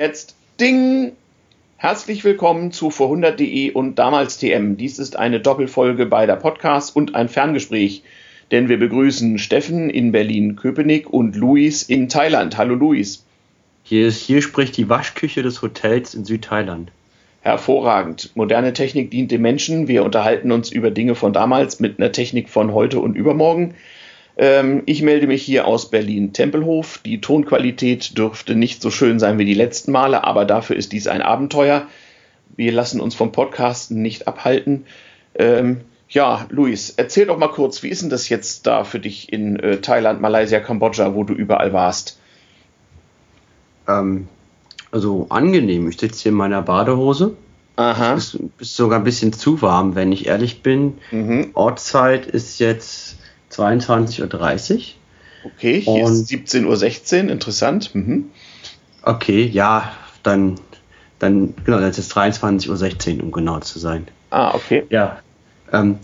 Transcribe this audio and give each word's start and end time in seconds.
Jetzt 0.00 0.34
Ding! 0.58 1.12
Herzlich 1.76 2.24
willkommen 2.24 2.72
zu 2.72 2.88
vorhundert.de 2.88 3.72
und 3.72 3.98
damals 3.98 4.38
TM. 4.38 4.78
Dies 4.78 4.98
ist 4.98 5.16
eine 5.16 5.40
Doppelfolge 5.40 6.06
beider 6.06 6.36
Podcasts 6.36 6.90
und 6.90 7.14
ein 7.14 7.28
Ferngespräch, 7.28 8.02
denn 8.50 8.70
wir 8.70 8.78
begrüßen 8.78 9.36
Steffen 9.36 9.90
in 9.90 10.10
Berlin-Köpenick 10.10 11.10
und 11.10 11.36
Luis 11.36 11.82
in 11.82 12.08
Thailand. 12.08 12.56
Hallo 12.56 12.76
Luis. 12.76 13.26
Hier, 13.82 14.06
ist, 14.06 14.22
hier 14.22 14.40
spricht 14.40 14.78
die 14.78 14.88
Waschküche 14.88 15.42
des 15.42 15.60
Hotels 15.60 16.14
in 16.14 16.24
Südthailand. 16.24 16.90
Hervorragend. 17.42 18.30
Moderne 18.34 18.72
Technik 18.72 19.10
dient 19.10 19.30
dem 19.30 19.42
Menschen. 19.42 19.86
Wir 19.86 20.02
unterhalten 20.02 20.50
uns 20.50 20.72
über 20.72 20.90
Dinge 20.90 21.14
von 21.14 21.34
damals 21.34 21.78
mit 21.78 22.00
einer 22.00 22.10
Technik 22.10 22.48
von 22.48 22.72
heute 22.72 23.00
und 23.00 23.16
übermorgen. 23.16 23.74
Ähm, 24.40 24.84
ich 24.86 25.02
melde 25.02 25.26
mich 25.26 25.42
hier 25.42 25.66
aus 25.66 25.90
Berlin-Tempelhof. 25.90 27.00
Die 27.04 27.20
Tonqualität 27.20 28.16
dürfte 28.16 28.54
nicht 28.54 28.80
so 28.80 28.90
schön 28.90 29.18
sein 29.18 29.38
wie 29.38 29.44
die 29.44 29.52
letzten 29.52 29.92
Male, 29.92 30.24
aber 30.24 30.46
dafür 30.46 30.76
ist 30.76 30.92
dies 30.92 31.08
ein 31.08 31.20
Abenteuer. 31.20 31.86
Wir 32.56 32.72
lassen 32.72 33.02
uns 33.02 33.14
vom 33.14 33.32
Podcasten 33.32 34.00
nicht 34.00 34.26
abhalten. 34.26 34.86
Ähm, 35.34 35.82
ja, 36.08 36.46
Luis, 36.48 36.94
erzähl 36.96 37.26
doch 37.26 37.36
mal 37.36 37.48
kurz, 37.48 37.82
wie 37.82 37.90
ist 37.90 38.00
denn 38.00 38.08
das 38.08 38.30
jetzt 38.30 38.66
da 38.66 38.84
für 38.84 38.98
dich 38.98 39.30
in 39.30 39.60
äh, 39.60 39.82
Thailand, 39.82 40.22
Malaysia, 40.22 40.58
Kambodscha, 40.58 41.14
wo 41.14 41.22
du 41.22 41.34
überall 41.34 41.74
warst? 41.74 42.18
Ähm, 43.86 44.26
also 44.90 45.26
angenehm. 45.28 45.86
Ich 45.90 46.00
sitze 46.00 46.22
hier 46.22 46.32
in 46.32 46.38
meiner 46.38 46.62
Badehose. 46.62 47.36
Aha. 47.76 48.14
Es 48.14 48.32
ist, 48.32 48.40
ist 48.58 48.76
sogar 48.76 49.00
ein 49.00 49.04
bisschen 49.04 49.34
zu 49.34 49.60
warm, 49.60 49.94
wenn 49.96 50.12
ich 50.12 50.28
ehrlich 50.28 50.62
bin. 50.62 50.94
Mhm. 51.10 51.50
Ortszeit 51.52 52.24
ist 52.24 52.58
jetzt 52.58 53.19
22.30 53.52 54.74
Uhr. 54.74 54.80
Okay, 55.52 55.80
hier 55.80 56.04
Und- 56.04 56.12
ist 56.12 56.28
17.16 56.30 57.24
Uhr, 57.26 57.30
interessant. 57.32 57.94
Mhm. 57.94 58.26
Okay, 59.02 59.44
ja, 59.46 59.92
dann, 60.22 60.56
dann, 61.18 61.54
genau, 61.64 61.78
dann 61.80 61.88
ist 61.90 61.98
es 61.98 62.10
23.16 62.14 63.16
Uhr, 63.18 63.24
um 63.24 63.32
genau 63.32 63.58
zu 63.60 63.78
sein. 63.78 64.06
Ah, 64.30 64.54
okay. 64.54 64.84
Ja. 64.90 65.20
Ähm, 65.72 65.98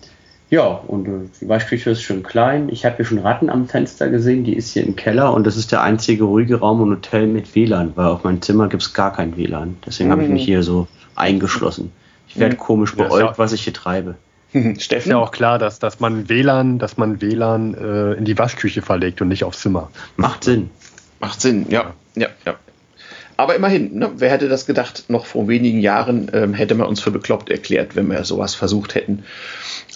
ja, 0.49 0.63
und 0.67 1.07
äh, 1.07 1.29
die 1.41 1.49
Waschküche 1.49 1.91
ist 1.91 2.03
schön 2.03 2.23
klein. 2.23 2.69
Ich 2.71 2.85
habe 2.87 2.97
hier 2.97 3.05
schon 3.05 3.19
Ratten 3.19 3.51
am 3.51 3.69
Fenster 3.69 4.09
gesehen, 4.09 4.45
die 4.45 4.55
ist 4.55 4.71
hier 4.73 4.85
im 4.85 4.97
Keller 4.97 5.35
und 5.35 5.45
das 5.47 5.57
ist 5.57 5.73
der 5.73 5.83
einzige 5.83 6.25
ruhige 6.25 6.61
Raum 6.61 6.81
im 6.83 6.91
Hotel 6.91 7.27
mit 7.27 7.55
WLAN, 7.55 7.93
weil 7.97 8.07
auf 8.07 8.25
meinem 8.25 8.41
Zimmer 8.41 8.69
gibt 8.69 8.83
es 8.83 8.95
gar 8.95 9.13
kein 9.13 9.37
WLAN. 9.37 9.77
Deswegen 9.85 10.11
habe 10.11 10.23
ich 10.23 10.29
Mhm. 10.29 10.35
mich 10.35 10.45
hier 10.45 10.63
so 10.63 10.87
eingeschlossen. 11.17 11.93
Ich 12.29 12.39
werde 12.39 12.55
Mhm. 12.55 12.61
komisch 12.61 12.95
Ja, 12.97 13.05
beäugt, 13.05 13.33
ja- 13.33 13.39
was 13.39 13.53
ich 13.53 13.63
hier 13.65 13.73
treibe. 13.75 14.15
Ist 14.53 14.83
Steffen? 14.85 15.11
ja 15.11 15.19
auch 15.19 15.33
klar, 15.33 15.59
dass, 15.59 15.79
dass 15.79 16.01
man 16.01 16.29
WLAN, 16.29 16.79
dass 16.79 16.97
man 16.97 17.21
WLAN 17.21 17.75
äh, 17.75 18.13
in 18.15 18.25
die 18.25 18.39
Waschküche 18.39 18.81
verlegt 18.83 19.21
und 19.21 19.29
nicht 19.29 19.45
aufs 19.45 19.61
Zimmer. 19.61 19.91
Macht 20.17 20.45
Sinn. 20.45 20.71
Macht 21.21 21.41
Sinn, 21.41 21.67
ja. 21.69 21.93
ja, 22.15 22.29
ja. 22.45 22.55
Aber 23.39 23.55
immerhin, 23.55 23.99
ne, 23.99 24.11
wer 24.17 24.31
hätte 24.31 24.49
das 24.49 24.65
gedacht, 24.65 25.05
noch 25.09 25.27
vor 25.27 25.47
wenigen 25.47 25.81
Jahren 25.81 26.31
ähm, 26.33 26.55
hätte 26.55 26.75
man 26.75 26.87
uns 26.87 27.01
für 27.01 27.11
bekloppt 27.11 27.51
erklärt, 27.51 27.95
wenn 27.95 28.07
wir 28.11 28.25
sowas 28.25 28.55
versucht 28.55 28.95
hätten. 28.95 29.25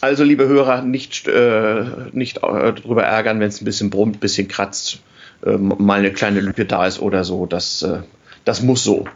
Also, 0.02 0.24
liebe 0.24 0.46
Hörer, 0.46 0.82
nicht, 0.82 1.26
äh, 1.26 1.84
nicht 2.12 2.38
äh, 2.42 2.72
drüber 2.74 3.04
ärgern, 3.04 3.40
wenn 3.40 3.48
es 3.48 3.62
ein 3.62 3.64
bisschen 3.64 3.88
brummt, 3.88 4.16
ein 4.16 4.20
bisschen 4.20 4.46
kratzt, 4.48 4.98
ähm, 5.46 5.72
mal 5.78 6.00
eine 6.00 6.12
kleine 6.12 6.40
Lücke 6.40 6.66
da 6.66 6.86
ist 6.86 7.00
oder 7.00 7.24
so. 7.24 7.46
Das, 7.46 7.80
äh, 7.82 8.00
das 8.44 8.60
muss 8.62 8.84
so. 8.84 9.06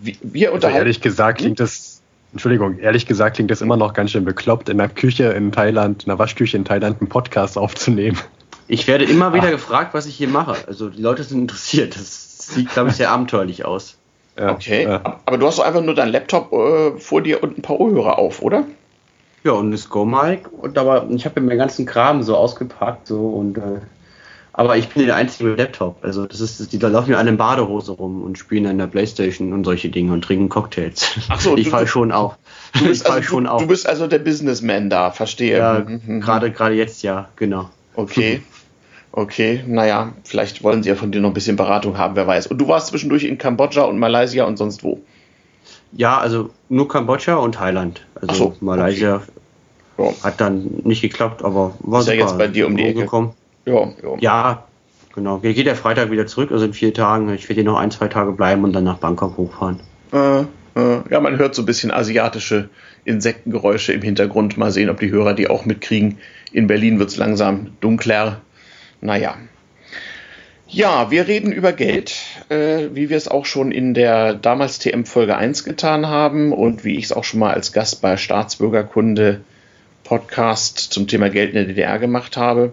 Wir, 0.00 0.14
wir 0.22 0.46
Also 0.48 0.54
unterhalten. 0.56 0.78
ehrlich 0.78 1.00
gesagt 1.00 1.38
klingt 1.38 1.60
das, 1.60 1.93
Entschuldigung, 2.34 2.78
ehrlich 2.80 3.06
gesagt 3.06 3.36
klingt 3.36 3.50
das 3.52 3.62
immer 3.62 3.76
noch 3.76 3.92
ganz 3.94 4.10
schön 4.10 4.24
bekloppt, 4.24 4.68
in 4.68 4.78
der 4.78 4.88
Küche 4.88 5.24
in 5.32 5.52
Thailand, 5.52 6.02
in 6.02 6.08
der 6.10 6.18
Waschküche 6.18 6.56
in 6.56 6.64
Thailand 6.64 7.00
einen 7.00 7.08
Podcast 7.08 7.56
aufzunehmen. 7.56 8.18
Ich 8.66 8.88
werde 8.88 9.04
immer 9.04 9.32
wieder 9.34 9.46
Ah. 9.48 9.50
gefragt, 9.52 9.94
was 9.94 10.06
ich 10.06 10.16
hier 10.16 10.26
mache. 10.28 10.56
Also 10.66 10.88
die 10.90 11.00
Leute 11.00 11.22
sind 11.22 11.38
interessiert. 11.42 11.94
Das 11.96 12.38
sieht, 12.48 12.72
glaube 12.72 12.88
ich, 12.90 12.96
sehr 12.96 13.10
abenteuerlich 13.10 13.64
aus. 13.64 13.96
Ja, 14.36 14.50
okay, 14.50 14.82
Ja. 14.82 15.20
aber 15.24 15.38
du 15.38 15.46
hast 15.46 15.58
doch 15.60 15.64
einfach 15.64 15.80
nur 15.82 15.94
deinen 15.94 16.10
Laptop 16.10 16.52
äh, 16.52 16.98
vor 16.98 17.22
dir 17.22 17.40
und 17.42 17.56
ein 17.56 17.62
paar 17.62 17.78
Ohrhörer 17.78 18.18
auf, 18.18 18.42
oder? 18.42 18.64
Ja, 19.44 19.52
und 19.52 19.70
das 19.70 19.88
Go-Mic. 19.88 20.48
Und 20.50 20.76
aber 20.76 21.06
ich 21.10 21.24
habe 21.26 21.40
meinen 21.40 21.58
ganzen 21.58 21.86
Kram 21.86 22.22
so 22.24 22.36
ausgepackt 22.36 23.06
so 23.06 23.28
und 23.28 23.58
äh, 23.58 23.80
aber 24.56 24.76
ich 24.76 24.88
bin 24.88 25.04
der 25.04 25.16
Einzige 25.16 25.50
mit 25.50 25.58
Laptop. 25.58 26.02
Also 26.02 26.26
das 26.26 26.40
ist, 26.40 26.72
die 26.72 26.78
da 26.78 26.88
laufen 26.88 27.10
ja 27.10 27.18
alle 27.18 27.28
in 27.30 27.36
Badehose 27.36 27.92
rum 27.92 28.22
und 28.22 28.38
spielen 28.38 28.66
an 28.66 28.78
der 28.78 28.86
Playstation 28.86 29.52
und 29.52 29.64
solche 29.64 29.88
Dinge 29.90 30.12
und 30.12 30.22
trinken 30.22 30.48
Cocktails. 30.48 31.16
Ach 31.28 31.40
so, 31.40 31.56
ich 31.58 31.68
fall 31.68 31.86
schon 31.86 32.12
auf. 32.12 32.36
Du 32.72 32.80
ich 32.84 32.88
bist, 32.90 33.06
fall 33.06 33.16
also, 33.16 33.28
schon 33.28 33.44
du, 33.44 33.50
auf. 33.50 33.60
du 33.62 33.66
bist 33.68 33.86
also 33.88 34.06
der 34.06 34.20
Businessman 34.20 34.88
da, 34.90 35.10
verstehe. 35.10 35.58
ja, 35.58 35.80
Mhm, 35.80 36.00
mhm. 36.06 36.20
gerade 36.20 36.50
gerade 36.52 36.74
jetzt 36.74 37.02
ja, 37.02 37.28
genau. 37.36 37.68
Okay. 37.94 38.42
Okay, 39.16 39.62
naja, 39.68 40.12
vielleicht 40.24 40.64
wollen 40.64 40.82
sie 40.82 40.88
ja 40.88 40.96
von 40.96 41.12
dir 41.12 41.20
noch 41.20 41.30
ein 41.30 41.34
bisschen 41.34 41.54
Beratung 41.54 41.98
haben, 41.98 42.16
wer 42.16 42.26
weiß. 42.26 42.48
Und 42.48 42.58
du 42.58 42.66
warst 42.66 42.88
zwischendurch 42.88 43.22
in 43.22 43.38
Kambodscha 43.38 43.82
und 43.82 43.98
Malaysia 44.00 44.44
und 44.44 44.56
sonst 44.56 44.82
wo? 44.82 45.00
Ja, 45.92 46.18
also 46.18 46.50
nur 46.68 46.88
Kambodscha 46.88 47.36
und 47.36 47.54
Thailand. 47.54 48.04
Also 48.20 48.34
so, 48.34 48.56
Malaysia 48.60 49.22
Ja, 49.98 50.12
hat 50.24 50.40
dann 50.40 50.80
nicht 50.82 51.00
geklappt, 51.02 51.44
aber 51.44 51.74
war 51.78 52.00
Ist 52.00 52.08
ja 52.08 52.14
super. 52.14 52.24
jetzt 52.26 52.38
bei 52.38 52.48
dir 52.48 52.66
um 52.66 52.76
die 52.76 52.82
Ecke. 52.86 53.02
Gekommen. 53.02 53.34
Ja, 53.66 53.92
ja. 54.02 54.16
Ja, 54.20 54.64
genau. 55.14 55.38
Geht 55.38 55.66
der 55.66 55.76
Freitag 55.76 56.10
wieder 56.10 56.26
zurück, 56.26 56.52
also 56.52 56.64
in 56.64 56.74
vier 56.74 56.94
Tagen. 56.94 57.32
Ich 57.32 57.48
werde 57.48 57.54
hier 57.54 57.64
noch 57.64 57.78
ein, 57.78 57.90
zwei 57.90 58.08
Tage 58.08 58.32
bleiben 58.32 58.64
und 58.64 58.72
dann 58.72 58.84
nach 58.84 58.98
Bangkok 58.98 59.36
hochfahren. 59.36 59.80
Äh, 60.12 60.40
äh, 60.76 61.00
ja, 61.10 61.20
man 61.20 61.38
hört 61.38 61.54
so 61.54 61.62
ein 61.62 61.66
bisschen 61.66 61.90
asiatische 61.90 62.68
Insektengeräusche 63.04 63.92
im 63.92 64.02
Hintergrund. 64.02 64.56
Mal 64.56 64.70
sehen, 64.70 64.90
ob 64.90 65.00
die 65.00 65.10
Hörer 65.10 65.34
die 65.34 65.48
auch 65.48 65.64
mitkriegen. 65.64 66.18
In 66.52 66.66
Berlin 66.66 66.98
wird 66.98 67.10
es 67.10 67.16
langsam 67.16 67.72
dunkler. 67.80 68.40
Naja. 69.00 69.36
Ja, 70.66 71.10
wir 71.10 71.28
reden 71.28 71.52
über 71.52 71.72
Geld, 71.72 72.16
äh, 72.48 72.88
wie 72.92 73.08
wir 73.08 73.16
es 73.16 73.28
auch 73.28 73.46
schon 73.46 73.70
in 73.70 73.94
der 73.94 74.34
damals 74.34 74.80
TM 74.80 75.04
Folge 75.04 75.36
1 75.36 75.62
getan 75.62 76.08
haben 76.08 76.52
und 76.52 76.84
wie 76.84 76.96
ich 76.96 77.04
es 77.04 77.12
auch 77.12 77.22
schon 77.22 77.38
mal 77.40 77.54
als 77.54 77.72
Gast 77.72 78.00
bei 78.00 78.16
Staatsbürgerkunde 78.16 79.42
Podcast 80.02 80.78
zum 80.78 81.06
Thema 81.06 81.30
Geld 81.30 81.50
in 81.50 81.54
der 81.54 81.64
DDR 81.66 81.98
gemacht 81.98 82.36
habe. 82.36 82.72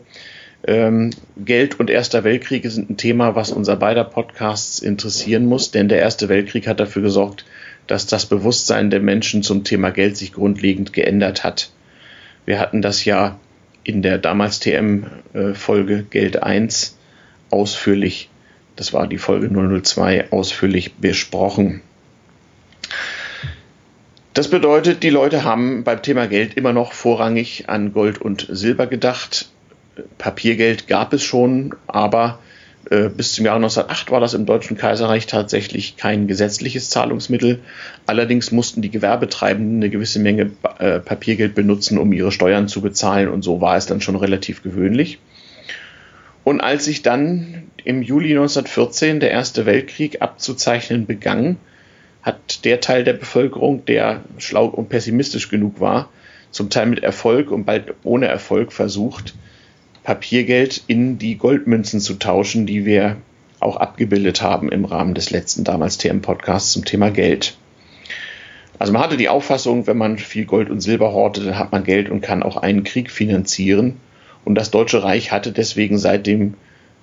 Ähm, 0.67 1.09
Geld 1.37 1.79
und 1.79 1.89
Erster 1.89 2.23
Weltkrieg 2.23 2.69
sind 2.69 2.89
ein 2.89 2.97
Thema, 2.97 3.35
was 3.35 3.51
unser 3.51 3.75
beider 3.75 4.03
Podcasts 4.03 4.79
interessieren 4.79 5.45
muss, 5.45 5.71
denn 5.71 5.89
der 5.89 5.99
Erste 5.99 6.29
Weltkrieg 6.29 6.67
hat 6.67 6.79
dafür 6.79 7.01
gesorgt, 7.01 7.45
dass 7.87 8.05
das 8.05 8.27
Bewusstsein 8.27 8.89
der 8.91 8.99
Menschen 8.99 9.41
zum 9.41 9.63
Thema 9.63 9.89
Geld 9.89 10.17
sich 10.17 10.33
grundlegend 10.33 10.93
geändert 10.93 11.43
hat. 11.43 11.71
Wir 12.45 12.59
hatten 12.59 12.81
das 12.81 13.05
ja 13.05 13.39
in 13.83 14.03
der 14.03 14.19
damals 14.19 14.59
TM-Folge 14.59 16.05
Geld 16.09 16.43
1 16.43 16.97
ausführlich, 17.49 18.29
das 18.75 18.93
war 18.93 19.07
die 19.07 19.17
Folge 19.17 19.49
002, 19.49 20.31
ausführlich 20.31 20.93
besprochen. 20.95 21.81
Das 24.33 24.49
bedeutet, 24.49 25.03
die 25.03 25.09
Leute 25.09 25.43
haben 25.43 25.83
beim 25.83 26.01
Thema 26.01 26.27
Geld 26.27 26.55
immer 26.55 26.71
noch 26.71 26.93
vorrangig 26.93 27.67
an 27.67 27.91
Gold 27.91 28.19
und 28.19 28.47
Silber 28.49 28.87
gedacht. 28.87 29.49
Papiergeld 30.17 30.87
gab 30.87 31.13
es 31.13 31.23
schon, 31.23 31.75
aber 31.87 32.39
äh, 32.89 33.09
bis 33.09 33.33
zum 33.33 33.45
Jahr 33.45 33.55
1908 33.55 34.11
war 34.11 34.19
das 34.19 34.33
im 34.33 34.45
Deutschen 34.45 34.77
Kaiserreich 34.77 35.27
tatsächlich 35.27 35.97
kein 35.97 36.27
gesetzliches 36.27 36.89
Zahlungsmittel. 36.89 37.59
Allerdings 38.05 38.51
mussten 38.51 38.81
die 38.81 38.89
Gewerbetreibenden 38.89 39.77
eine 39.77 39.89
gewisse 39.89 40.19
Menge 40.19 40.51
äh, 40.79 40.99
Papiergeld 40.99 41.55
benutzen, 41.55 41.97
um 41.97 42.11
ihre 42.13 42.31
Steuern 42.31 42.67
zu 42.67 42.81
bezahlen 42.81 43.29
und 43.29 43.43
so 43.43 43.61
war 43.61 43.77
es 43.77 43.85
dann 43.85 44.01
schon 44.01 44.15
relativ 44.15 44.63
gewöhnlich. 44.63 45.19
Und 46.43 46.61
als 46.61 46.85
sich 46.85 47.03
dann 47.03 47.63
im 47.83 48.01
Juli 48.01 48.31
1914 48.31 49.19
der 49.19 49.31
Erste 49.31 49.65
Weltkrieg 49.65 50.21
abzuzeichnen 50.21 51.05
begann, 51.05 51.57
hat 52.23 52.65
der 52.65 52.79
Teil 52.79 53.03
der 53.03 53.13
Bevölkerung, 53.13 53.85
der 53.85 54.21
schlau 54.37 54.65
und 54.65 54.89
pessimistisch 54.89 55.49
genug 55.49 55.79
war, 55.79 56.09
zum 56.51 56.69
Teil 56.69 56.87
mit 56.87 57.03
Erfolg 57.03 57.51
und 57.51 57.65
bald 57.65 57.93
ohne 58.03 58.27
Erfolg 58.27 58.73
versucht, 58.73 59.35
Papiergeld 60.03 60.83
in 60.87 61.17
die 61.17 61.37
Goldmünzen 61.37 61.99
zu 61.99 62.15
tauschen, 62.15 62.65
die 62.65 62.85
wir 62.85 63.17
auch 63.59 63.77
abgebildet 63.77 64.41
haben 64.41 64.71
im 64.71 64.85
Rahmen 64.85 65.13
des 65.13 65.29
letzten 65.29 65.63
damals 65.63 65.97
TM-Podcasts 65.99 66.71
zum 66.71 66.85
Thema 66.85 67.11
Geld. 67.11 67.55
Also 68.79 68.93
man 68.93 69.03
hatte 69.03 69.17
die 69.17 69.29
Auffassung, 69.29 69.85
wenn 69.85 69.97
man 69.97 70.17
viel 70.17 70.45
Gold 70.45 70.71
und 70.71 70.81
Silber 70.81 71.13
hortet, 71.13 71.45
dann 71.45 71.59
hat 71.59 71.71
man 71.71 71.83
Geld 71.83 72.09
und 72.09 72.21
kann 72.21 72.41
auch 72.41 72.57
einen 72.57 72.83
Krieg 72.83 73.11
finanzieren. 73.11 73.97
Und 74.43 74.55
das 74.55 74.71
Deutsche 74.71 75.03
Reich 75.03 75.31
hatte 75.31 75.51
deswegen 75.51 75.99
seit 75.99 76.25
dem 76.25 76.55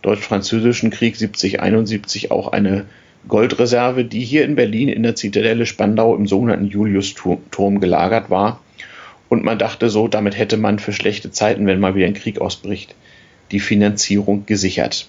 Deutsch-Französischen 0.03 0.91
Krieg 0.91 1.15
70-71 1.15 2.33
auch 2.33 2.49
eine 2.49 2.87
Goldreserve, 3.29 4.05
die 4.05 4.25
hier 4.25 4.45
in 4.45 4.57
Berlin 4.57 4.89
in 4.89 5.05
der 5.05 5.15
Zitadelle 5.15 5.67
Spandau 5.67 6.17
im 6.17 6.27
sogenannten 6.27 6.67
Julius-Turm 6.67 7.79
gelagert 7.79 8.29
war. 8.31 8.61
Und 9.29 9.45
man 9.45 9.59
dachte 9.59 9.91
so, 9.91 10.09
damit 10.09 10.39
hätte 10.39 10.57
man 10.57 10.79
für 10.79 10.93
schlechte 10.93 11.31
Zeiten, 11.31 11.67
wenn 11.67 11.81
mal 11.81 11.95
wieder 11.95 12.07
ein 12.07 12.15
Krieg 12.15 12.41
ausbricht, 12.41 12.95
die 13.51 13.61
Finanzierung 13.61 14.47
gesichert. 14.47 15.09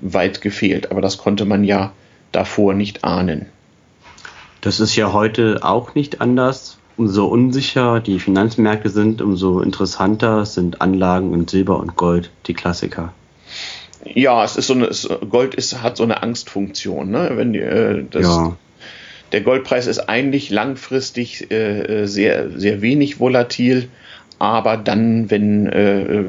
Weit 0.00 0.40
gefehlt, 0.40 0.90
aber 0.90 1.00
das 1.00 1.18
konnte 1.18 1.44
man 1.44 1.64
ja 1.64 1.92
davor 2.32 2.74
nicht 2.74 3.04
ahnen. 3.04 3.46
Das 4.60 4.80
ist 4.80 4.96
ja 4.96 5.12
heute 5.12 5.60
auch 5.62 5.94
nicht 5.94 6.20
anders. 6.20 6.78
Umso 6.96 7.26
unsicher 7.26 8.00
die 8.00 8.18
Finanzmärkte 8.18 8.90
sind, 8.90 9.22
umso 9.22 9.60
interessanter 9.60 10.44
sind 10.44 10.80
Anlagen 10.80 11.32
in 11.32 11.46
Silber 11.46 11.78
und 11.78 11.96
Gold, 11.96 12.30
die 12.46 12.54
Klassiker. 12.54 13.12
Ja, 14.04 14.44
es 14.44 14.56
ist 14.56 14.66
so 14.66 14.74
eine, 14.74 14.90
Gold 15.28 15.54
ist, 15.54 15.80
hat 15.82 15.96
so 15.96 16.02
eine 16.02 16.22
Angstfunktion, 16.22 17.10
ne? 17.10 17.32
Wenn 17.34 17.52
die, 17.52 17.60
äh, 17.60 18.04
das, 18.10 18.22
Ja. 18.22 18.56
Der 19.32 19.42
Goldpreis 19.42 19.86
ist 19.86 20.08
eigentlich 20.08 20.50
langfristig 20.50 21.50
äh, 21.50 22.06
sehr, 22.06 22.58
sehr 22.58 22.80
wenig 22.80 23.20
volatil, 23.20 23.88
aber 24.38 24.76
dann, 24.76 25.30
wenn 25.30 25.66
äh, 25.66 26.24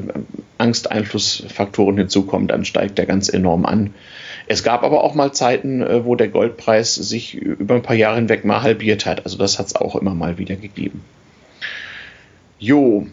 Angsteinflussfaktoren 0.58 1.96
hinzukommen, 1.96 2.48
dann 2.48 2.64
steigt 2.64 2.98
er 2.98 3.06
ganz 3.06 3.28
enorm 3.28 3.64
an. 3.64 3.94
Es 4.46 4.64
gab 4.64 4.82
aber 4.82 5.04
auch 5.04 5.14
mal 5.14 5.32
Zeiten, 5.32 5.80
äh, 5.80 6.04
wo 6.04 6.16
der 6.16 6.28
Goldpreis 6.28 6.94
sich 6.94 7.34
über 7.34 7.76
ein 7.76 7.82
paar 7.82 7.96
Jahre 7.96 8.16
hinweg 8.16 8.44
mal 8.44 8.62
halbiert 8.62 9.06
hat. 9.06 9.24
Also 9.24 9.38
das 9.38 9.58
hat 9.58 9.68
es 9.68 9.76
auch 9.76 9.96
immer 9.96 10.14
mal 10.14 10.38
wieder 10.38 10.56
gegeben. 10.56 11.02
Jo, 12.58 13.06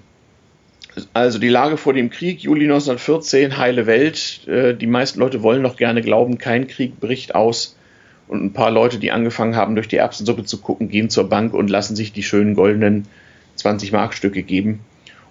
also 1.13 1.39
die 1.39 1.47
Lage 1.47 1.77
vor 1.77 1.93
dem 1.93 2.09
Krieg, 2.09 2.41
Juli 2.41 2.63
1914, 2.63 3.57
heile 3.57 3.85
Welt. 3.85 4.47
Äh, 4.47 4.73
die 4.73 4.87
meisten 4.87 5.19
Leute 5.19 5.43
wollen 5.43 5.61
noch 5.61 5.77
gerne 5.77 6.01
glauben, 6.01 6.37
kein 6.37 6.67
Krieg 6.67 6.99
bricht 6.99 7.35
aus. 7.35 7.76
Und 8.27 8.43
ein 8.43 8.53
paar 8.53 8.71
Leute, 8.71 8.99
die 8.99 9.11
angefangen 9.11 9.55
haben, 9.55 9.75
durch 9.75 9.87
die 9.87 9.97
Erbsensuppe 9.97 10.43
zu 10.43 10.59
gucken, 10.59 10.89
gehen 10.89 11.09
zur 11.09 11.29
Bank 11.29 11.53
und 11.53 11.69
lassen 11.69 11.95
sich 11.95 12.11
die 12.11 12.23
schönen 12.23 12.55
goldenen 12.55 13.05
20-Mark-Stücke 13.57 14.43
geben. 14.43 14.81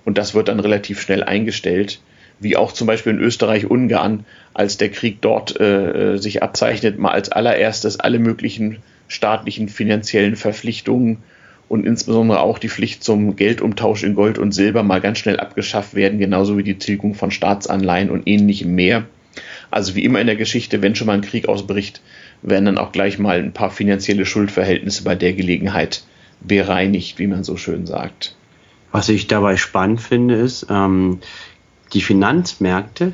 Und 0.05 0.19
das 0.19 0.35
wird 0.35 0.49
dann 0.49 0.61
relativ 0.61 1.01
schnell 1.01 1.23
eingestellt. 1.23 2.01
Wie 2.39 2.57
auch 2.57 2.73
zum 2.73 2.87
Beispiel 2.87 3.13
in 3.13 3.21
Österreich-Ungarn, 3.21 4.25
als 4.55 4.77
der 4.77 4.91
Krieg 4.91 5.21
dort 5.21 5.59
äh, 5.59 6.15
äh 6.15 6.17
sich 6.19 6.43
abzeichnet, 6.43 6.99
mal 6.99 7.13
als 7.13 7.31
allererstes 7.31 7.99
alle 8.01 8.19
möglichen 8.19 8.79
staatlichen 9.09 9.69
finanziellen 9.69 10.37
Verpflichtungen 10.37 11.19
und 11.69 11.87
insbesondere 11.87 12.41
auch 12.41 12.59
die 12.59 12.69
Pflicht 12.69 13.03
zum 13.03 13.37
Geldumtausch 13.37 14.05
in 14.05 14.15
Gold 14.15 14.39
und 14.39 14.53
Silber 14.53 14.83
mal 14.83 15.01
ganz 15.01 15.19
schnell 15.19 15.41
abgeschafft 15.41 15.95
werden, 15.95 16.19
genauso 16.19 16.57
wie 16.57 16.63
die 16.63 16.79
Tilgung 16.79 17.15
von 17.15 17.31
Staatsanleihen 17.31 18.11
und 18.11 18.27
ähnlichem 18.29 18.75
mehr. 18.75 19.05
Also 19.71 19.95
wie 19.95 20.05
immer 20.05 20.21
in 20.21 20.27
der 20.27 20.37
Geschichte, 20.37 20.81
wenn 20.83 20.95
schon 20.95 21.09
mal 21.09 21.15
ein 21.15 21.23
Krieg 21.23 21.49
ausbricht, 21.49 22.01
werden 22.43 22.67
dann 22.67 22.79
auch 22.79 22.93
gleich 22.93 23.19
mal 23.19 23.39
ein 23.39 23.53
paar 23.53 23.71
finanzielle 23.71 24.27
Schuldverhältnisse 24.27 25.05
bei 25.05 25.15
der 25.15 25.33
Gelegenheit 25.33 26.05
bereinigt, 26.41 27.19
wie 27.19 27.27
man 27.27 27.45
so 27.45 27.57
schön 27.57 27.87
sagt. 27.87 28.37
Was 28.93 29.09
ich 29.09 29.27
dabei 29.27 29.57
spannend 29.57 30.01
finde, 30.01 30.37
ist, 30.37 30.67
ähm, 30.71 31.21
die 31.93 32.01
Finanzmärkte, 32.01 33.13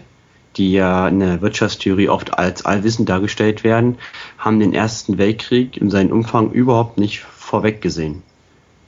die 0.57 0.73
ja 0.73 1.09
in 1.09 1.21
der 1.21 1.41
Wirtschaftstheorie 1.41 2.09
oft 2.09 2.39
als 2.39 2.65
allwissend 2.65 3.09
dargestellt 3.09 3.65
werden, 3.65 3.99
haben 4.39 4.61
den 4.61 4.75
Ersten 4.75 5.19
Weltkrieg 5.19 5.77
in 5.77 5.91
seinem 5.91 6.13
Umfang 6.13 6.51
überhaupt 6.51 6.99
nicht 6.99 7.21
vorweggesehen. 7.21 8.23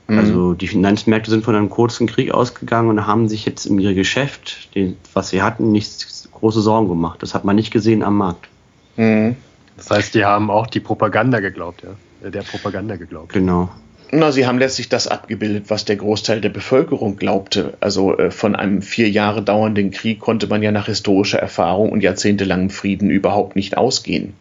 Mhm. 0.07 0.19
Also 0.19 0.55
die 0.55 0.69
Finanzmärkte 0.69 1.31
sind 1.31 1.45
von 1.45 1.55
einem 1.55 1.71
kurzen 1.71 2.07
Krieg 2.07 2.33
ausgegangen 2.33 2.91
und 2.91 3.07
haben 3.07 3.29
sich 3.29 3.47
jetzt 3.47 3.67
in 3.67 3.79
ihr 3.79 3.95
Geschäft, 3.95 4.69
was 5.15 5.31
sie 5.31 5.43
hatten, 5.43 5.73
nicht 5.73 6.29
große 6.33 6.61
Sorgen 6.61 6.89
gemacht. 6.89 7.23
Das 7.23 7.35
hat 7.35 7.45
man 7.45 7.57
nicht 7.57 7.71
gesehen 7.71 8.03
am 8.03 8.19
Markt. 8.19 8.49
Mhm. 8.97 9.37
Das 9.77 9.91
heißt, 9.91 10.15
die 10.15 10.25
haben 10.25 10.51
auch 10.51 10.67
die 10.67 10.81
Propaganda 10.81 11.41
geglaubt, 11.41 11.83
ja. 11.83 12.31
Der 12.31 12.43
Propaganda 12.43 12.97
geglaubt. 12.97 13.33
Genau. 13.33 13.69
Na, 14.11 14.31
sie 14.31 14.47
haben 14.47 14.59
letztlich 14.59 14.89
das 14.89 15.09
abgebildet, 15.09 15.65
was 15.69 15.85
der 15.85 15.97
Großteil 15.97 16.41
der 16.41 16.49
Bevölkerung 16.49 17.17
glaubte. 17.17 17.75
Also 17.81 18.17
äh, 18.17 18.31
von 18.31 18.55
einem 18.55 18.81
vier 18.81 19.11
Jahre 19.11 19.43
dauernden 19.43 19.91
Krieg 19.91 20.21
konnte 20.21 20.47
man 20.47 20.63
ja 20.63 20.71
nach 20.71 20.87
historischer 20.87 21.41
Erfahrung 21.41 21.91
und 21.91 22.03
jahrzehntelangem 22.03 22.71
Frieden 22.71 23.11
überhaupt 23.11 23.57
nicht 23.57 23.77
ausgehen. 23.77 24.35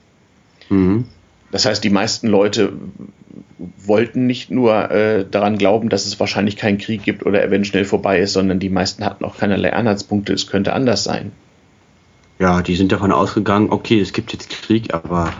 Mhm. 0.70 1.06
Das 1.52 1.66
heißt, 1.66 1.84
die 1.84 1.90
meisten 1.90 2.28
Leute 2.28 2.74
wollten 3.78 4.28
nicht 4.28 4.52
nur 4.52 4.92
äh, 4.92 5.26
daran 5.30 5.58
glauben, 5.58 5.90
dass 5.90 6.06
es 6.06 6.20
wahrscheinlich 6.20 6.58
keinen 6.58 6.78
Krieg 6.78 7.04
gibt 7.04 7.26
oder 7.26 7.42
er 7.42 7.52
wenn 7.52 7.66
schnell 7.66 7.86
vorbei 7.86 8.20
ist, 8.20 8.34
sondern 8.34 8.60
die 8.60 8.70
meisten 8.70 9.06
hatten 9.06 9.26
auch 9.26 9.38
keinerlei 9.38 9.74
Anhaltspunkte, 9.74 10.34
es 10.34 10.48
könnte 10.48 10.74
anders 10.74 11.04
sein. 11.04 11.32
Ja, 12.44 12.62
die 12.62 12.76
sind 12.76 12.92
davon 12.92 13.14
ausgegangen, 13.14 13.70
okay, 13.70 14.02
es 14.02 14.12
gibt 14.12 14.34
jetzt 14.34 14.50
Krieg, 14.50 14.94
aber 14.94 15.32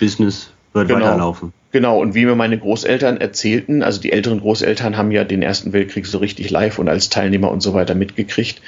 Business 0.00 0.50
wird 0.72 0.88
genau. 0.88 1.04
weiterlaufen. 1.04 1.52
Genau, 1.72 2.00
und 2.00 2.14
wie 2.14 2.24
mir 2.24 2.36
meine 2.36 2.56
Großeltern 2.56 3.18
erzählten, 3.18 3.82
also 3.82 4.00
die 4.00 4.12
älteren 4.12 4.40
Großeltern 4.40 4.96
haben 4.96 5.10
ja 5.10 5.24
den 5.24 5.42
Ersten 5.42 5.74
Weltkrieg 5.74 6.06
so 6.06 6.16
richtig 6.16 6.48
live 6.48 6.78
und 6.78 6.88
als 6.88 7.10
Teilnehmer 7.10 7.50
und 7.50 7.60
so 7.60 7.74
weiter 7.74 7.94
mitgekriegt. 7.94 8.62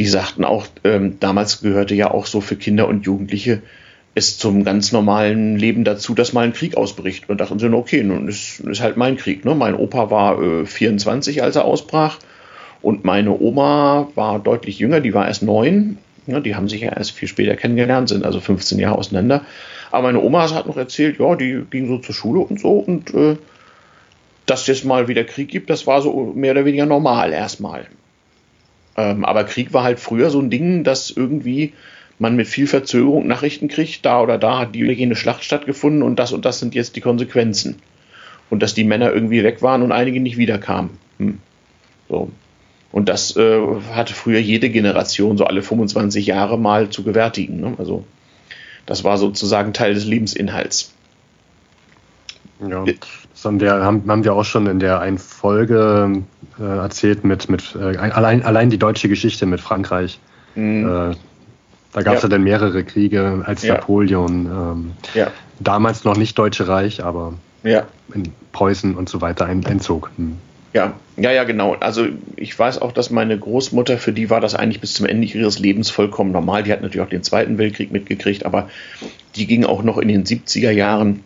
Die 0.00 0.06
sagten 0.06 0.44
auch, 0.44 0.66
ähm, 0.82 1.20
damals 1.20 1.60
gehörte 1.60 1.94
ja 1.94 2.10
auch 2.10 2.26
so 2.26 2.40
für 2.40 2.56
Kinder 2.56 2.88
und 2.88 3.06
Jugendliche 3.06 3.62
es 4.16 4.36
zum 4.36 4.64
ganz 4.64 4.90
normalen 4.90 5.56
Leben 5.56 5.84
dazu, 5.84 6.14
dass 6.14 6.32
mal 6.32 6.44
ein 6.44 6.52
Krieg 6.52 6.76
ausbricht. 6.76 7.28
Und 7.28 7.40
dachten 7.40 7.60
sie, 7.60 7.72
okay, 7.72 8.02
nun 8.02 8.26
ist, 8.26 8.58
ist 8.58 8.80
halt 8.80 8.96
mein 8.96 9.16
Krieg. 9.16 9.44
Ne? 9.44 9.54
Mein 9.54 9.76
Opa 9.76 10.10
war 10.10 10.42
äh, 10.42 10.66
24, 10.66 11.40
als 11.44 11.54
er 11.54 11.66
ausbrach. 11.66 12.18
Und 12.80 13.04
meine 13.04 13.38
Oma 13.38 14.08
war 14.16 14.40
deutlich 14.40 14.80
jünger, 14.80 14.98
die 14.98 15.14
war 15.14 15.28
erst 15.28 15.44
neun. 15.44 15.98
Ja, 16.26 16.40
die 16.40 16.54
haben 16.54 16.68
sich 16.68 16.82
ja 16.82 16.92
erst 16.92 17.12
viel 17.12 17.28
später 17.28 17.56
kennengelernt, 17.56 18.08
sind 18.08 18.24
also 18.24 18.40
15 18.40 18.78
Jahre 18.78 18.98
auseinander. 18.98 19.44
Aber 19.90 20.04
meine 20.04 20.20
Oma 20.20 20.50
hat 20.50 20.66
noch 20.66 20.76
erzählt, 20.76 21.18
ja, 21.18 21.34
die 21.34 21.62
ging 21.68 21.88
so 21.88 21.98
zur 21.98 22.14
Schule 22.14 22.40
und 22.40 22.60
so 22.60 22.78
und 22.78 23.12
äh, 23.12 23.36
dass 24.46 24.68
es 24.68 24.84
mal 24.84 25.08
wieder 25.08 25.24
Krieg 25.24 25.48
gibt, 25.48 25.70
das 25.70 25.86
war 25.86 26.02
so 26.02 26.32
mehr 26.34 26.52
oder 26.52 26.64
weniger 26.64 26.86
normal 26.86 27.32
erstmal. 27.32 27.86
Ähm, 28.96 29.24
aber 29.24 29.44
Krieg 29.44 29.72
war 29.72 29.84
halt 29.84 30.00
früher 30.00 30.30
so 30.30 30.40
ein 30.40 30.50
Ding, 30.50 30.84
dass 30.84 31.10
irgendwie 31.10 31.72
man 32.18 32.36
mit 32.36 32.46
viel 32.46 32.66
Verzögerung 32.66 33.26
Nachrichten 33.26 33.68
kriegt, 33.68 34.04
da 34.04 34.20
oder 34.20 34.38
da 34.38 34.60
hat 34.60 34.74
die 34.74 34.84
oder 34.84 34.92
jene 34.92 35.16
Schlacht 35.16 35.44
stattgefunden 35.44 36.02
und 36.02 36.18
das 36.18 36.32
und 36.32 36.44
das 36.44 36.58
sind 36.58 36.74
jetzt 36.74 36.96
die 36.96 37.00
Konsequenzen. 37.00 37.76
Und 38.50 38.62
dass 38.62 38.74
die 38.74 38.84
Männer 38.84 39.12
irgendwie 39.12 39.42
weg 39.42 39.62
waren 39.62 39.82
und 39.82 39.92
einige 39.92 40.20
nicht 40.20 40.36
wiederkamen. 40.36 40.90
Hm. 41.18 41.38
So. 42.08 42.30
Und 42.92 43.08
das 43.08 43.36
äh, 43.36 43.60
hatte 43.94 44.12
früher 44.12 44.38
jede 44.38 44.68
Generation 44.68 45.38
so 45.38 45.44
alle 45.44 45.62
25 45.62 46.26
Jahre 46.26 46.58
mal 46.58 46.90
zu 46.90 47.02
gewärtigen. 47.02 47.60
Ne? 47.60 47.74
Also 47.78 48.04
das 48.84 49.02
war 49.02 49.16
sozusagen 49.16 49.72
Teil 49.72 49.94
des 49.94 50.04
Lebensinhalts. 50.04 50.92
Ja, 52.68 52.84
das 52.84 53.44
haben 53.44 53.60
wir, 53.60 53.72
haben, 53.72 54.04
haben 54.06 54.24
wir 54.24 54.34
auch 54.34 54.44
schon 54.44 54.66
in 54.66 54.78
der 54.78 55.00
einen 55.00 55.18
Folge 55.18 56.22
äh, 56.60 56.62
erzählt 56.62 57.24
mit, 57.24 57.48
mit 57.48 57.74
äh, 57.74 57.96
allein, 57.96 58.42
allein 58.42 58.70
die 58.70 58.78
deutsche 58.78 59.08
Geschichte 59.08 59.46
mit 59.46 59.60
Frankreich. 59.60 60.20
Mhm. 60.54 60.84
Äh, 60.84 61.16
da 61.92 62.02
gab 62.02 62.14
es 62.16 62.22
ja. 62.22 62.28
ja. 62.28 62.28
dann 62.28 62.44
mehrere 62.44 62.84
Kriege 62.84 63.42
als 63.44 63.62
ja. 63.62 63.74
Napoleon. 63.74 64.46
Ähm, 64.46 64.92
ja. 65.14 65.28
Damals 65.60 66.04
noch 66.04 66.16
nicht 66.16 66.38
Deutsche 66.38 66.68
Reich, 66.68 67.02
aber 67.02 67.34
in 67.64 68.32
Preußen 68.52 68.96
und 68.96 69.08
so 69.08 69.20
weiter 69.20 69.46
ein, 69.46 69.64
entzog. 69.64 70.10
Hm. 70.16 70.36
Ja, 70.72 70.94
ja, 71.18 71.30
ja, 71.32 71.44
genau. 71.44 71.74
Also 71.74 72.06
ich 72.36 72.58
weiß 72.58 72.80
auch, 72.80 72.92
dass 72.92 73.10
meine 73.10 73.38
Großmutter, 73.38 73.98
für 73.98 74.12
die 74.12 74.30
war 74.30 74.40
das 74.40 74.54
eigentlich 74.54 74.80
bis 74.80 74.94
zum 74.94 75.04
Ende 75.04 75.26
ihres 75.26 75.58
Lebens 75.58 75.90
vollkommen 75.90 76.32
normal. 76.32 76.62
Die 76.62 76.72
hat 76.72 76.80
natürlich 76.80 77.06
auch 77.06 77.10
den 77.10 77.22
Zweiten 77.22 77.58
Weltkrieg 77.58 77.92
mitgekriegt, 77.92 78.46
aber 78.46 78.70
die 79.36 79.46
ging 79.46 79.64
auch 79.64 79.82
noch 79.82 79.98
in 79.98 80.08
den 80.08 80.24
70er 80.24 80.70
Jahren 80.70 81.24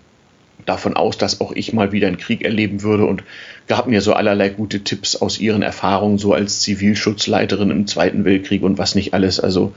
davon 0.64 0.96
aus, 0.96 1.16
dass 1.16 1.40
auch 1.40 1.52
ich 1.52 1.72
mal 1.72 1.92
wieder 1.92 2.08
einen 2.08 2.16
Krieg 2.16 2.44
erleben 2.44 2.82
würde 2.82 3.06
und 3.06 3.22
gab 3.68 3.86
mir 3.86 4.00
so 4.00 4.14
allerlei 4.14 4.48
gute 4.48 4.80
Tipps 4.82 5.14
aus 5.14 5.38
ihren 5.38 5.62
Erfahrungen, 5.62 6.18
so 6.18 6.32
als 6.32 6.60
Zivilschutzleiterin 6.60 7.70
im 7.70 7.86
Zweiten 7.86 8.24
Weltkrieg 8.24 8.62
und 8.62 8.78
was 8.78 8.96
nicht 8.96 9.14
alles. 9.14 9.38
Also 9.38 9.72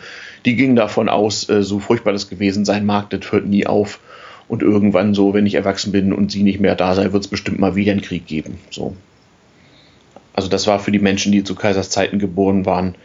die 0.45 0.55
ging 0.55 0.75
davon 0.75 1.09
aus, 1.09 1.47
äh, 1.49 1.61
so 1.61 1.79
furchtbar 1.79 2.13
das 2.13 2.29
gewesen 2.29 2.65
sein 2.65 2.85
mag, 2.85 3.11
das 3.11 3.31
hört 3.31 3.45
nie 3.45 3.67
auf. 3.67 3.99
Und 4.47 4.63
irgendwann 4.63 5.13
so, 5.13 5.35
wenn 5.35 5.45
ich 5.45 5.53
erwachsen 5.53 5.91
bin 5.91 6.11
und 6.11 6.31
sie 6.31 6.41
nicht 6.41 6.59
mehr 6.59 6.73
da 6.73 6.95
sei, 6.95 7.11
wird 7.13 7.23
es 7.23 7.29
bestimmt 7.29 7.59
mal 7.59 7.75
wieder 7.75 7.91
einen 7.91 8.01
Krieg 8.01 8.25
geben. 8.25 8.57
So. 8.71 8.95
Also 10.39 10.47
das 10.47 10.67
war 10.67 10.79
für 10.79 10.93
die 10.93 10.99
Menschen, 10.99 11.33
die 11.33 11.43
zu 11.43 11.53
Kaisers 11.53 11.89
Zeiten 11.89 12.17
geboren 12.17 12.65
waren, 12.65 12.95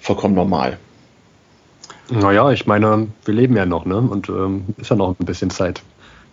vollkommen 0.00 0.34
normal. 0.34 0.78
Naja, 2.08 2.50
ich 2.52 2.64
meine, 2.64 3.08
wir 3.26 3.34
leben 3.34 3.54
ja 3.54 3.66
noch, 3.66 3.84
ne? 3.84 3.98
Und 3.98 4.30
ähm, 4.30 4.64
ist 4.78 4.88
ja 4.88 4.96
noch 4.96 5.14
ein 5.20 5.26
bisschen 5.26 5.50
Zeit. 5.50 5.82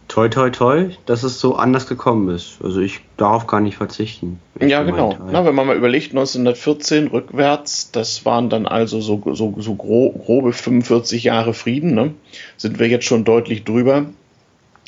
Toi, 0.08 0.30
toi, 0.30 0.50
toi, 0.50 0.86
dass 1.06 1.24
es 1.24 1.42
so 1.42 1.58
anders 1.58 1.86
gekommen 1.86 2.34
ist. 2.34 2.60
Also 2.63 2.80
ich 2.80 3.01
darauf 3.18 3.46
kann 3.46 3.66
ich 3.66 3.75
verzichten. 3.75 4.39
Ich 4.58 4.70
ja, 4.70 4.84
genau. 4.84 5.18
Na, 5.30 5.44
wenn 5.44 5.54
man 5.54 5.68
mal 5.68 5.75
überlegt, 5.75 6.12
1914 6.12 7.08
rückwärts, 7.08 7.92
das 7.92 8.24
waren 8.24 8.50
dann 8.50 8.68
also 8.68 9.01
so, 9.01 9.22
so, 9.34 9.54
so 9.58 9.75
grobe 9.75 10.54
45 10.54 11.25
Jahre 11.25 11.54
Frieden, 11.54 11.94
ne? 11.94 12.13
sind 12.56 12.80
wir 12.80 12.88
jetzt 12.88 13.04
schon 13.04 13.25
deutlich 13.25 13.66
drüber. 13.66 14.06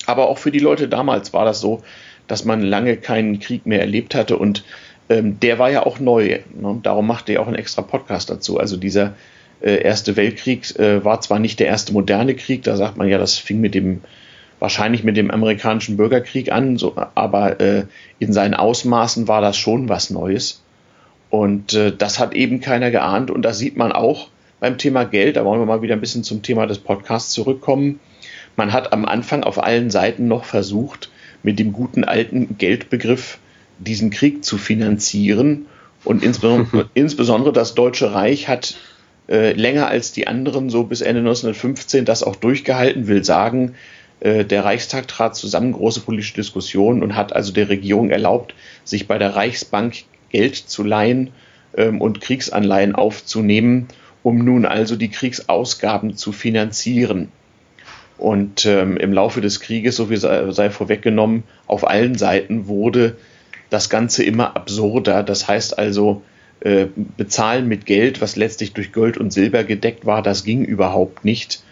Aber 0.05 0.29
auch 0.29 0.37
für 0.37 0.51
die 0.51 0.59
Leute 0.59 0.87
damals 0.87 1.33
war 1.33 1.43
das 1.43 1.59
so, 1.59 1.81
dass 2.29 2.45
man 2.45 2.61
lange 2.61 2.95
keinen 2.95 3.39
Krieg 3.39 3.65
mehr 3.65 3.81
erlebt 3.81 4.15
hatte 4.15 4.37
und 4.37 4.63
ähm, 5.09 5.39
der 5.39 5.59
war 5.59 5.69
ja 5.71 5.85
auch 5.85 5.99
neu. 5.99 6.39
Ne? 6.53 6.79
Darum 6.83 7.07
machte 7.07 7.33
er 7.33 7.41
auch 7.41 7.47
einen 7.47 7.55
extra 7.55 7.81
Podcast 7.81 8.29
dazu. 8.29 8.59
Also 8.59 8.77
dieser 8.77 9.15
äh, 9.61 9.81
Erste 9.81 10.15
Weltkrieg 10.15 10.77
äh, 10.79 11.03
war 11.03 11.19
zwar 11.21 11.39
nicht 11.39 11.59
der 11.59 11.67
erste 11.67 11.93
moderne 11.93 12.35
Krieg, 12.35 12.63
da 12.63 12.77
sagt 12.77 12.97
man 12.97 13.09
ja, 13.09 13.17
das 13.17 13.37
fing 13.37 13.59
mit 13.59 13.75
dem 13.75 14.01
wahrscheinlich 14.59 15.03
mit 15.03 15.15
dem 15.15 15.31
amerikanischen 15.31 15.95
Bürgerkrieg 15.95 16.51
an, 16.51 16.77
so, 16.77 16.93
aber 17.15 17.61
äh, 17.61 17.85
in 18.19 18.33
seinen 18.33 18.53
Ausmaßen 18.53 19.27
war 19.27 19.41
das 19.41 19.57
schon 19.57 19.87
was 19.87 20.09
Neues. 20.09 20.61
Und 21.29 21.73
äh, 21.73 21.95
das 21.95 22.19
hat 22.19 22.33
eben 22.33 22.59
keiner 22.59 22.91
geahnt. 22.91 23.31
Und 23.31 23.43
das 23.43 23.57
sieht 23.57 23.77
man 23.77 23.91
auch 23.91 24.27
beim 24.59 24.77
Thema 24.77 25.05
Geld. 25.05 25.37
Da 25.37 25.45
wollen 25.45 25.61
wir 25.61 25.65
mal 25.65 25.81
wieder 25.81 25.95
ein 25.95 26.01
bisschen 26.01 26.23
zum 26.23 26.41
Thema 26.41 26.65
des 26.65 26.79
Podcasts 26.79 27.31
zurückkommen. 27.31 27.99
Man 28.55 28.73
hat 28.73 28.91
am 28.91 29.05
Anfang 29.05 29.43
auf 29.43 29.63
allen 29.63 29.89
Seiten 29.89 30.27
noch 30.27 30.43
versucht, 30.43 31.09
mit 31.43 31.59
dem 31.59 31.71
guten 31.71 32.03
alten 32.03 32.57
Geldbegriff 32.57 33.39
diesen 33.79 34.09
Krieg 34.11 34.45
zu 34.45 34.57
finanzieren. 34.57 35.65
Und 36.03 36.23
insbesondere, 36.23 36.89
insbesondere 36.93 37.53
das 37.53 37.75
Deutsche 37.75 38.13
Reich 38.13 38.47
hat 38.47 38.77
äh, 39.27 39.53
länger 39.53 39.87
als 39.87 40.11
die 40.11 40.27
anderen, 40.27 40.69
so 40.69 40.83
bis 40.83 41.01
Ende 41.01 41.19
1915, 41.19 42.05
das 42.05 42.23
auch 42.23 42.35
durchgehalten, 42.35 43.07
will 43.07 43.23
sagen, 43.23 43.75
Äh, 44.19 44.45
der 44.45 44.65
Reichstag 44.65 45.07
trat 45.07 45.35
zusammen, 45.35 45.71
große 45.71 46.01
politische 46.01 46.35
Diskussionen 46.35 47.03
und 47.03 47.15
hat 47.15 47.33
also 47.33 47.53
der 47.53 47.69
Regierung 47.69 48.09
erlaubt, 48.09 48.53
sich 48.83 49.07
bei 49.07 49.17
der 49.17 49.35
Reichsbank 49.35 50.03
Geld 50.29 50.55
zu 50.55 50.83
leihen 50.83 51.31
ähm, 51.75 52.01
und 52.01 52.21
Kriegsanleihen 52.21 52.95
aufzunehmen, 52.95 53.87
um 54.23 54.43
nun 54.43 54.65
also 54.65 54.95
die 54.95 55.09
Kriegsausgaben 55.09 56.17
zu 56.17 56.31
finanzieren. 56.31 57.29
Und 58.17 58.65
ähm, 58.65 58.97
im 58.97 59.13
Laufe 59.13 59.39
des 59.39 59.61
Krieges, 59.61 59.95
so 59.95 60.09
wie 60.09 60.17
sei, 60.17 60.51
sei 60.51 60.69
vorweggenommen, 60.69 61.43
auf 61.67 61.87
allen 61.87 62.15
Seiten 62.15 62.67
wurde 62.67 63.15
das 63.69 63.89
Ganze 63.89 64.23
immer 64.23 64.55
absurder. 64.55 65.23
Das 65.23 65.47
heißt 65.47 65.77
also, 65.77 66.21
äh, 66.61 66.87
bezahlen 67.17 67.67
mit 67.67 67.85
Geld, 67.85 68.21
was 68.21 68.35
letztlich 68.35 68.73
durch 68.73 68.91
Gold 68.91 69.17
und 69.17 69.31
Silber 69.31 69.63
gedeckt 69.63 70.05
war, 70.05 70.21
das 70.21 70.43
ging 70.43 70.65
überhaupt 70.65 71.23
nicht. 71.23 71.63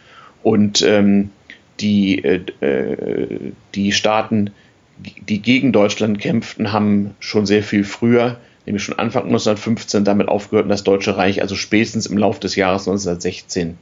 Und 0.44 0.82
ähm, 0.82 1.32
die, 1.80 2.24
äh, 2.24 2.42
äh, 2.62 3.51
die 3.75 3.92
Staaten, 3.92 4.51
die 4.98 5.42
gegen 5.42 5.74
Deutschland 5.74 6.20
kämpften, 6.20 6.72
haben 6.72 7.16
schon 7.20 7.46
sehr 7.46 7.63
viel 7.63 7.84
früher, 7.84 8.38
nämlich 8.66 8.84
schon 8.84 8.98
Anfang 8.98 9.24
1915, 9.25 10.06
damit 10.06 10.30
aufgehört, 10.30 10.70
das 10.72 10.84
Deutsche 10.84 11.18
Reich, 11.18 11.42
also 11.42 11.56
spätestens 11.56 12.06
im 12.06 12.18
Laufe 12.18 12.39
des 12.39 12.56
Jahres 12.56 12.88
1916. 12.88 13.77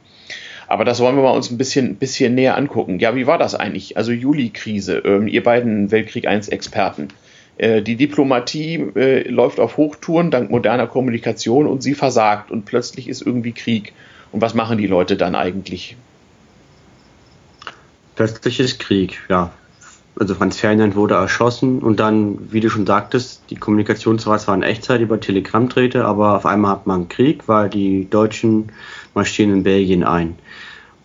Aber 0.67 0.83
das 0.83 0.99
wollen 0.99 1.15
wir 1.15 1.23
mal 1.23 1.31
uns 1.31 1.51
ein 1.51 1.59
bisschen, 1.59 1.97
bisschen 1.97 2.33
näher 2.33 2.57
angucken. 2.57 2.97
Ja, 2.97 3.15
wie 3.15 3.27
war 3.27 3.37
das 3.37 3.53
eigentlich? 3.53 3.97
Also 3.97 4.11
Juli-Krise, 4.11 4.97
ähm, 5.05 5.27
ihr 5.27 5.43
beiden 5.43 5.91
Weltkrieg 5.91 6.23
I 6.23 6.39
Experten. 6.51 7.03
Äh, 7.03 7.24
die 7.81 7.95
Diplomatie 7.95 8.75
äh, 8.95 9.29
läuft 9.29 9.59
auf 9.59 9.77
Hochtouren 9.77 10.31
dank 10.31 10.51
moderner 10.51 10.87
Kommunikation 10.87 11.67
und 11.67 11.81
sie 11.81 11.95
versagt 11.95 12.51
und 12.51 12.65
plötzlich 12.65 13.07
ist 13.07 13.21
irgendwie 13.21 13.53
Krieg. 13.53 13.93
Und 14.31 14.41
was 14.41 14.53
machen 14.53 14.77
die 14.77 14.87
Leute 14.87 15.15
dann 15.15 15.35
eigentlich? 15.35 15.95
Plötzlich 18.15 18.59
ist 18.59 18.79
Krieg, 18.79 19.21
ja. 19.29 19.51
Also 20.17 20.35
Franz 20.35 20.57
Ferdinand 20.57 20.95
wurde 20.95 21.15
erschossen 21.15 21.79
und 21.79 21.99
dann, 21.99 22.51
wie 22.51 22.61
du 22.61 22.69
schon 22.69 22.85
sagtest, 22.85 23.43
die 23.49 23.55
Kommunikation 23.55 24.17
zwar 24.17 24.39
in 24.53 24.63
Echtzeit 24.63 25.01
über 25.01 25.19
Telegramm 25.19 25.67
drehte, 25.67 26.05
aber 26.05 26.37
auf 26.37 26.45
einmal 26.45 26.71
hat 26.71 26.87
man 26.87 27.09
Krieg, 27.09 27.47
weil 27.47 27.69
die 27.69 28.09
Deutschen 28.09 28.71
marschieren 29.13 29.51
in 29.51 29.63
Belgien 29.63 30.05
ein. 30.05 30.35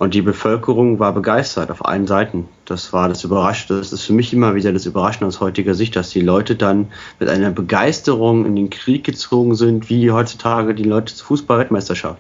Und 0.01 0.15
die 0.15 0.23
Bevölkerung 0.23 0.99
war 0.99 1.13
begeistert 1.13 1.71
auf 1.71 1.85
allen 1.85 2.07
Seiten. 2.07 2.49
Das 2.65 2.95
war 2.95 3.11
das 3.11 3.23
Überraschende. 3.23 3.79
Das 3.79 3.93
ist 3.93 4.05
für 4.05 4.15
mich 4.15 4.33
immer 4.33 4.55
wieder 4.55 4.73
das 4.73 4.87
Überraschende 4.87 5.27
aus 5.27 5.41
heutiger 5.41 5.75
Sicht, 5.75 5.95
dass 5.95 6.09
die 6.09 6.23
Leute 6.23 6.57
dann 6.57 6.87
mit 7.19 7.29
einer 7.29 7.51
Begeisterung 7.51 8.47
in 8.47 8.57
den 8.57 8.71
Krieg 8.71 9.05
gezogen 9.05 9.55
sind, 9.55 9.91
wie 9.91 10.11
heutzutage 10.11 10.75
die 10.75 10.85
Leute 10.85 11.15
zur 11.15 11.27
Fußball-Weltmeisterschaft. 11.27 12.19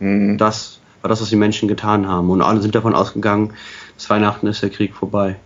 Mhm. 0.00 0.36
Das 0.36 0.80
war 1.00 1.08
das, 1.08 1.22
was 1.22 1.30
die 1.30 1.36
Menschen 1.36 1.66
getan 1.66 2.06
haben. 2.06 2.28
Und 2.28 2.42
alle 2.42 2.60
sind 2.60 2.74
davon 2.74 2.94
ausgegangen, 2.94 3.54
bis 3.94 4.10
Weihnachten 4.10 4.46
ist 4.46 4.62
der 4.62 4.68
Krieg 4.68 4.94
vorbei. 4.94 5.36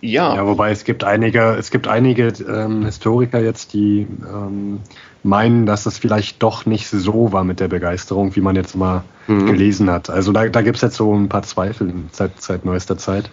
Ja. 0.00 0.34
ja, 0.34 0.46
wobei 0.46 0.70
es 0.70 0.84
gibt 0.84 1.04
einige, 1.04 1.56
es 1.58 1.70
gibt 1.70 1.86
einige 1.86 2.28
ähm, 2.28 2.84
Historiker 2.84 3.40
jetzt, 3.40 3.74
die 3.74 4.06
ähm, 4.26 4.80
meinen, 5.22 5.66
dass 5.66 5.86
es 5.86 5.98
vielleicht 5.98 6.42
doch 6.42 6.64
nicht 6.64 6.88
so 6.88 7.32
war 7.32 7.44
mit 7.44 7.60
der 7.60 7.68
Begeisterung, 7.68 8.34
wie 8.34 8.40
man 8.40 8.56
jetzt 8.56 8.74
mal 8.74 9.04
mhm. 9.26 9.46
gelesen 9.46 9.90
hat. 9.90 10.08
Also 10.08 10.32
da, 10.32 10.48
da 10.48 10.62
gibt 10.62 10.76
es 10.76 10.82
jetzt 10.82 10.96
so 10.96 11.14
ein 11.14 11.28
paar 11.28 11.42
Zweifel 11.42 11.92
seit, 12.12 12.40
seit 12.40 12.64
neuester 12.64 12.96
Zeit. 12.96 13.30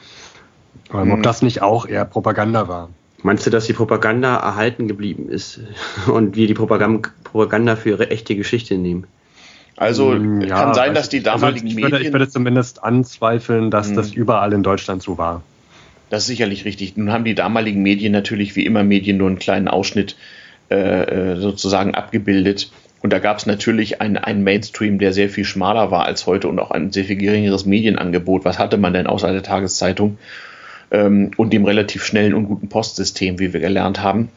Ähm, 0.93 1.05
mhm. 1.05 1.11
Ob 1.13 1.23
das 1.23 1.41
nicht 1.41 1.61
auch 1.61 1.87
eher 1.87 2.05
Propaganda 2.05 2.67
war. 2.67 2.89
Meinst 3.23 3.45
du, 3.45 3.49
dass 3.49 3.65
die 3.65 3.73
Propaganda 3.73 4.35
erhalten 4.35 4.87
geblieben 4.87 5.29
ist 5.29 5.59
und 6.07 6.35
wir 6.35 6.47
die 6.47 6.53
Propaganda, 6.53 7.09
Propaganda 7.23 7.75
für 7.75 7.89
ihre 7.89 8.09
echte 8.09 8.35
Geschichte 8.35 8.77
nehmen? 8.77 9.07
Also 9.75 10.09
mm, 10.09 10.41
ja, 10.41 10.63
kann 10.63 10.73
sein, 10.73 10.93
dass 10.93 11.07
die 11.09 11.17
also 11.19 11.31
damaligen 11.31 11.67
also 11.67 11.67
ich 11.67 11.75
würde, 11.75 11.95
Medien. 11.95 12.07
Ich 12.07 12.13
würde 12.13 12.29
zumindest 12.29 12.83
anzweifeln, 12.83 13.71
dass 13.71 13.89
mhm. 13.89 13.95
das 13.95 14.11
überall 14.11 14.51
in 14.53 14.63
Deutschland 14.63 15.03
so 15.03 15.17
war. 15.17 15.43
Das 16.09 16.23
ist 16.23 16.27
sicherlich 16.27 16.65
richtig. 16.65 16.95
Nun 16.95 17.11
haben 17.11 17.25
die 17.25 17.35
damaligen 17.35 17.81
Medien 17.81 18.13
natürlich 18.13 18.55
wie 18.55 18.65
immer 18.65 18.83
Medien 18.83 19.17
nur 19.17 19.27
einen 19.27 19.39
kleinen 19.39 19.67
Ausschnitt 19.67 20.15
äh, 20.69 20.75
äh, 20.75 21.35
sozusagen 21.37 21.95
abgebildet. 21.95 22.71
Und 23.01 23.13
da 23.13 23.19
gab 23.19 23.37
es 23.37 23.45
natürlich 23.45 24.01
einen, 24.01 24.17
einen 24.17 24.43
Mainstream, 24.43 24.99
der 24.99 25.13
sehr 25.13 25.29
viel 25.29 25.45
schmaler 25.45 25.91
war 25.91 26.05
als 26.05 26.25
heute 26.25 26.47
und 26.47 26.59
auch 26.59 26.71
ein 26.71 26.91
sehr 26.91 27.05
viel 27.05 27.17
geringeres 27.17 27.65
Medienangebot. 27.65 28.45
Was 28.45 28.57
hatte 28.57 28.77
man 28.77 28.93
denn 28.93 29.07
außer 29.07 29.31
der 29.31 29.43
Tageszeitung 29.43 30.17
ähm, 30.91 31.31
und 31.37 31.53
dem 31.53 31.65
relativ 31.65 32.03
schnellen 32.03 32.33
und 32.33 32.45
guten 32.45 32.69
Postsystem, 32.69 33.39
wie 33.39 33.53
wir 33.53 33.59
gelernt 33.59 34.01
haben? 34.01 34.29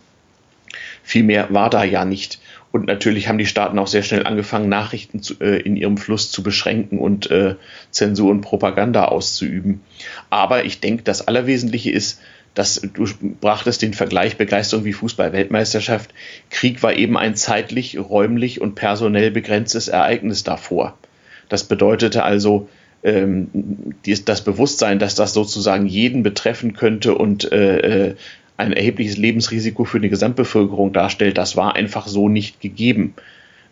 Viel 1.02 1.22
mehr 1.22 1.48
war 1.50 1.70
da 1.70 1.84
ja 1.84 2.04
nicht. 2.04 2.39
Und 2.72 2.86
natürlich 2.86 3.28
haben 3.28 3.38
die 3.38 3.46
Staaten 3.46 3.78
auch 3.78 3.88
sehr 3.88 4.02
schnell 4.02 4.26
angefangen, 4.26 4.68
Nachrichten 4.68 5.22
zu, 5.22 5.34
äh, 5.40 5.60
in 5.60 5.76
ihrem 5.76 5.96
Fluss 5.96 6.30
zu 6.30 6.42
beschränken 6.42 6.98
und 6.98 7.30
äh, 7.30 7.56
Zensur 7.90 8.30
und 8.30 8.42
Propaganda 8.42 9.06
auszuüben. 9.06 9.80
Aber 10.30 10.64
ich 10.64 10.80
denke, 10.80 11.02
das 11.02 11.26
Allerwesentliche 11.26 11.90
ist, 11.90 12.20
dass 12.54 12.80
du 12.80 13.06
brachtest 13.40 13.82
den 13.82 13.94
Vergleich 13.94 14.36
Begeisterung 14.36 14.84
wie 14.84 14.92
Fußball-Weltmeisterschaft. 14.92 16.12
Krieg 16.50 16.82
war 16.82 16.94
eben 16.94 17.16
ein 17.16 17.36
zeitlich, 17.36 17.98
räumlich 17.98 18.60
und 18.60 18.74
personell 18.74 19.30
begrenztes 19.30 19.88
Ereignis 19.88 20.42
davor. 20.42 20.98
Das 21.48 21.64
bedeutete 21.64 22.22
also, 22.24 22.68
ähm, 23.02 23.48
das 24.24 24.44
Bewusstsein, 24.44 24.98
dass 24.98 25.14
das 25.14 25.32
sozusagen 25.32 25.86
jeden 25.86 26.22
betreffen 26.22 26.74
könnte 26.74 27.14
und 27.14 27.50
äh, 27.50 28.08
äh, 28.08 28.14
ein 28.60 28.72
erhebliches 28.72 29.16
Lebensrisiko 29.16 29.84
für 29.84 30.00
die 30.00 30.08
Gesamtbevölkerung 30.08 30.92
darstellt, 30.92 31.38
das 31.38 31.56
war 31.56 31.74
einfach 31.74 32.06
so 32.06 32.28
nicht 32.28 32.60
gegeben. 32.60 33.14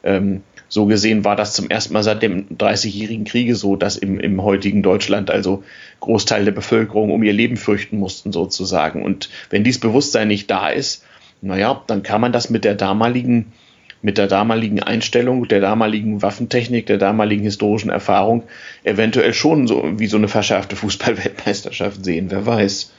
Ähm, 0.02 0.42
so 0.68 0.84
gesehen 0.84 1.24
war 1.24 1.34
das 1.34 1.54
zum 1.54 1.70
ersten 1.70 1.94
Mal 1.94 2.02
seit 2.02 2.22
dem 2.22 2.46
Dreißigjährigen 2.56 3.24
Kriege 3.24 3.54
so, 3.54 3.76
dass 3.76 3.96
im, 3.96 4.20
im 4.20 4.42
heutigen 4.42 4.82
Deutschland 4.82 5.30
also 5.30 5.64
Großteil 6.00 6.44
der 6.44 6.52
Bevölkerung 6.52 7.10
um 7.10 7.22
ihr 7.22 7.32
Leben 7.32 7.56
fürchten 7.56 7.98
mussten 7.98 8.32
sozusagen. 8.32 9.02
Und 9.02 9.30
wenn 9.48 9.64
dieses 9.64 9.80
Bewusstsein 9.80 10.28
nicht 10.28 10.50
da 10.50 10.68
ist, 10.68 11.04
naja, 11.40 11.82
dann 11.86 12.02
kann 12.02 12.20
man 12.20 12.32
das 12.32 12.50
mit 12.50 12.64
der 12.64 12.74
damaligen 12.74 13.52
mit 14.00 14.16
der 14.16 14.28
damaligen 14.28 14.80
Einstellung, 14.80 15.48
der 15.48 15.60
damaligen 15.60 16.22
Waffentechnik, 16.22 16.86
der 16.86 16.98
damaligen 16.98 17.42
historischen 17.42 17.90
Erfahrung 17.90 18.44
eventuell 18.84 19.34
schon 19.34 19.66
so 19.66 19.98
wie 19.98 20.06
so 20.06 20.16
eine 20.16 20.28
verschärfte 20.28 20.76
Fußballweltmeisterschaft 20.76 22.04
sehen, 22.04 22.30
wer 22.30 22.46
weiß. 22.46 22.92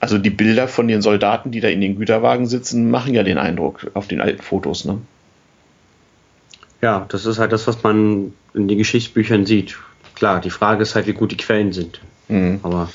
Also 0.00 0.16
die 0.16 0.30
Bilder 0.30 0.66
von 0.66 0.88
den 0.88 1.02
Soldaten, 1.02 1.50
die 1.50 1.60
da 1.60 1.68
in 1.68 1.80
den 1.80 1.96
Güterwagen 1.96 2.46
sitzen, 2.46 2.90
machen 2.90 3.14
ja 3.14 3.22
den 3.22 3.38
Eindruck 3.38 3.90
auf 3.94 4.08
den 4.08 4.20
alten 4.20 4.42
Fotos, 4.42 4.84
ne? 4.86 4.98
Ja, 6.80 7.04
das 7.10 7.26
ist 7.26 7.38
halt 7.38 7.52
das, 7.52 7.66
was 7.66 7.82
man 7.82 8.32
in 8.54 8.66
den 8.66 8.78
Geschichtsbüchern 8.78 9.44
sieht. 9.44 9.76
Klar, 10.14 10.40
die 10.40 10.50
Frage 10.50 10.82
ist 10.82 10.94
halt, 10.94 11.06
wie 11.06 11.12
gut 11.12 11.32
die 11.32 11.36
Quellen 11.36 11.72
sind. 11.72 12.00
Mhm. 12.28 12.60
Aber 12.62 12.88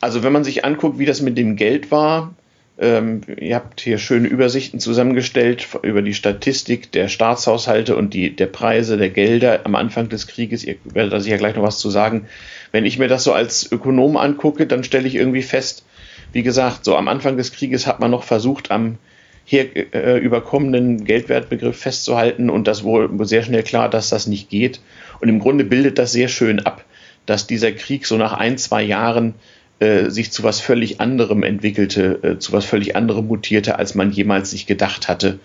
also 0.00 0.24
wenn 0.24 0.32
man 0.32 0.44
sich 0.44 0.64
anguckt, 0.64 0.98
wie 0.98 1.06
das 1.06 1.22
mit 1.22 1.38
dem 1.38 1.54
Geld 1.54 1.92
war, 1.92 2.34
ähm, 2.80 3.22
ihr 3.36 3.56
habt 3.56 3.80
hier 3.80 3.98
schöne 3.98 4.28
Übersichten 4.28 4.78
zusammengestellt 4.78 5.66
über 5.82 6.02
die 6.02 6.14
Statistik 6.14 6.92
der 6.92 7.08
Staatshaushalte 7.08 7.96
und 7.96 8.14
die, 8.14 8.34
der 8.34 8.46
Preise 8.46 8.96
der 8.96 9.10
Gelder 9.10 9.60
am 9.64 9.74
Anfang 9.74 10.08
des 10.08 10.28
Krieges. 10.28 10.64
Ihr 10.64 10.76
werdet 10.84 11.12
da 11.12 11.20
sicher 11.20 11.38
gleich 11.38 11.56
noch 11.56 11.64
was 11.64 11.78
zu 11.78 11.90
sagen. 11.90 12.26
Wenn 12.70 12.86
ich 12.86 12.98
mir 12.98 13.08
das 13.08 13.24
so 13.24 13.32
als 13.32 13.70
Ökonom 13.70 14.16
angucke, 14.16 14.66
dann 14.66 14.84
stelle 14.84 15.08
ich 15.08 15.16
irgendwie 15.16 15.42
fest, 15.42 15.84
wie 16.32 16.42
gesagt, 16.42 16.84
so 16.84 16.96
am 16.96 17.08
Anfang 17.08 17.36
des 17.36 17.52
Krieges 17.52 17.86
hat 17.86 18.00
man 18.00 18.10
noch 18.10 18.24
versucht, 18.24 18.70
am 18.70 18.98
hier 19.44 19.94
äh, 19.94 20.18
überkommenen 20.18 21.04
Geldwertbegriff 21.04 21.78
festzuhalten 21.78 22.50
und 22.50 22.68
das 22.68 22.84
wurde 22.84 23.24
sehr 23.24 23.42
schnell 23.42 23.62
klar, 23.62 23.88
dass 23.88 24.10
das 24.10 24.26
nicht 24.26 24.50
geht. 24.50 24.80
Und 25.20 25.30
im 25.30 25.38
Grunde 25.38 25.64
bildet 25.64 25.98
das 25.98 26.12
sehr 26.12 26.28
schön 26.28 26.60
ab, 26.60 26.84
dass 27.24 27.46
dieser 27.46 27.72
Krieg 27.72 28.04
so 28.04 28.18
nach 28.18 28.34
ein, 28.34 28.58
zwei 28.58 28.82
Jahren 28.82 29.34
äh, 29.78 30.10
sich 30.10 30.32
zu 30.32 30.42
was 30.42 30.60
völlig 30.60 31.00
anderem 31.00 31.42
entwickelte, 31.42 32.18
äh, 32.22 32.38
zu 32.38 32.52
was 32.52 32.66
völlig 32.66 32.94
anderem 32.94 33.26
mutierte, 33.26 33.78
als 33.78 33.94
man 33.94 34.10
jemals 34.10 34.50
sich 34.50 34.66
gedacht 34.66 35.08
hatte. 35.08 35.38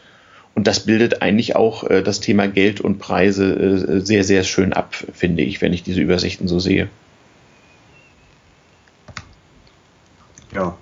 Und 0.54 0.68
das 0.68 0.82
bildet 0.82 1.22
eigentlich 1.22 1.56
auch 1.56 1.90
äh, 1.90 2.04
das 2.04 2.20
Thema 2.20 2.48
Geld 2.48 2.82
und 2.82 3.00
Preise 3.00 3.54
äh, 3.54 4.00
sehr, 4.02 4.24
sehr 4.24 4.44
schön 4.44 4.74
ab, 4.74 4.96
finde 5.14 5.44
ich, 5.44 5.62
wenn 5.62 5.72
ich 5.72 5.84
diese 5.84 6.02
Übersichten 6.02 6.48
so 6.48 6.60
sehe. 6.60 6.90
Ja, 10.56 10.78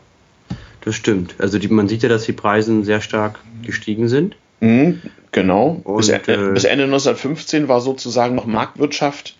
das 0.82 0.96
stimmt. 0.96 1.36
Also 1.40 1.60
die, 1.60 1.68
man 1.68 1.88
sieht 1.88 2.04
ja, 2.04 2.10
dass 2.10 2.24
die 2.24 2.34
Preise 2.34 2.84
sehr 2.84 3.01
stark 3.01 3.40
gestiegen 3.63 4.08
sind. 4.08 4.36
Mhm, 4.60 5.01
genau. 5.32 5.82
Und, 5.84 5.98
bis, 5.98 6.10
äh, 6.10 6.20
bis, 6.54 6.63
Ende 6.63 6.86
1915 6.86 7.68
war 7.68 7.82
sozusagen 7.82 8.36
noch 8.36 8.46
Marktwirtschaft. 8.46 9.36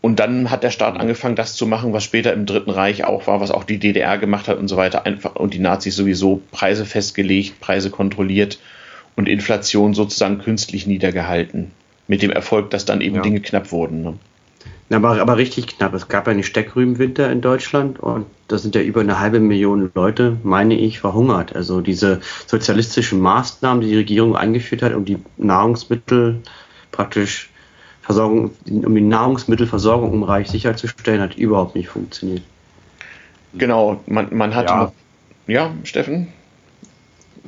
Und 0.00 0.20
dann 0.20 0.50
hat 0.50 0.62
der 0.62 0.70
Staat 0.70 1.00
angefangen, 1.00 1.34
das 1.34 1.54
zu 1.54 1.66
machen, 1.66 1.94
was 1.94 2.04
später 2.04 2.34
im 2.34 2.44
Dritten 2.44 2.70
Reich 2.70 3.04
auch 3.04 3.26
war, 3.26 3.40
was 3.40 3.50
auch 3.50 3.64
die 3.64 3.78
DDR 3.78 4.18
gemacht 4.18 4.48
hat 4.48 4.58
und 4.58 4.68
so 4.68 4.76
weiter. 4.76 5.06
Einfach, 5.06 5.34
und 5.36 5.54
die 5.54 5.58
Nazis 5.58 5.96
sowieso 5.96 6.42
Preise 6.50 6.84
festgelegt, 6.84 7.58
Preise 7.60 7.88
kontrolliert 7.88 8.58
und 9.16 9.28
Inflation 9.28 9.94
sozusagen 9.94 10.38
künstlich 10.38 10.86
niedergehalten. 10.86 11.70
Mit 12.06 12.20
dem 12.20 12.30
Erfolg, 12.30 12.68
dass 12.68 12.84
dann 12.84 13.00
eben 13.00 13.16
ja. 13.16 13.22
Dinge 13.22 13.40
knapp 13.40 13.72
wurden. 13.72 14.02
Ne? 14.02 14.14
Aber, 14.90 15.20
aber 15.20 15.36
richtig 15.36 15.66
knapp. 15.66 15.94
Es 15.94 16.08
gab 16.08 16.28
einen 16.28 16.42
Steckrübenwinter 16.42 17.30
in 17.32 17.40
Deutschland 17.40 17.98
und 17.98 18.26
da 18.48 18.58
sind 18.58 18.74
ja 18.74 18.82
über 18.82 19.00
eine 19.00 19.18
halbe 19.18 19.40
Million 19.40 19.90
Leute, 19.94 20.36
meine 20.42 20.78
ich, 20.78 21.00
verhungert. 21.00 21.56
Also 21.56 21.80
diese 21.80 22.20
sozialistischen 22.46 23.20
Maßnahmen, 23.20 23.80
die 23.80 23.88
die 23.88 23.96
Regierung 23.96 24.36
eingeführt 24.36 24.82
hat, 24.82 24.94
um 24.94 25.04
die 25.04 25.18
Nahrungsmittel 25.38 26.42
praktisch 26.92 27.50
Versorgung, 28.02 28.50
um 28.68 28.94
die 28.94 29.00
Nahrungsmittelversorgung 29.00 30.12
im 30.12 30.22
Reich 30.22 30.48
sicherzustellen, 30.48 31.22
hat 31.22 31.36
überhaupt 31.36 31.74
nicht 31.74 31.88
funktioniert. 31.88 32.42
Genau, 33.54 34.00
man, 34.06 34.36
man 34.36 34.54
hat. 34.54 34.68
Ja, 34.68 34.92
ja 35.46 35.70
Steffen? 35.84 36.28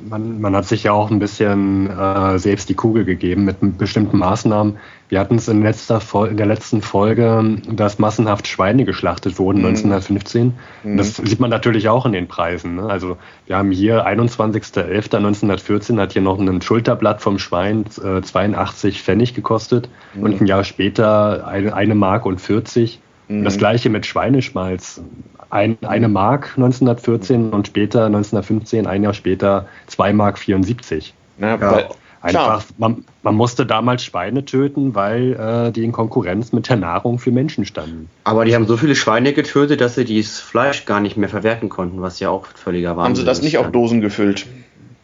man, 0.09 0.41
man 0.41 0.55
hat 0.55 0.65
sich 0.65 0.83
ja 0.83 0.91
auch 0.91 1.09
ein 1.09 1.19
bisschen 1.19 1.89
äh, 1.89 2.37
selbst 2.39 2.69
die 2.69 2.73
Kugel 2.73 3.05
gegeben 3.05 3.45
mit 3.45 3.57
bestimmten 3.77 4.17
Maßnahmen. 4.17 4.77
Wir 5.09 5.19
hatten 5.21 5.35
es 5.35 5.47
in, 5.47 5.61
letzter 5.63 6.01
in 6.29 6.35
der 6.35 6.45
letzten 6.45 6.81
Folge, 6.81 7.57
dass 7.71 7.97
massenhaft 7.97 8.47
Schweine 8.47 8.83
geschlachtet 8.83 9.39
wurden, 9.39 9.59
mhm. 9.59 9.67
1915. 9.67 10.53
Mhm. 10.83 10.97
Das 10.97 11.15
sieht 11.15 11.39
man 11.39 11.49
natürlich 11.49 11.87
auch 11.87 12.05
in 12.05 12.11
den 12.11 12.27
Preisen. 12.27 12.75
Ne? 12.75 12.83
Also 12.83 13.17
wir 13.45 13.57
haben 13.57 13.71
hier 13.71 14.05
21.11.1914 14.05 15.99
hat 15.99 16.13
hier 16.13 16.21
noch 16.21 16.39
ein 16.39 16.61
Schulterblatt 16.61 17.21
vom 17.21 17.39
Schwein 17.39 17.85
äh, 18.03 18.21
82 18.21 19.01
Pfennig 19.01 19.33
gekostet 19.33 19.89
mhm. 20.13 20.23
und 20.23 20.41
ein 20.41 20.45
Jahr 20.45 20.65
später 20.65 21.47
eine, 21.47 21.73
eine 21.73 21.95
Mark 21.95 22.25
und 22.25 22.41
40. 22.41 22.99
Mhm. 23.29 23.45
Das 23.45 23.57
gleiche 23.57 23.89
mit 23.89 24.05
Schweineschmalz 24.05 25.01
ein, 25.49 25.77
eine 25.85 26.09
Mark 26.09 26.53
1914 26.57 27.51
und 27.51 27.67
später 27.67 28.05
1915, 28.05 28.85
ein 28.85 29.03
Jahr 29.03 29.13
später 29.13 29.67
2 29.87 30.13
Mark 30.13 30.37
74. 30.37 31.13
Ja, 31.39 31.55
ja. 31.55 31.89
Einfach, 32.27 32.65
man, 32.77 33.05
man, 33.23 33.35
musste 33.35 33.65
damals 33.65 34.03
Schweine 34.03 34.45
töten, 34.45 34.95
weil 34.95 35.33
äh, 35.33 35.71
die 35.71 35.83
in 35.83 35.91
Konkurrenz 35.91 36.51
mit 36.51 36.69
der 36.69 36.77
Nahrung 36.77 37.19
für 37.19 37.31
Menschen 37.31 37.65
standen. 37.65 38.09
Aber 38.23 38.45
die 38.45 38.55
haben 38.55 38.67
so 38.67 38.77
viele 38.77 38.95
Schweine 38.95 39.33
getötet, 39.33 39.81
dass 39.81 39.95
sie 39.95 40.05
dieses 40.05 40.39
Fleisch 40.39 40.85
gar 40.85 40.99
nicht 40.99 41.17
mehr 41.17 41.29
verwerten 41.29 41.69
konnten, 41.69 42.01
was 42.01 42.19
ja 42.19 42.29
auch 42.29 42.45
völliger 42.47 42.97
Wahnsinn 42.97 43.13
ist. 43.13 43.19
Haben 43.19 43.23
sie 43.23 43.25
das 43.25 43.41
nicht 43.41 43.57
auf 43.57 43.71
Dosen 43.71 44.01
gefüllt? 44.01 44.45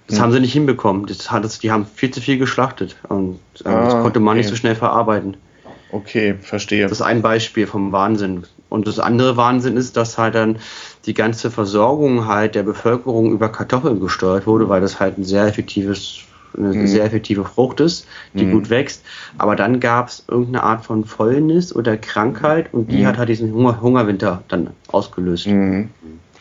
Das 0.08 0.18
hm. 0.18 0.24
haben 0.24 0.32
sie 0.32 0.40
nicht 0.40 0.54
hinbekommen. 0.54 1.06
Das 1.06 1.32
hat, 1.32 1.44
das, 1.44 1.60
die 1.60 1.72
haben 1.72 1.86
viel 1.86 2.12
zu 2.12 2.22
viel 2.22 2.38
geschlachtet 2.38 2.98
und 3.08 3.40
äh, 3.64 3.70
ah, 3.70 3.86
das 3.86 3.94
konnte 3.94 4.20
man 4.20 4.34
okay. 4.34 4.40
nicht 4.40 4.50
so 4.50 4.56
schnell 4.56 4.76
verarbeiten. 4.76 5.38
Okay, 5.92 6.36
verstehe. 6.42 6.84
Das 6.84 6.94
ist 6.94 7.02
ein 7.02 7.22
Beispiel 7.22 7.68
vom 7.68 7.92
Wahnsinn. 7.92 8.46
Und 8.70 8.88
das 8.88 9.00
andere 9.00 9.38
Wahnsinn 9.38 9.78
ist, 9.78 9.96
dass 9.98 10.18
halt 10.18 10.34
dann 10.34 10.58
die 11.06 11.14
ganze 11.14 11.52
Versorgung 11.52 12.26
halt 12.26 12.56
der 12.56 12.64
Bevölkerung 12.64 13.32
über 13.32 13.50
Kartoffeln 13.50 14.00
gesteuert 14.00 14.48
wurde, 14.48 14.68
weil 14.68 14.82
das 14.82 15.00
halt 15.00 15.20
ein 15.20 15.24
sehr 15.24 15.46
effektives 15.46 16.22
eine 16.58 16.74
mhm. 16.74 16.88
sehr 16.88 17.04
effektive 17.04 17.46
Frucht 17.46 17.80
ist, 17.80 18.08
die 18.34 18.46
mhm. 18.46 18.52
gut 18.52 18.70
wächst. 18.70 19.04
Aber 19.38 19.56
dann 19.56 19.80
gab 19.80 20.08
es 20.08 20.24
irgendeine 20.28 20.64
Art 20.64 20.86
von 20.86 21.06
Fäulnis 21.06 21.76
oder 21.76 21.98
Krankheit 21.98 22.74
und 22.74 22.92
die 22.92 23.02
mhm. 23.02 23.08
hat 23.08 23.18
halt 23.18 23.30
diesen 23.30 23.54
Hunger, 23.54 23.82
Hungerwinter 23.82 24.44
dann 24.48 24.72
ausgelöst. 24.88 25.48
Mhm. 25.48 25.90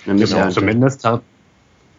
Genau, 0.04 0.50
zumindest, 0.50 1.06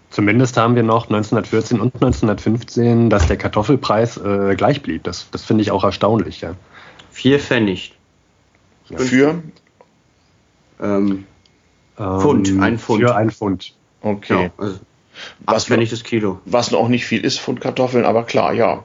zumindest 0.10 0.58
haben 0.58 0.76
wir 0.76 0.84
noch 0.84 1.06
1914 1.06 1.80
und 1.80 1.96
1915, 1.96 3.10
dass 3.10 3.28
der 3.28 3.38
Kartoffelpreis 3.38 4.18
äh, 4.18 4.56
gleich 4.56 4.82
blieb. 4.82 5.04
Das, 5.04 5.30
das 5.32 5.46
finde 5.46 5.62
ich 5.64 5.72
auch 5.72 5.84
erstaunlich. 5.84 6.42
Ja. 6.42 6.56
Vier 7.12 7.40
Pfennig. 7.40 7.98
Ja. 8.90 8.98
Für? 8.98 9.44
Ähm, 10.82 11.26
Pfund, 11.96 12.50
ähm, 12.50 12.62
ein 12.62 12.80
Pfund. 12.80 13.02
Für 13.02 13.16
ein 13.16 13.32
Pfund. 13.32 13.74
Okay. 14.02 14.46
Ja, 14.46 14.52
also 14.58 14.80
was 15.46 15.66
Pfennig 15.66 15.90
das 15.90 16.04
Kilo. 16.04 16.40
Was 16.46 16.72
noch 16.72 16.88
nicht 16.88 17.06
viel 17.06 17.24
ist, 17.24 17.40
Pfund 17.40 17.62
Kartoffeln, 17.62 18.06
aber 18.06 18.24
klar, 18.24 18.54
ja. 18.54 18.84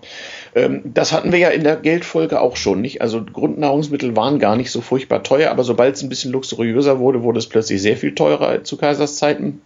Ähm, 0.55 0.83
das 0.85 1.13
hatten 1.13 1.33
wir 1.33 1.39
ja 1.39 1.49
in 1.49 1.65
der 1.65 1.77
Geldfolge 1.77 2.41
auch 2.41 2.57
schon, 2.57 2.81
nicht? 2.81 3.03
Also 3.03 3.25
Grundnahrungsmittel 3.25 4.17
waren 4.17 4.39
gar 4.39 4.57
nicht 4.57 4.71
so 4.71 4.81
furchtbar 4.81 5.23
teuer, 5.23 5.51
aber 5.51 5.65
sobald 5.65 5.97
es 5.97 6.03
ein 6.03 6.09
bisschen 6.09 6.33
luxuriöser 6.33 6.99
wurde, 6.99 7.23
wurde 7.23 7.39
es 7.39 7.49
plötzlich 7.49 7.81
sehr 7.83 7.97
viel 7.97 8.15
teurer 8.15 8.65
zu 8.65 8.77
Kaisers 8.77 9.17
Zeiten. 9.17 9.61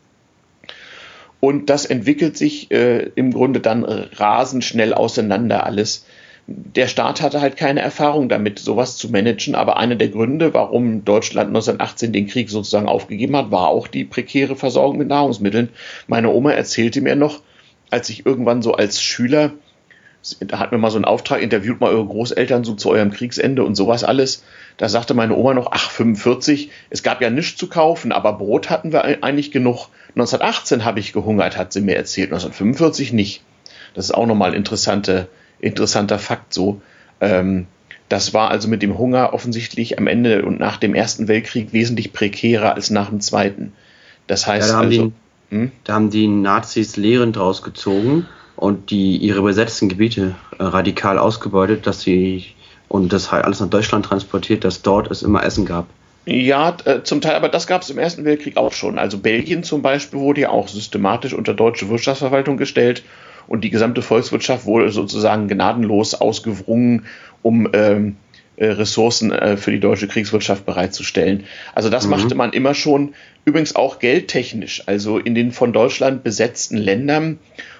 Und 1.40 1.70
das 1.70 1.86
entwickelt 1.86 2.36
sich 2.36 2.70
äh, 2.70 3.10
im 3.16 3.32
Grunde 3.32 3.58
dann 3.60 3.84
rasend 3.84 4.64
schnell 4.64 4.94
auseinander 4.94 5.66
alles 5.66 6.04
der 6.46 6.88
Staat 6.88 7.22
hatte 7.22 7.40
halt 7.40 7.56
keine 7.56 7.80
Erfahrung 7.80 8.28
damit, 8.28 8.58
sowas 8.58 8.96
zu 8.96 9.08
managen. 9.10 9.54
Aber 9.54 9.76
einer 9.76 9.94
der 9.94 10.08
Gründe, 10.08 10.54
warum 10.54 11.04
Deutschland 11.04 11.48
1918 11.48 12.12
den 12.12 12.26
Krieg 12.26 12.50
sozusagen 12.50 12.88
aufgegeben 12.88 13.36
hat, 13.36 13.50
war 13.50 13.68
auch 13.68 13.86
die 13.86 14.04
prekäre 14.04 14.56
Versorgung 14.56 14.98
mit 14.98 15.08
Nahrungsmitteln. 15.08 15.68
Meine 16.08 16.30
Oma 16.30 16.52
erzählte 16.52 17.00
mir 17.00 17.14
noch, 17.14 17.42
als 17.90 18.08
ich 18.08 18.26
irgendwann 18.26 18.62
so 18.62 18.74
als 18.74 19.02
Schüler, 19.02 19.52
da 20.40 20.60
hat 20.60 20.72
mir 20.72 20.78
mal 20.78 20.90
so 20.90 20.96
einen 20.96 21.04
Auftrag, 21.04 21.42
interviewt 21.42 21.80
mal 21.80 21.90
eure 21.90 22.06
Großeltern 22.06 22.64
so 22.64 22.74
zu 22.74 22.90
eurem 22.90 23.10
Kriegsende 23.10 23.64
und 23.64 23.74
sowas 23.74 24.04
alles. 24.04 24.44
Da 24.76 24.88
sagte 24.88 25.14
meine 25.14 25.36
Oma 25.36 25.52
noch, 25.52 25.68
ach, 25.72 25.90
45, 25.90 26.70
es 26.90 27.02
gab 27.02 27.20
ja 27.20 27.28
nichts 27.28 27.58
zu 27.58 27.68
kaufen, 27.68 28.12
aber 28.12 28.34
Brot 28.34 28.70
hatten 28.70 28.92
wir 28.92 29.04
eigentlich 29.04 29.50
genug. 29.50 29.88
1918 30.10 30.84
habe 30.84 31.00
ich 31.00 31.12
gehungert, 31.12 31.56
hat 31.56 31.72
sie 31.72 31.80
mir 31.80 31.96
erzählt, 31.96 32.28
1945 32.28 33.12
nicht. 33.12 33.42
Das 33.94 34.06
ist 34.06 34.12
auch 34.12 34.26
nochmal 34.26 34.54
interessante 34.54 35.28
interessanter 35.62 36.18
Fakt 36.18 36.52
so. 36.52 36.82
Ähm, 37.20 37.66
das 38.10 38.34
war 38.34 38.50
also 38.50 38.68
mit 38.68 38.82
dem 38.82 38.98
Hunger 38.98 39.32
offensichtlich 39.32 39.98
am 39.98 40.06
Ende 40.06 40.44
und 40.44 40.60
nach 40.60 40.76
dem 40.76 40.94
Ersten 40.94 41.28
Weltkrieg 41.28 41.72
wesentlich 41.72 42.12
prekärer 42.12 42.74
als 42.74 42.90
nach 42.90 43.08
dem 43.08 43.20
Zweiten. 43.20 43.72
Das 44.26 44.46
heißt 44.46 44.68
ja, 44.68 44.74
da, 44.74 44.78
haben 44.78 44.88
also, 44.88 45.12
die, 45.50 45.56
hm? 45.56 45.72
da 45.84 45.94
haben 45.94 46.10
die 46.10 46.28
Nazis 46.28 46.98
Lehren 46.98 47.32
draus 47.32 47.62
gezogen 47.62 48.26
und 48.56 48.90
die 48.90 49.16
ihre 49.16 49.40
besetzten 49.40 49.88
Gebiete 49.88 50.34
äh, 50.58 50.62
radikal 50.62 51.16
ausgebeutet, 51.18 51.86
dass 51.86 52.02
sie 52.02 52.44
und 52.88 53.14
das 53.14 53.32
halt 53.32 53.46
alles 53.46 53.60
nach 53.60 53.70
Deutschland 53.70 54.04
transportiert, 54.04 54.64
dass 54.64 54.82
dort 54.82 55.10
es 55.10 55.22
immer 55.22 55.42
Essen 55.42 55.64
gab. 55.64 55.86
Ja, 56.26 56.76
äh, 56.84 57.02
zum 57.02 57.22
Teil, 57.22 57.34
aber 57.34 57.48
das 57.48 57.66
gab 57.66 57.80
es 57.80 57.88
im 57.88 57.98
Ersten 57.98 58.26
Weltkrieg 58.26 58.58
auch 58.58 58.72
schon. 58.72 58.98
Also 58.98 59.16
Belgien 59.16 59.64
zum 59.64 59.80
Beispiel 59.80 60.20
wurde 60.20 60.42
ja 60.42 60.50
auch 60.50 60.68
systematisch 60.68 61.32
unter 61.32 61.54
deutsche 61.54 61.88
Wirtschaftsverwaltung 61.88 62.58
gestellt 62.58 63.02
und 63.46 63.64
die 63.64 63.70
gesamte 63.70 64.02
Volkswirtschaft 64.02 64.66
wurde 64.66 64.90
sozusagen 64.90 65.48
gnadenlos 65.48 66.14
ausgewrungen, 66.14 67.06
um 67.42 67.68
ähm, 67.72 68.16
äh, 68.56 68.66
Ressourcen 68.66 69.32
äh, 69.32 69.56
für 69.56 69.70
die 69.70 69.80
deutsche 69.80 70.08
Kriegswirtschaft 70.08 70.66
bereitzustellen. 70.66 71.44
Also 71.74 71.88
das 71.88 72.04
mhm. 72.04 72.10
machte 72.10 72.34
man 72.34 72.52
immer 72.52 72.74
schon, 72.74 73.14
übrigens 73.44 73.74
auch 73.74 73.98
geldtechnisch. 73.98 74.84
Also 74.86 75.18
in 75.18 75.34
den 75.34 75.52
von 75.52 75.72
Deutschland 75.72 76.22
besetzten 76.22 76.76
Ländern 76.76 77.38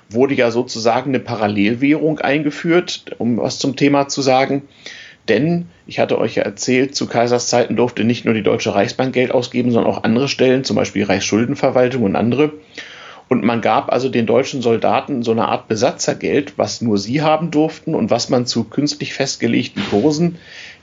wurde 0.09 0.35
ja 0.35 0.51
sozusagen 0.51 1.11
eine 1.11 1.21
Parallelwährung 1.21 2.19
eingeführt, 2.19 3.05
um 3.19 3.39
was 3.39 3.59
zum 3.59 3.77
Thema 3.77 4.09
zu 4.09 4.23
sagen. 4.23 4.63
Denn, 5.29 5.67
ich 5.87 6.01
hatte 6.01 6.19
euch 6.19 6.35
ja 6.35 6.43
erzählt, 6.43 6.97
zu 6.97 7.07
Kaisers 7.07 7.47
Zeiten 7.47 7.77
durfte 7.77 8.03
nicht 8.03 8.25
nur 8.25 8.35
die 8.35 8.43
Deutsche 8.43 8.75
Reichsbank 8.75 9.13
Geld 9.15 9.31
ausgeben, 9.31 9.71
sondern 9.71 9.93
auch 9.93 10.03
andere 10.03 10.29
Stellen, 10.29 10.65
zum 10.65 10.77
Beispiel 10.77 11.05
Reichsschuldenverwaltung 11.05 12.03
und 12.03 12.17
andere. 12.17 12.53
Und 13.33 13.45
man 13.45 13.63
gab 13.63 13.91
also 13.91 14.11
den 14.11 14.27
deutschen 14.27 14.61
Soldaten 14.61 15.23
so 15.23 15.31
eine 15.31 15.49
Art 15.49 15.67
Besatzergeld, 15.67 16.59
was 16.59 16.83
nur 16.83 16.99
sie 16.99 17.23
haben 17.23 17.51
durften 17.51 17.95
und 17.95 18.11
was 18.11 18.29
man 18.29 18.45
zu 18.45 18.65
künstlich 18.65 19.15
festgelegten 19.15 19.83
Kursen 19.89 20.37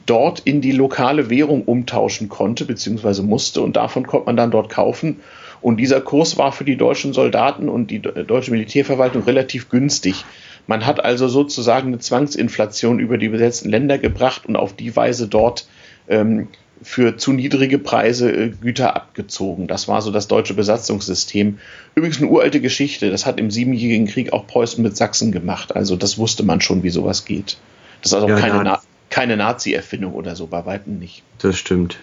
dort 0.07 0.39
in 0.39 0.59
die 0.59 0.71
lokale 0.71 1.29
Währung 1.29 1.62
umtauschen 1.65 2.27
konnte 2.27 2.65
bzw. 2.65 3.21
musste 3.21 3.62
und 3.62 3.75
davon 3.75 4.07
konnte 4.07 4.25
man 4.25 4.35
dann 4.35 4.49
dort 4.49 4.69
kaufen. 4.71 5.17
Und 5.62 5.77
dieser 5.77 6.01
Kurs 6.01 6.39
war 6.39 6.51
für 6.51 6.63
die 6.63 6.75
deutschen 6.75 7.13
Soldaten 7.13 7.69
und 7.69 7.91
die 7.91 7.99
deutsche 8.01 8.49
Militärverwaltung 8.49 9.21
relativ 9.25 9.69
günstig. 9.69 10.25
Man 10.65 10.88
hat 10.88 11.05
also 11.05 11.27
sozusagen 11.27 11.89
eine 11.89 11.99
Zwangsinflation 11.99 12.97
über 12.97 13.19
die 13.19 13.29
besetzten 13.29 13.69
Länder 13.69 13.99
gebracht 13.99 14.47
und 14.47 14.55
auf 14.55 14.73
die 14.73 14.95
Weise 14.95 15.27
dort 15.27 15.67
ähm, 16.07 16.47
für 16.81 17.17
zu 17.17 17.33
niedrige 17.33 17.77
Preise 17.77 18.31
äh, 18.31 18.49
Güter 18.49 18.95
abgezogen. 18.95 19.67
Das 19.67 19.87
war 19.87 20.01
so 20.01 20.11
das 20.11 20.27
deutsche 20.27 20.53
Besatzungssystem. 20.53 21.59
Übrigens 21.95 22.19
eine 22.19 22.27
uralte 22.27 22.61
Geschichte. 22.61 23.11
Das 23.11 23.25
hat 23.25 23.39
im 23.39 23.51
Siebenjährigen 23.51 24.07
Krieg 24.07 24.33
auch 24.33 24.47
Preußen 24.47 24.81
mit 24.81 24.95
Sachsen 24.95 25.31
gemacht. 25.31 25.75
Also 25.75 25.95
das 25.95 26.17
wusste 26.17 26.43
man 26.43 26.61
schon, 26.61 26.83
wie 26.83 26.89
sowas 26.89 27.25
geht. 27.25 27.57
Das 28.01 28.11
ist 28.11 28.15
also 28.15 28.29
ja, 28.29 28.37
keine, 28.37 28.63
Na 28.63 28.81
keine 29.09 29.37
Nazi-Erfindung 29.37 30.13
oder 30.13 30.35
so, 30.35 30.47
bei 30.47 30.65
weitem 30.65 30.99
nicht. 30.99 31.23
Das 31.39 31.57
stimmt. 31.57 31.97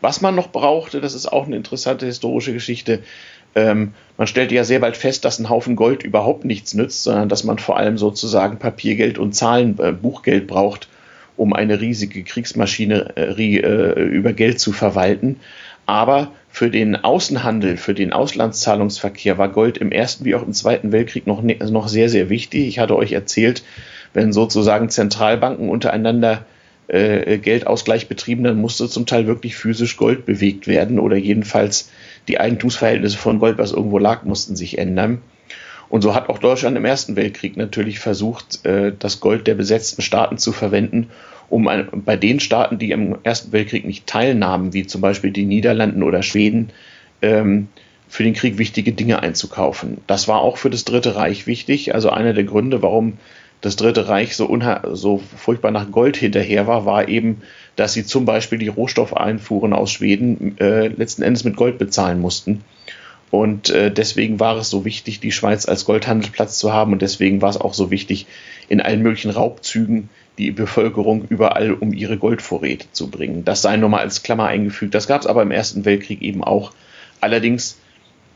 Was 0.00 0.20
man 0.20 0.36
noch 0.36 0.52
brauchte, 0.52 1.00
das 1.00 1.14
ist 1.14 1.26
auch 1.26 1.46
eine 1.46 1.56
interessante 1.56 2.06
historische 2.06 2.52
Geschichte. 2.52 3.02
Ähm, 3.56 3.94
man 4.16 4.28
stellte 4.28 4.54
ja 4.54 4.62
sehr 4.62 4.78
bald 4.78 4.96
fest, 4.96 5.24
dass 5.24 5.40
ein 5.40 5.48
Haufen 5.48 5.74
Gold 5.74 6.04
überhaupt 6.04 6.44
nichts 6.44 6.74
nützt, 6.74 7.02
sondern 7.02 7.28
dass 7.28 7.42
man 7.42 7.58
vor 7.58 7.76
allem 7.76 7.98
sozusagen 7.98 8.58
Papiergeld 8.58 9.18
und 9.18 9.34
Zahlen, 9.34 9.76
äh, 9.80 9.90
Buchgeld 9.90 10.46
braucht 10.46 10.88
um 11.40 11.54
eine 11.54 11.80
riesige 11.80 12.22
Kriegsmaschinerie 12.22 13.60
äh, 13.60 14.02
über 14.02 14.34
Geld 14.34 14.60
zu 14.60 14.72
verwalten. 14.72 15.36
Aber 15.86 16.32
für 16.50 16.68
den 16.68 16.96
Außenhandel, 16.96 17.78
für 17.78 17.94
den 17.94 18.12
Auslandszahlungsverkehr 18.12 19.38
war 19.38 19.48
Gold 19.48 19.78
im 19.78 19.90
Ersten 19.90 20.26
wie 20.26 20.34
auch 20.34 20.42
im 20.42 20.52
Zweiten 20.52 20.92
Weltkrieg 20.92 21.26
noch, 21.26 21.40
ne, 21.40 21.56
noch 21.70 21.88
sehr, 21.88 22.10
sehr 22.10 22.28
wichtig. 22.28 22.68
Ich 22.68 22.78
hatte 22.78 22.94
euch 22.94 23.12
erzählt, 23.12 23.64
wenn 24.12 24.34
sozusagen 24.34 24.90
Zentralbanken 24.90 25.70
untereinander 25.70 26.44
äh, 26.88 27.38
Geldausgleich 27.38 28.06
betrieben, 28.06 28.44
dann 28.44 28.60
musste 28.60 28.86
zum 28.90 29.06
Teil 29.06 29.26
wirklich 29.26 29.56
physisch 29.56 29.96
Gold 29.96 30.26
bewegt 30.26 30.66
werden 30.66 30.98
oder 30.98 31.16
jedenfalls 31.16 31.90
die 32.28 32.38
Eigentumsverhältnisse 32.38 33.16
von 33.16 33.38
Gold, 33.38 33.56
was 33.56 33.72
irgendwo 33.72 33.98
lag, 33.98 34.24
mussten 34.24 34.56
sich 34.56 34.76
ändern. 34.76 35.22
Und 35.90 36.02
so 36.02 36.14
hat 36.14 36.28
auch 36.28 36.38
Deutschland 36.38 36.76
im 36.76 36.84
Ersten 36.84 37.16
Weltkrieg 37.16 37.56
natürlich 37.56 37.98
versucht, 37.98 38.64
äh, 38.64 38.92
das 38.96 39.20
Gold 39.20 39.46
der 39.46 39.56
besetzten 39.56 40.02
Staaten 40.02 40.38
zu 40.38 40.52
verwenden, 40.52 41.10
um 41.50 41.68
bei 42.04 42.16
den 42.16 42.38
Staaten, 42.38 42.78
die 42.78 42.92
im 42.92 43.18
Ersten 43.24 43.50
Weltkrieg 43.50 43.84
nicht 43.84 44.06
teilnahmen, 44.06 44.72
wie 44.72 44.86
zum 44.86 45.00
Beispiel 45.00 45.32
die 45.32 45.44
Niederlanden 45.44 46.04
oder 46.04 46.22
Schweden, 46.22 46.70
ähm, 47.22 47.68
für 48.08 48.22
den 48.22 48.34
Krieg 48.34 48.56
wichtige 48.56 48.92
Dinge 48.92 49.20
einzukaufen. 49.20 49.98
Das 50.06 50.28
war 50.28 50.40
auch 50.40 50.56
für 50.56 50.70
das 50.70 50.84
Dritte 50.84 51.16
Reich 51.16 51.48
wichtig. 51.48 51.92
Also 51.94 52.10
einer 52.10 52.34
der 52.34 52.44
Gründe, 52.44 52.82
warum 52.82 53.18
das 53.60 53.76
Dritte 53.76 54.08
Reich 54.08 54.36
so, 54.36 54.56
so 54.92 55.20
furchtbar 55.36 55.70
nach 55.70 55.90
Gold 55.90 56.16
hinterher 56.16 56.66
war, 56.66 56.86
war 56.86 57.08
eben, 57.08 57.42
dass 57.76 57.92
sie 57.92 58.04
zum 58.04 58.24
Beispiel 58.24 58.58
die 58.58 58.68
Rohstoffeinfuhren 58.68 59.72
aus 59.72 59.90
Schweden 59.92 60.56
äh, 60.58 60.88
letzten 60.88 61.22
Endes 61.22 61.44
mit 61.44 61.56
Gold 61.56 61.78
bezahlen 61.78 62.20
mussten. 62.20 62.62
Und 63.30 63.70
äh, 63.70 63.92
deswegen 63.92 64.40
war 64.40 64.56
es 64.56 64.70
so 64.70 64.84
wichtig, 64.84 65.20
die 65.20 65.32
Schweiz 65.32 65.66
als 65.66 65.84
Goldhandelsplatz 65.84 66.58
zu 66.58 66.72
haben. 66.72 66.92
Und 66.92 67.02
deswegen 67.02 67.40
war 67.42 67.50
es 67.50 67.60
auch 67.60 67.74
so 67.74 67.90
wichtig, 67.90 68.26
in 68.68 68.80
allen 68.80 69.02
möglichen 69.02 69.30
Raubzügen 69.30 70.08
die 70.38 70.50
Bevölkerung 70.50 71.26
überall 71.28 71.72
um 71.72 71.92
ihre 71.92 72.16
Goldvorräte 72.16 72.86
zu 72.92 73.08
bringen. 73.08 73.44
Das 73.44 73.62
sei 73.62 73.76
nur 73.76 73.88
mal 73.88 74.00
als 74.00 74.22
Klammer 74.22 74.46
eingefügt. 74.46 74.94
Das 74.94 75.06
gab 75.06 75.20
es 75.20 75.26
aber 75.26 75.42
im 75.42 75.50
Ersten 75.50 75.84
Weltkrieg 75.84 76.22
eben 76.22 76.42
auch. 76.42 76.72
Allerdings 77.20 77.78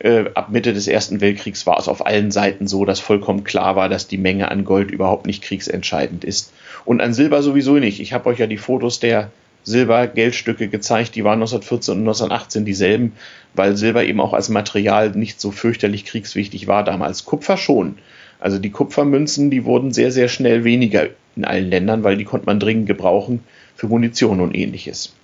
äh, 0.01 0.27
ab 0.35 0.51
Mitte 0.51 0.73
des 0.73 0.87
Ersten 0.87 1.21
Weltkriegs 1.21 1.67
war 1.67 1.79
es 1.79 1.89
auf 1.89 2.07
allen 2.07 2.31
Seiten 2.31 2.69
so, 2.69 2.85
dass 2.85 3.01
vollkommen 3.01 3.43
klar 3.43 3.75
war, 3.75 3.89
dass 3.89 4.07
die 4.07 4.19
Menge 4.19 4.51
an 4.51 4.65
Gold 4.65 4.91
überhaupt 4.91 5.27
nicht 5.27 5.43
kriegsentscheidend 5.43 6.25
ist. 6.25 6.53
Und 6.85 7.01
an 7.01 7.15
Silber 7.15 7.43
sowieso 7.43 7.79
nicht. 7.79 8.01
Ich 8.01 8.13
habe 8.13 8.29
euch 8.29 8.39
ja 8.39 8.47
die 8.47 8.59
Fotos 8.59 9.01
der 9.01 9.31
Silbergeldstücke 9.65 10.69
gezeigt, 10.69 11.15
die 11.15 11.25
waren 11.25 11.41
1914 11.41 11.95
und 11.95 12.01
1918 12.01 12.65
dieselben, 12.65 13.13
weil 13.55 13.77
Silber 13.77 14.05
eben 14.05 14.21
auch 14.21 14.33
als 14.33 14.49
Material 14.49 15.11
nicht 15.11 15.41
so 15.41 15.51
fürchterlich 15.51 16.05
kriegswichtig 16.05 16.67
war 16.67 16.85
damals. 16.85 17.25
Kupfer 17.25 17.57
schon. 17.57 17.99
Also 18.41 18.59
die 18.59 18.71
Kupfermünzen, 18.71 19.51
die 19.51 19.65
wurden 19.65 19.93
sehr, 19.93 20.13
sehr 20.13 20.29
schnell 20.29 20.65
weniger 20.65 21.09
in 21.35 21.45
allen 21.45 21.71
Ländern, 21.71 22.05
weil 22.05 22.17
die 22.17 22.25
konnte 22.25 22.47
man 22.47 22.61
dringend 22.61 22.87
gebrauchen 22.87 23.41
für 23.75 23.89
Munition 23.89 24.41
und 24.41 24.55
ähnliches. 24.55 25.15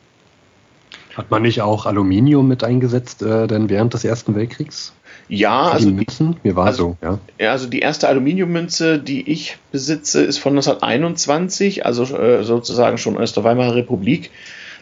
Hat 1.15 1.31
man 1.31 1.43
nicht 1.43 1.61
auch 1.61 1.87
Aluminium 1.87 2.49
mit 2.49 2.65
eingesetzt, 2.65 3.23
äh, 3.23 3.47
denn 3.47 3.69
während 3.69 3.95
des 3.95 4.05
Ersten 4.05 4.35
Weltkriegs? 4.35 4.93
Ja, 5.31 5.67
Für 5.67 5.73
also 5.73 5.89
die 5.91 5.95
Münzen? 5.95 6.37
Mir 6.43 6.57
war 6.57 6.67
also, 6.67 6.97
so, 7.01 7.19
ja. 7.39 7.51
Also 7.51 7.69
die 7.69 7.79
erste 7.79 8.09
Aluminiummünze, 8.09 8.99
die 8.99 9.31
ich 9.31 9.59
besitze, 9.71 10.25
ist 10.25 10.39
von 10.39 10.55
1921, 10.55 11.87
also 11.87 12.03
äh, 12.17 12.43
sozusagen 12.43 12.99
schon 12.99 13.17
aus 13.17 13.33
der 13.33 13.45
Weimarer 13.45 13.77
Republik. 13.77 14.33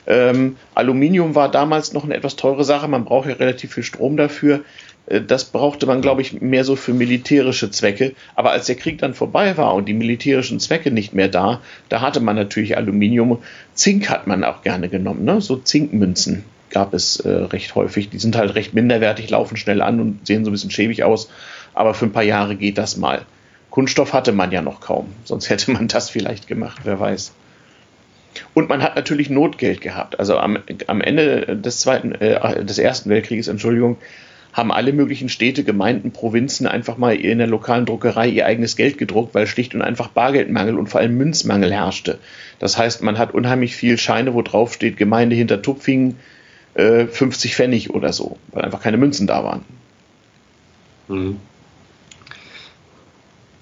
Ähm, 0.06 0.56
Aluminium 0.74 1.34
war 1.34 1.50
damals 1.50 1.92
noch 1.92 2.04
eine 2.04 2.14
etwas 2.14 2.36
teure 2.36 2.64
Sache, 2.64 2.88
man 2.88 3.04
braucht 3.04 3.28
ja 3.28 3.34
relativ 3.34 3.74
viel 3.74 3.82
Strom 3.82 4.16
dafür. 4.16 4.60
Äh, 5.04 5.20
das 5.20 5.44
brauchte 5.44 5.84
man, 5.84 6.00
glaube 6.00 6.22
ich, 6.22 6.40
mehr 6.40 6.64
so 6.64 6.76
für 6.76 6.94
militärische 6.94 7.70
Zwecke. 7.70 8.14
Aber 8.34 8.50
als 8.50 8.64
der 8.64 8.76
Krieg 8.76 8.96
dann 8.96 9.12
vorbei 9.12 9.58
war 9.58 9.74
und 9.74 9.86
die 9.86 9.92
militärischen 9.92 10.60
Zwecke 10.60 10.90
nicht 10.90 11.12
mehr 11.12 11.28
da, 11.28 11.60
da 11.90 12.00
hatte 12.00 12.20
man 12.20 12.36
natürlich 12.36 12.74
Aluminium. 12.74 13.36
Zink 13.74 14.08
hat 14.08 14.26
man 14.26 14.44
auch 14.44 14.62
gerne 14.62 14.88
genommen, 14.88 15.24
ne? 15.24 15.42
so 15.42 15.56
Zinkmünzen 15.56 16.44
gab 16.70 16.94
es 16.94 17.20
äh, 17.20 17.28
recht 17.28 17.74
häufig. 17.74 18.10
Die 18.10 18.18
sind 18.18 18.36
halt 18.36 18.54
recht 18.54 18.74
minderwertig, 18.74 19.30
laufen 19.30 19.56
schnell 19.56 19.82
an 19.82 20.00
und 20.00 20.26
sehen 20.26 20.44
so 20.44 20.50
ein 20.50 20.52
bisschen 20.52 20.70
schäbig 20.70 21.04
aus. 21.04 21.30
Aber 21.74 21.94
für 21.94 22.06
ein 22.06 22.12
paar 22.12 22.22
Jahre 22.22 22.56
geht 22.56 22.78
das 22.78 22.96
mal. 22.96 23.22
Kunststoff 23.70 24.12
hatte 24.12 24.32
man 24.32 24.50
ja 24.50 24.62
noch 24.62 24.80
kaum, 24.80 25.12
sonst 25.24 25.50
hätte 25.50 25.70
man 25.70 25.88
das 25.88 26.10
vielleicht 26.10 26.48
gemacht, 26.48 26.80
wer 26.84 26.98
weiß. 26.98 27.32
Und 28.54 28.68
man 28.68 28.82
hat 28.82 28.96
natürlich 28.96 29.30
Notgeld 29.30 29.80
gehabt. 29.80 30.18
Also 30.18 30.38
am, 30.38 30.58
am 30.86 31.00
Ende 31.00 31.56
des 31.56 31.80
zweiten, 31.80 32.12
äh, 32.12 32.64
des 32.64 32.78
ersten 32.78 33.10
Weltkrieges, 33.10 33.48
Entschuldigung, 33.48 33.96
haben 34.52 34.72
alle 34.72 34.92
möglichen 34.92 35.28
Städte, 35.28 35.62
Gemeinden, 35.62 36.10
Provinzen 36.10 36.66
einfach 36.66 36.96
mal 36.96 37.14
in 37.14 37.38
der 37.38 37.46
lokalen 37.46 37.86
Druckerei 37.86 38.28
ihr 38.28 38.46
eigenes 38.46 38.76
Geld 38.76 38.98
gedruckt, 38.98 39.34
weil 39.34 39.46
schlicht 39.46 39.74
und 39.74 39.82
einfach 39.82 40.08
Bargeldmangel 40.08 40.78
und 40.78 40.88
vor 40.88 41.00
allem 41.00 41.16
Münzmangel 41.16 41.72
herrschte. 41.72 42.18
Das 42.58 42.78
heißt, 42.78 43.02
man 43.02 43.18
hat 43.18 43.34
unheimlich 43.34 43.76
viel 43.76 43.98
Scheine, 43.98 44.34
wo 44.34 44.42
drauf 44.42 44.72
steht 44.72 44.96
Gemeinde 44.96 45.36
hinter 45.36 45.62
Tupfingen, 45.62 46.16
äh, 46.78 47.06
50 47.08 47.56
Pfennig 47.56 47.90
oder 47.90 48.12
so, 48.12 48.38
weil 48.52 48.64
einfach 48.64 48.80
keine 48.80 48.96
Münzen 48.96 49.26
da 49.26 49.42
waren. 49.42 49.64
Mhm. 51.08 51.38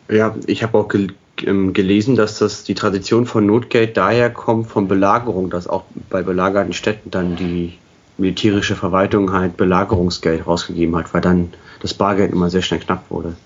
Ja, 0.09 0.37
ich 0.47 0.63
habe 0.63 0.79
auch 0.79 0.89
gel 0.89 1.09
ähm, 1.45 1.75
gelesen, 1.75 2.17
dass 2.17 2.39
das 2.39 2.65
die 2.65 2.75
Tradition 2.75 3.27
von 3.27 3.45
Notgeld 3.45 3.97
daher 3.97 4.31
kommt 4.31 4.69
von 4.69 4.89
Belagerung, 4.89 5.51
dass 5.51 5.67
auch 5.67 5.85
bei 6.09 6.23
belagerten 6.23 6.73
Städten 6.73 7.11
dann 7.11 7.37
die 7.37 7.75
militärische 8.17 8.75
Verwaltung 8.75 9.33
halt 9.33 9.59
Belagerungsgeld 9.59 10.47
rausgegeben 10.47 10.97
hat, 10.97 11.13
weil 11.13 11.21
dann 11.21 11.53
das 11.83 11.93
Bargeld 11.93 12.33
immer 12.33 12.49
sehr 12.49 12.63
schnell 12.63 12.81
knapp 12.81 13.11
wurde. 13.11 13.37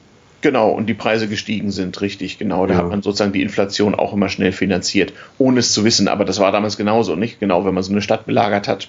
Genau, 0.40 0.70
und 0.70 0.87
die 0.87 0.94
Preise 0.94 1.28
gestiegen 1.28 1.72
sind, 1.72 2.00
richtig, 2.00 2.38
genau. 2.38 2.66
Da 2.66 2.74
ja. 2.74 2.78
hat 2.80 2.90
man 2.90 3.02
sozusagen 3.02 3.33
die 3.33 3.42
Inflation 3.42 3.96
auch 3.96 4.12
immer 4.12 4.28
schnell 4.28 4.52
finanziert, 4.52 5.12
ohne 5.38 5.59
es 5.59 5.72
zu 5.72 5.85
wissen. 5.85 6.06
Aber 6.06 6.24
das 6.24 6.38
war 6.38 6.52
damals 6.52 6.76
genauso, 6.76 7.16
nicht? 7.16 7.40
Genau, 7.40 7.64
wenn 7.64 7.74
man 7.74 7.83
so 7.83 7.90
eine 7.90 8.02
Stadt 8.02 8.24
belagert 8.24 8.68
hat, 8.68 8.88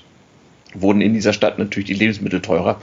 wurden 0.73 1.01
in 1.01 1.13
dieser 1.13 1.34
Stadt 1.34 1.60
natürlich 1.60 1.88
die 1.88 1.93
Lebensmittel 1.93 2.41
teurer 2.41 2.81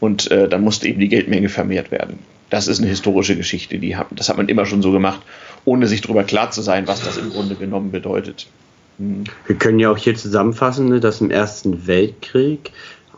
und 0.00 0.30
äh, 0.30 0.48
dann 0.48 0.62
musste 0.62 0.88
eben 0.88 1.00
die 1.00 1.08
Geldmenge 1.08 1.48
vermehrt 1.48 1.90
werden. 1.90 2.18
Das 2.50 2.68
ist 2.68 2.78
eine 2.78 2.88
historische 2.88 3.36
Geschichte, 3.36 3.78
die 3.78 3.96
hat, 3.96 4.08
das 4.10 4.28
hat 4.28 4.36
man 4.36 4.48
immer 4.48 4.66
schon 4.66 4.82
so 4.82 4.92
gemacht, 4.92 5.20
ohne 5.64 5.86
sich 5.86 6.02
darüber 6.02 6.24
klar 6.24 6.50
zu 6.50 6.62
sein, 6.62 6.86
was 6.86 7.02
das 7.02 7.16
im 7.16 7.30
Grunde 7.30 7.54
genommen 7.54 7.90
bedeutet. 7.90 8.46
Wir 8.98 9.56
können 9.56 9.80
ja 9.80 9.90
auch 9.90 9.98
hier 9.98 10.14
zusammenfassen, 10.14 10.88
ne, 10.88 11.00
dass 11.00 11.20
im 11.20 11.30
Ersten 11.30 11.86
Weltkrieg, 11.86 12.70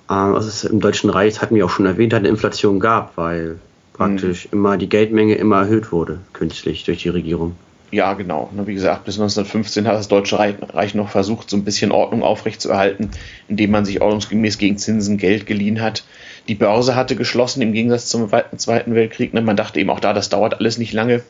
äh, 0.08 0.14
also 0.14 0.48
es 0.48 0.64
im 0.64 0.80
Deutschen 0.80 1.10
Reich, 1.10 1.34
das 1.34 1.42
hatten 1.42 1.54
wir 1.54 1.66
auch 1.66 1.70
schon 1.70 1.86
erwähnt, 1.86 2.14
eine 2.14 2.28
Inflation 2.28 2.80
gab, 2.80 3.16
weil 3.16 3.58
praktisch 3.92 4.46
mhm. 4.46 4.58
immer 4.58 4.76
die 4.76 4.88
Geldmenge 4.88 5.34
immer 5.34 5.60
erhöht 5.60 5.92
wurde, 5.92 6.20
künstlich 6.32 6.84
durch 6.84 7.02
die 7.02 7.08
Regierung. 7.08 7.56
Ja, 7.92 8.14
genau. 8.14 8.50
Wie 8.52 8.74
gesagt, 8.74 9.04
bis 9.04 9.14
1915 9.14 9.86
hat 9.86 9.94
das 9.94 10.08
Deutsche 10.08 10.38
Reich 10.38 10.94
noch 10.94 11.08
versucht, 11.08 11.48
so 11.48 11.56
ein 11.56 11.64
bisschen 11.64 11.92
Ordnung 11.92 12.22
aufrechtzuerhalten, 12.22 13.10
indem 13.48 13.70
man 13.70 13.84
sich 13.84 14.00
ordnungsgemäß 14.00 14.58
gegen 14.58 14.76
Zinsen 14.76 15.18
Geld 15.18 15.46
geliehen 15.46 15.80
hat. 15.80 16.04
Die 16.48 16.56
Börse 16.56 16.96
hatte 16.96 17.14
geschlossen 17.14 17.62
im 17.62 17.72
Gegensatz 17.72 18.06
zum 18.06 18.28
Zweiten 18.56 18.94
Weltkrieg. 18.94 19.34
Ne? 19.34 19.40
Man 19.40 19.56
dachte 19.56 19.78
eben 19.78 19.90
auch 19.90 20.00
da, 20.00 20.12
das 20.12 20.28
dauert 20.28 20.58
alles 20.58 20.78
nicht 20.78 20.92
lange. 20.92 21.22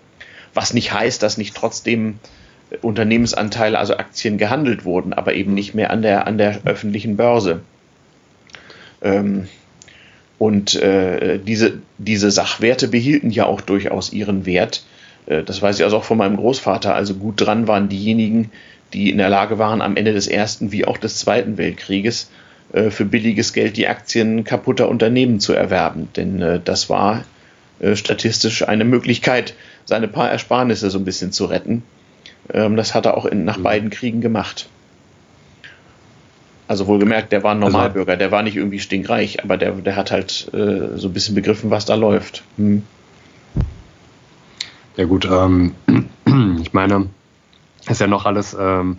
Was 0.54 0.72
nicht 0.72 0.92
heißt, 0.94 1.22
dass 1.22 1.36
nicht 1.36 1.54
trotzdem 1.54 2.18
Unternehmensanteile, 2.82 3.78
also 3.78 3.96
Aktien 3.96 4.38
gehandelt 4.38 4.84
wurden, 4.84 5.12
aber 5.12 5.34
eben 5.34 5.52
nicht 5.54 5.74
mehr 5.74 5.90
an 5.90 6.02
der, 6.02 6.26
an 6.26 6.38
der 6.38 6.60
öffentlichen 6.64 7.16
Börse. 7.16 7.60
Ähm, 9.02 9.48
und 10.38 10.74
äh, 10.74 11.38
diese, 11.38 11.80
diese 11.98 12.30
Sachwerte 12.30 12.88
behielten 12.88 13.30
ja 13.30 13.46
auch 13.46 13.60
durchaus 13.60 14.12
ihren 14.12 14.46
Wert. 14.46 14.84
Äh, 15.26 15.42
das 15.42 15.60
weiß 15.60 15.78
ich 15.78 15.84
also 15.84 15.98
auch 15.98 16.04
von 16.04 16.18
meinem 16.18 16.36
Großvater. 16.36 16.94
Also 16.94 17.14
gut 17.14 17.40
dran 17.40 17.68
waren 17.68 17.88
diejenigen, 17.88 18.50
die 18.92 19.10
in 19.10 19.18
der 19.18 19.28
Lage 19.28 19.58
waren, 19.58 19.82
am 19.82 19.96
Ende 19.96 20.12
des 20.12 20.26
Ersten 20.28 20.72
wie 20.72 20.84
auch 20.84 20.96
des 20.96 21.18
Zweiten 21.18 21.58
Weltkrieges 21.58 22.30
äh, 22.72 22.90
für 22.90 23.04
billiges 23.04 23.52
Geld 23.52 23.76
die 23.76 23.88
Aktien 23.88 24.44
kaputter 24.44 24.88
Unternehmen 24.88 25.40
zu 25.40 25.52
erwerben. 25.52 26.08
Denn 26.16 26.40
äh, 26.40 26.60
das 26.64 26.88
war 26.88 27.24
statistisch 27.92 28.66
eine 28.66 28.86
Möglichkeit, 28.86 29.52
seine 29.84 30.08
paar 30.08 30.30
Ersparnisse 30.30 30.88
so 30.88 30.96
ein 30.96 31.04
bisschen 31.04 31.30
zu 31.30 31.44
retten. 31.44 31.82
Ähm, 32.50 32.74
das 32.74 32.94
hat 32.94 33.04
er 33.04 33.18
auch 33.18 33.26
in, 33.26 33.44
nach 33.44 33.58
mhm. 33.58 33.64
beiden 33.64 33.90
Kriegen 33.90 34.22
gemacht. 34.22 34.66
Also 36.68 36.86
wohlgemerkt, 36.86 37.32
der 37.32 37.42
war 37.42 37.54
ein 37.54 37.62
also 37.62 37.76
Normalbürger, 37.76 38.16
der 38.16 38.30
war 38.30 38.42
nicht 38.42 38.56
irgendwie 38.56 38.78
stinkreich, 38.78 39.44
aber 39.44 39.58
der, 39.58 39.72
der 39.72 39.94
hat 39.94 40.10
halt 40.10 40.30
so 40.50 41.08
ein 41.08 41.12
bisschen 41.12 41.34
begriffen, 41.34 41.70
was 41.70 41.84
da 41.84 41.96
läuft. 41.96 42.44
Hm. 42.56 42.82
Ja 44.96 45.04
gut, 45.04 45.28
ähm, 45.30 45.74
ich 46.62 46.72
meine, 46.72 47.06
ist 47.88 48.00
ja 48.00 48.06
noch 48.06 48.24
alles, 48.24 48.56
ähm, 48.58 48.96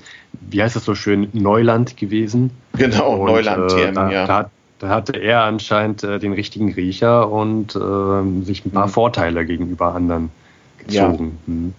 wie 0.50 0.62
heißt 0.62 0.76
das 0.76 0.86
so 0.86 0.96
schön, 0.96 1.30
Neuland 1.34 1.98
gewesen. 1.98 2.52
Genau, 2.74 3.16
und, 3.16 3.32
Neuland, 3.32 3.74
äh, 3.74 3.92
da, 3.92 4.12
ja. 4.12 4.28
Da, 4.28 4.52
da, 4.80 4.90
hatte 4.90 5.18
er 5.18 5.42
anscheinend 5.44 6.04
äh, 6.04 6.20
den 6.20 6.34
richtigen 6.34 6.74
Riecher 6.74 7.32
und 7.32 7.76
äh, 7.76 8.46
sich 8.46 8.66
ein 8.66 8.72
paar 8.72 8.86
hm. 8.86 8.92
Vorteile 8.92 9.46
gegenüber 9.46 9.96
anderen 9.96 10.30
gezogen. 10.78 11.40
Ja. 11.46 11.54
Hm 11.54 11.74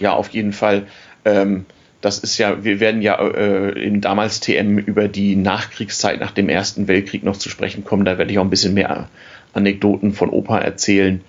ja, 0.00 0.12
auf 0.12 0.30
jeden 0.30 0.52
Fall. 0.52 0.86
Ähm, 1.24 1.66
das 2.00 2.18
ist 2.18 2.36
ja, 2.36 2.64
wir 2.64 2.80
werden 2.80 3.00
ja 3.00 3.18
äh, 3.18 3.70
in 3.70 4.00
damals 4.00 4.40
TM 4.40 4.78
über 4.78 5.08
die 5.08 5.36
Nachkriegszeit 5.36 6.20
nach 6.20 6.32
dem 6.32 6.48
Ersten 6.48 6.86
Weltkrieg 6.86 7.24
noch 7.24 7.36
zu 7.36 7.48
sprechen 7.48 7.84
kommen. 7.84 8.04
Da 8.04 8.18
werde 8.18 8.30
ich 8.30 8.38
auch 8.38 8.44
ein 8.44 8.50
bisschen 8.50 8.74
mehr 8.74 9.08
Anekdoten 9.54 10.12
von 10.12 10.28
Opa 10.28 10.58
erzählen, 10.58 11.22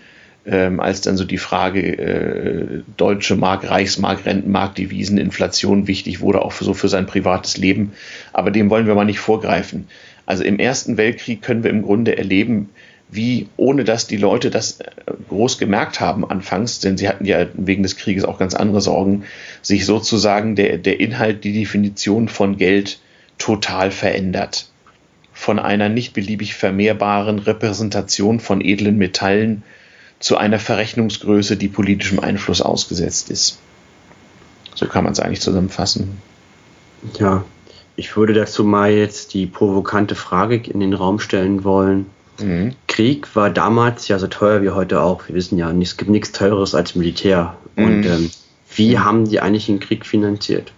ähm, 0.45 0.79
als 0.79 1.01
dann 1.01 1.17
so 1.17 1.25
die 1.25 1.37
Frage 1.37 1.97
äh, 1.97 2.81
deutsche 2.97 3.35
Mark, 3.35 3.69
Reichsmark, 3.69 4.25
Rentenmark, 4.25 4.75
Devisen, 4.75 5.17
Inflation 5.17 5.87
wichtig 5.87 6.21
wurde, 6.21 6.41
auch 6.41 6.53
für, 6.53 6.63
so 6.63 6.73
für 6.73 6.87
sein 6.87 7.07
privates 7.07 7.57
Leben. 7.57 7.93
Aber 8.31 8.51
dem 8.51 8.69
wollen 8.69 8.87
wir 8.87 8.95
mal 8.95 9.05
nicht 9.05 9.19
vorgreifen. 9.19 9.87
Also 10.25 10.43
im 10.43 10.59
Ersten 10.59 10.97
Weltkrieg 10.97 11.41
können 11.41 11.63
wir 11.63 11.71
im 11.71 11.81
Grunde 11.81 12.17
erleben, 12.17 12.69
wie, 13.09 13.47
ohne 13.57 13.83
dass 13.83 14.07
die 14.07 14.17
Leute 14.17 14.49
das 14.49 14.79
äh, 14.81 14.91
groß 15.29 15.57
gemerkt 15.57 15.99
haben 15.99 16.29
anfangs, 16.29 16.79
denn 16.79 16.97
sie 16.97 17.07
hatten 17.07 17.25
ja 17.25 17.45
wegen 17.53 17.83
des 17.83 17.97
Krieges 17.97 18.25
auch 18.25 18.37
ganz 18.37 18.53
andere 18.53 18.81
Sorgen, 18.81 19.23
sich 19.61 19.85
sozusagen 19.85 20.55
der, 20.55 20.77
der 20.77 20.99
Inhalt, 20.99 21.43
die 21.43 21.53
Definition 21.53 22.27
von 22.27 22.57
Geld 22.57 22.99
total 23.37 23.91
verändert. 23.91 24.69
Von 25.33 25.59
einer 25.59 25.89
nicht 25.89 26.13
beliebig 26.13 26.53
vermehrbaren 26.53 27.39
Repräsentation 27.39 28.39
von 28.39 28.61
edlen 28.61 28.97
Metallen 28.97 29.63
zu 30.19 30.37
einer 30.37 30.59
Verrechnungsgröße, 30.59 31.57
die 31.57 31.67
politischem 31.67 32.19
Einfluss 32.19 32.61
ausgesetzt 32.61 33.29
ist. 33.29 33.59
So 34.73 34.87
kann 34.87 35.03
man 35.03 35.13
es 35.13 35.19
eigentlich 35.19 35.41
zusammenfassen. 35.41 36.21
Ja, 37.19 37.45
ich 37.95 38.15
würde 38.17 38.33
dazu 38.33 38.63
mal 38.63 38.91
jetzt 38.91 39.33
die 39.33 39.45
provokante 39.45 40.15
Frage 40.15 40.55
in 40.55 40.79
den 40.79 40.93
Raum 40.93 41.19
stellen 41.19 41.63
wollen 41.63 42.07
Mhm. 42.39 42.73
Krieg 42.87 43.35
war 43.35 43.49
damals 43.49 44.07
ja 44.07 44.19
so 44.19 44.27
teuer 44.27 44.61
wie 44.61 44.69
heute 44.69 45.01
auch. 45.01 45.27
Wir 45.27 45.35
wissen 45.35 45.57
ja, 45.57 45.71
es 45.71 45.97
gibt 45.97 46.11
nichts 46.11 46.31
Teureres 46.31 46.75
als 46.75 46.95
Militär. 46.95 47.55
Mhm. 47.75 47.83
Und 47.83 48.05
ähm, 48.05 48.31
Wie 48.75 48.99
haben 48.99 49.29
die 49.29 49.39
eigentlich 49.39 49.67
den 49.67 49.79
Krieg 49.79 50.05
finanziert? 50.05 50.73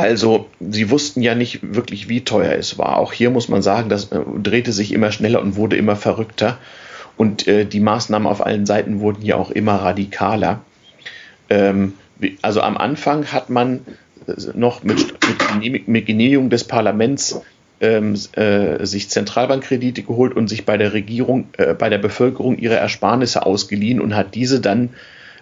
Also, 0.00 0.48
sie 0.60 0.88
wussten 0.88 1.20
ja 1.20 1.34
nicht 1.34 1.74
wirklich, 1.74 2.08
wie 2.08 2.24
teuer 2.24 2.54
es 2.54 2.78
war. 2.78 2.96
Auch 2.96 3.12
hier 3.12 3.28
muss 3.28 3.50
man 3.50 3.60
sagen, 3.60 3.90
das 3.90 4.10
äh, 4.10 4.20
drehte 4.42 4.72
sich 4.72 4.94
immer 4.94 5.12
schneller 5.12 5.42
und 5.42 5.56
wurde 5.56 5.76
immer 5.76 5.94
verrückter. 5.94 6.56
Und 7.18 7.46
äh, 7.46 7.66
die 7.66 7.80
Maßnahmen 7.80 8.26
auf 8.26 8.46
allen 8.46 8.64
Seiten 8.64 9.00
wurden 9.00 9.22
ja 9.22 9.36
auch 9.36 9.50
immer 9.50 9.74
radikaler. 9.74 10.62
Ähm, 11.50 11.92
also 12.40 12.62
am 12.62 12.78
Anfang 12.78 13.26
hat 13.26 13.50
man 13.50 13.80
äh, 14.26 14.32
noch 14.54 14.84
mit, 14.84 15.18
mit, 15.86 16.06
Genehmigung 16.06 16.48
des 16.48 16.64
Parlaments 16.64 17.42
ähm, 17.82 18.14
äh, 18.32 18.86
sich 18.86 19.10
Zentralbankkredite 19.10 20.02
geholt 20.02 20.34
und 20.34 20.48
sich 20.48 20.64
bei 20.64 20.78
der 20.78 20.94
Regierung, 20.94 21.48
äh, 21.58 21.74
bei 21.74 21.90
der 21.90 21.98
Bevölkerung 21.98 22.56
ihre 22.56 22.76
Ersparnisse 22.76 23.44
ausgeliehen 23.44 24.00
und 24.00 24.16
hat 24.16 24.34
diese 24.34 24.62
dann 24.62 24.94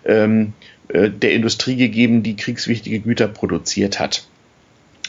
ähm, 0.05 0.53
äh, 0.88 1.11
der 1.11 1.31
Industrie 1.31 1.77
gegeben, 1.77 2.25
die 2.25 2.35
kriegswichtige 2.35 2.99
Güter 2.99 3.29
produziert 3.29 4.01
hat 4.01 4.25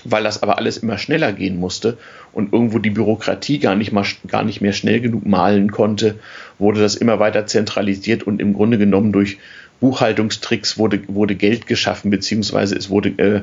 weil 0.05 0.23
das 0.23 0.43
aber 0.43 0.57
alles 0.57 0.77
immer 0.77 0.97
schneller 0.97 1.33
gehen 1.33 1.59
musste 1.59 1.97
und 2.33 2.53
irgendwo 2.53 2.79
die 2.79 2.89
Bürokratie 2.89 3.59
gar 3.59 3.75
nicht, 3.75 3.91
mal, 3.91 4.05
gar 4.27 4.43
nicht 4.43 4.61
mehr 4.61 4.73
schnell 4.73 5.01
genug 5.01 5.25
malen 5.25 5.71
konnte, 5.71 6.15
wurde 6.57 6.81
das 6.81 6.95
immer 6.95 7.19
weiter 7.19 7.45
zentralisiert 7.45 8.23
und 8.23 8.41
im 8.41 8.53
Grunde 8.53 8.77
genommen 8.77 9.11
durch 9.11 9.37
Buchhaltungstricks 9.79 10.77
wurde, 10.77 11.01
wurde 11.07 11.35
Geld 11.35 11.67
geschaffen, 11.67 12.11
beziehungsweise 12.11 12.75
es 12.75 12.89
wurde 12.89 13.09
äh, 13.17 13.41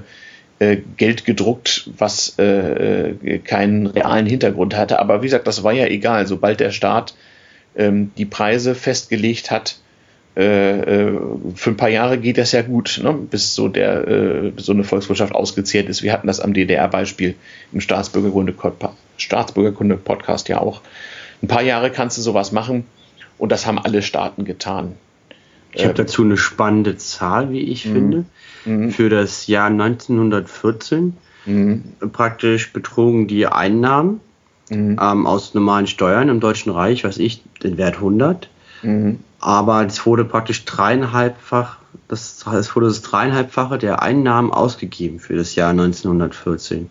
äh, 0.58 0.78
Geld 0.96 1.24
gedruckt, 1.24 1.90
was 1.96 2.38
äh, 2.38 3.10
äh 3.10 3.38
keinen 3.38 3.86
realen 3.86 4.26
Hintergrund 4.26 4.76
hatte. 4.76 4.98
Aber 4.98 5.22
wie 5.22 5.26
gesagt, 5.26 5.46
das 5.46 5.62
war 5.62 5.72
ja 5.72 5.86
egal. 5.86 6.26
Sobald 6.26 6.60
der 6.60 6.70
Staat 6.70 7.14
ähm, 7.76 8.10
die 8.16 8.24
Preise 8.26 8.74
festgelegt 8.74 9.50
hat, 9.50 9.78
äh, 10.36 11.06
äh, 11.06 11.18
für 11.54 11.70
ein 11.70 11.78
paar 11.78 11.88
Jahre 11.88 12.18
geht 12.18 12.36
das 12.36 12.52
ja 12.52 12.60
gut, 12.60 13.00
ne? 13.02 13.14
bis 13.14 13.54
so, 13.54 13.68
der, 13.68 14.06
äh, 14.06 14.52
so 14.58 14.72
eine 14.72 14.84
Volkswirtschaft 14.84 15.34
ausgezehrt 15.34 15.88
ist. 15.88 16.02
Wir 16.02 16.12
hatten 16.12 16.26
das 16.26 16.40
am 16.40 16.52
DDR-Beispiel 16.52 17.36
im 17.72 17.80
Staatsbürgerkunde-Podcast 17.80 20.50
ja 20.50 20.60
auch. 20.60 20.82
Ein 21.42 21.48
paar 21.48 21.62
Jahre 21.62 21.90
kannst 21.90 22.18
du 22.18 22.22
sowas 22.22 22.52
machen 22.52 22.84
und 23.38 23.50
das 23.50 23.64
haben 23.64 23.78
alle 23.78 24.02
Staaten 24.02 24.44
getan. 24.44 24.96
Ich 25.72 25.84
habe 25.84 25.94
dazu 25.94 26.22
eine 26.22 26.36
spannende 26.36 26.96
Zahl, 26.96 27.50
wie 27.50 27.60
ich 27.60 27.86
mhm. 27.86 27.92
finde. 27.92 28.24
Mhm. 28.66 28.90
Für 28.90 29.08
das 29.08 29.46
Jahr 29.46 29.68
1914 29.68 31.16
mhm. 31.46 31.84
praktisch 32.12 32.72
betrugen 32.72 33.26
die 33.26 33.46
Einnahmen 33.46 34.20
mhm. 34.68 34.98
ähm, 35.00 35.26
aus 35.26 35.54
normalen 35.54 35.86
Steuern 35.86 36.28
im 36.28 36.40
Deutschen 36.40 36.72
Reich, 36.72 37.04
was 37.04 37.18
ich, 37.18 37.42
den 37.62 37.78
Wert 37.78 37.96
100. 37.96 38.50
Mhm. 38.82 39.20
Aber 39.40 39.84
es 39.84 40.04
wurde 40.06 40.24
praktisch 40.24 40.64
dreieinhalbfach, 40.64 41.78
das, 42.08 42.44
es 42.46 42.74
wurde 42.74 42.86
das 42.86 43.02
dreieinhalbfache 43.02 43.78
der 43.78 44.02
Einnahmen 44.02 44.52
ausgegeben 44.52 45.18
für 45.18 45.36
das 45.36 45.54
Jahr 45.54 45.70
1914. 45.70 46.90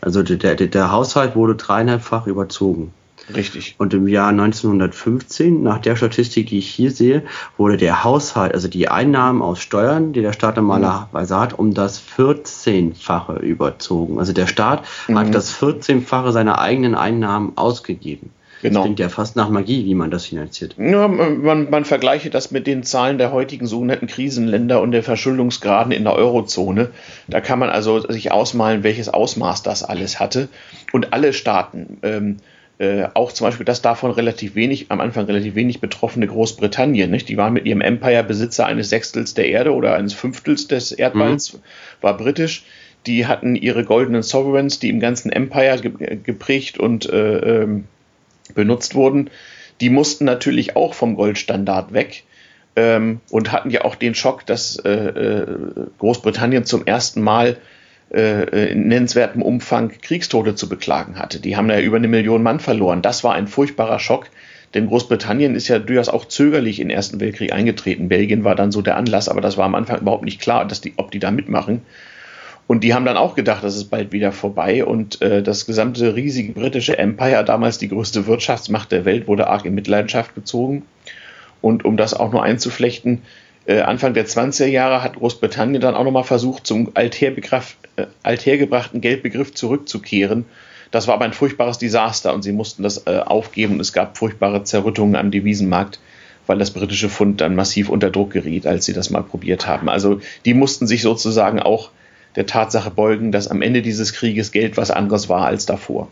Also 0.00 0.22
der, 0.22 0.54
der, 0.54 0.66
der 0.66 0.92
Haushalt 0.92 1.34
wurde 1.34 1.56
dreieinhalbfach 1.56 2.26
überzogen. 2.26 2.92
Richtig. 3.34 3.74
Und 3.78 3.92
im 3.92 4.08
Jahr 4.08 4.28
1915, 4.28 5.62
nach 5.62 5.78
der 5.78 5.96
Statistik, 5.96 6.48
die 6.48 6.58
ich 6.58 6.68
hier 6.68 6.90
sehe, 6.90 7.24
wurde 7.56 7.76
der 7.76 8.04
Haushalt, 8.04 8.54
also 8.54 8.68
die 8.68 8.88
Einnahmen 8.88 9.42
aus 9.42 9.60
Steuern, 9.60 10.12
die 10.12 10.22
der 10.22 10.32
Staat 10.32 10.56
normalerweise 10.56 11.34
mhm. 11.34 11.40
hat, 11.40 11.58
um 11.58 11.74
das 11.74 12.02
14-fache 12.16 13.38
überzogen. 13.40 14.18
Also 14.18 14.32
der 14.32 14.46
Staat 14.46 14.84
mhm. 15.08 15.18
hat 15.18 15.34
das 15.34 15.54
14-fache 15.54 16.32
seiner 16.32 16.58
eigenen 16.58 16.94
Einnahmen 16.94 17.52
ausgegeben. 17.56 18.30
Genau. 18.62 18.80
Das 18.80 18.84
klingt 18.84 18.98
ja 18.98 19.08
fast 19.08 19.36
nach 19.36 19.48
Magie, 19.48 19.84
wie 19.84 19.94
man 19.94 20.10
das 20.10 20.26
finanziert. 20.26 20.74
Ja, 20.78 21.06
man, 21.06 21.70
man 21.70 21.84
vergleiche 21.84 22.30
das 22.30 22.50
mit 22.50 22.66
den 22.66 22.82
Zahlen 22.82 23.18
der 23.18 23.32
heutigen 23.32 23.66
sogenannten 23.66 24.06
Krisenländer 24.08 24.80
und 24.80 24.90
der 24.90 25.02
Verschuldungsgraden 25.02 25.92
in 25.92 26.04
der 26.04 26.14
Eurozone. 26.14 26.90
Da 27.28 27.40
kann 27.40 27.58
man 27.58 27.70
also 27.70 28.00
sich 28.08 28.32
ausmalen, 28.32 28.82
welches 28.82 29.08
Ausmaß 29.08 29.62
das 29.62 29.84
alles 29.84 30.18
hatte. 30.18 30.48
Und 30.92 31.12
alle 31.12 31.32
Staaten, 31.32 31.98
ähm, 32.02 32.36
äh, 32.78 33.08
auch 33.14 33.32
zum 33.32 33.46
Beispiel 33.46 33.66
das 33.66 33.82
davon 33.82 34.10
relativ 34.10 34.54
wenig, 34.54 34.86
am 34.90 35.00
Anfang 35.00 35.26
relativ 35.26 35.54
wenig 35.54 35.80
betroffene 35.80 36.26
Großbritannien, 36.26 37.10
nicht? 37.10 37.28
Die 37.28 37.36
waren 37.36 37.52
mit 37.52 37.66
ihrem 37.66 37.80
Empire 37.80 38.24
Besitzer 38.24 38.66
eines 38.66 38.90
Sechstels 38.90 39.34
der 39.34 39.48
Erde 39.48 39.74
oder 39.74 39.94
eines 39.94 40.14
Fünftels 40.14 40.68
des 40.68 40.92
Erdballs, 40.92 41.54
mhm. 41.54 41.58
war 42.00 42.16
britisch. 42.16 42.64
Die 43.06 43.26
hatten 43.26 43.54
ihre 43.56 43.84
goldenen 43.84 44.22
Sovereigns, 44.22 44.80
die 44.80 44.90
im 44.90 45.00
ganzen 45.00 45.30
Empire 45.30 45.78
ge 45.80 46.18
geprägt 46.22 46.78
und 46.78 47.08
äh, 47.08 47.62
ähm, 47.62 47.84
benutzt 48.54 48.94
wurden, 48.94 49.30
die 49.80 49.90
mussten 49.90 50.24
natürlich 50.24 50.76
auch 50.76 50.94
vom 50.94 51.14
Goldstandard 51.14 51.92
weg 51.92 52.24
ähm, 52.76 53.20
und 53.30 53.52
hatten 53.52 53.70
ja 53.70 53.84
auch 53.84 53.94
den 53.94 54.14
Schock, 54.14 54.46
dass 54.46 54.76
äh, 54.76 54.90
äh 54.90 55.46
Großbritannien 55.98 56.64
zum 56.64 56.86
ersten 56.86 57.22
Mal 57.22 57.56
äh, 58.12 58.72
in 58.72 58.88
nennenswertem 58.88 59.42
Umfang 59.42 59.92
Kriegstote 60.00 60.54
zu 60.54 60.68
beklagen 60.68 61.18
hatte. 61.18 61.40
Die 61.40 61.56
haben 61.56 61.70
ja 61.70 61.80
über 61.80 61.96
eine 61.96 62.08
Million 62.08 62.42
Mann 62.42 62.60
verloren. 62.60 63.02
Das 63.02 63.24
war 63.24 63.34
ein 63.34 63.48
furchtbarer 63.48 63.98
Schock, 63.98 64.28
denn 64.74 64.86
Großbritannien 64.86 65.54
ist 65.54 65.68
ja 65.68 65.78
durchaus 65.78 66.08
auch 66.08 66.26
zögerlich 66.26 66.80
in 66.80 66.88
den 66.88 66.96
Ersten 66.96 67.20
Weltkrieg 67.20 67.52
eingetreten. 67.52 68.08
Belgien 68.08 68.44
war 68.44 68.54
dann 68.54 68.72
so 68.72 68.82
der 68.82 68.96
Anlass, 68.96 69.28
aber 69.28 69.40
das 69.40 69.56
war 69.56 69.64
am 69.64 69.74
Anfang 69.74 70.00
überhaupt 70.00 70.24
nicht 70.24 70.40
klar, 70.40 70.66
dass 70.66 70.80
die, 70.80 70.94
ob 70.96 71.10
die 71.10 71.18
da 71.18 71.30
mitmachen. 71.30 71.82
Und 72.68 72.84
die 72.84 72.92
haben 72.92 73.06
dann 73.06 73.16
auch 73.16 73.34
gedacht, 73.34 73.64
das 73.64 73.76
ist 73.76 73.86
bald 73.86 74.12
wieder 74.12 74.30
vorbei. 74.30 74.84
Und 74.84 75.22
äh, 75.22 75.42
das 75.42 75.64
gesamte 75.64 76.14
riesige 76.14 76.52
britische 76.52 76.98
Empire, 76.98 77.42
damals 77.42 77.78
die 77.78 77.88
größte 77.88 78.26
Wirtschaftsmacht 78.26 78.92
der 78.92 79.06
Welt, 79.06 79.26
wurde 79.26 79.48
arg 79.48 79.64
in 79.64 79.74
Mitleidenschaft 79.74 80.34
gezogen. 80.34 80.84
Und 81.62 81.86
um 81.86 81.96
das 81.96 82.12
auch 82.12 82.30
nur 82.30 82.42
einzuflechten, 82.42 83.22
äh, 83.64 83.80
Anfang 83.80 84.12
der 84.12 84.26
20er 84.26 84.66
Jahre 84.66 85.02
hat 85.02 85.16
Großbritannien 85.16 85.80
dann 85.80 85.94
auch 85.94 86.04
nochmal 86.04 86.24
versucht, 86.24 86.66
zum 86.66 86.92
äh, 86.94 87.08
althergebrachten 88.22 89.00
Geldbegriff 89.00 89.54
zurückzukehren. 89.54 90.44
Das 90.90 91.06
war 91.06 91.14
aber 91.14 91.24
ein 91.24 91.32
furchtbares 91.32 91.78
Desaster 91.78 92.34
und 92.34 92.42
sie 92.42 92.52
mussten 92.52 92.82
das 92.82 93.06
äh, 93.06 93.20
aufgeben. 93.24 93.80
Es 93.80 93.94
gab 93.94 94.18
furchtbare 94.18 94.62
Zerrüttungen 94.64 95.16
am 95.16 95.30
Devisenmarkt, 95.30 96.00
weil 96.46 96.58
das 96.58 96.70
britische 96.70 97.08
Pfund 97.08 97.40
dann 97.40 97.54
massiv 97.54 97.88
unter 97.88 98.10
Druck 98.10 98.30
geriet, 98.30 98.66
als 98.66 98.84
sie 98.84 98.92
das 98.92 99.08
mal 99.08 99.22
probiert 99.22 99.66
haben. 99.66 99.88
Also 99.88 100.20
die 100.44 100.52
mussten 100.52 100.86
sich 100.86 101.00
sozusagen 101.00 101.60
auch 101.60 101.90
der 102.38 102.46
Tatsache 102.46 102.92
beugen, 102.92 103.32
dass 103.32 103.48
am 103.48 103.62
Ende 103.62 103.82
dieses 103.82 104.12
Krieges 104.12 104.52
Geld 104.52 104.76
was 104.76 104.92
anderes 104.92 105.28
war 105.28 105.46
als 105.46 105.66
davor. 105.66 106.08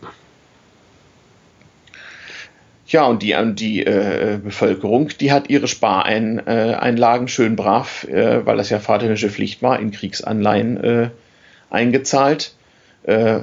Ja, 2.85 3.05
und 3.05 3.21
die, 3.23 3.33
die 3.55 3.85
äh, 3.85 4.37
Bevölkerung, 4.43 5.09
die 5.21 5.31
hat 5.31 5.49
ihre 5.49 5.69
Spareinlagen 5.69 7.29
schön 7.29 7.55
brav, 7.55 8.03
äh, 8.09 8.45
weil 8.45 8.57
das 8.57 8.69
ja 8.69 8.79
vaterländische 8.79 9.29
Pflicht 9.29 9.61
war, 9.61 9.79
in 9.79 9.91
Kriegsanleihen 9.91 10.83
äh, 10.83 11.09
eingezahlt. 11.69 12.53
Äh, 13.03 13.39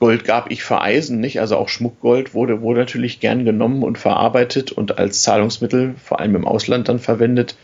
Gold 0.00 0.24
gab 0.24 0.50
ich 0.50 0.64
für 0.64 0.80
Eisen, 0.80 1.20
nicht? 1.20 1.38
Also 1.38 1.56
auch 1.56 1.68
Schmuckgold 1.68 2.34
wurde, 2.34 2.62
wurde 2.62 2.80
natürlich 2.80 3.20
gern 3.20 3.44
genommen 3.44 3.84
und 3.84 3.96
verarbeitet 3.96 4.72
und 4.72 4.98
als 4.98 5.22
Zahlungsmittel, 5.22 5.94
vor 6.02 6.18
allem 6.18 6.34
im 6.34 6.48
Ausland, 6.48 6.88
dann 6.88 6.98
verwendet. 6.98 7.54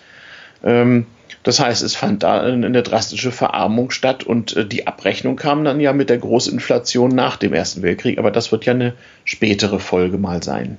Ähm, 0.62 1.06
das 1.44 1.60
heißt, 1.60 1.82
es 1.82 1.94
fand 1.94 2.22
da 2.22 2.40
eine 2.40 2.82
drastische 2.82 3.30
Verarmung 3.30 3.90
statt 3.90 4.24
und 4.24 4.56
äh, 4.56 4.66
die 4.66 4.86
Abrechnung 4.86 5.36
kam 5.36 5.62
dann 5.62 5.78
ja 5.78 5.92
mit 5.92 6.08
der 6.08 6.18
Großinflation 6.18 7.10
nach 7.10 7.36
dem 7.36 7.52
Ersten 7.52 7.82
Weltkrieg, 7.82 8.18
aber 8.18 8.30
das 8.30 8.50
wird 8.50 8.64
ja 8.64 8.72
eine 8.72 8.94
spätere 9.24 9.78
Folge 9.78 10.18
mal 10.18 10.42
sein. 10.42 10.78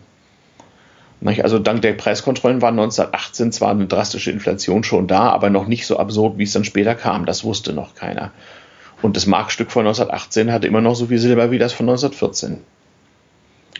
Also 1.41 1.60
dank 1.60 1.82
der 1.82 1.93
Preiskontrollen 1.93 2.62
war 2.62 2.69
1918 2.69 3.51
zwar 3.51 3.71
eine 3.71 3.88
drastische 3.88 4.32
Inflation 4.32 4.84
schon 4.84 5.08
da, 5.08 5.30
aber 5.30 5.49
noch 5.49 5.65
nicht 5.67 5.88
so 5.88 5.97
absurd, 5.97 6.38
wie 6.38 6.43
es 6.43 6.54
dann 6.54 6.65
später 6.65 6.93
kam. 6.93 7.25
Das 7.25 7.43
wusste 7.43 7.73
noch 7.73 7.95
keiner. 7.95 8.32
Und 9.01 9.15
das 9.15 9.25
Markstück 9.25 9.71
von 9.71 9.86
1918 9.86 10.51
hatte 10.51 10.67
immer 10.67 10.82
noch 10.82 10.95
so 10.95 11.08
viel 11.08 11.17
Silber 11.17 11.51
wie 11.51 11.58
das 11.58 11.73
von 11.73 11.86
1914. 11.89 12.60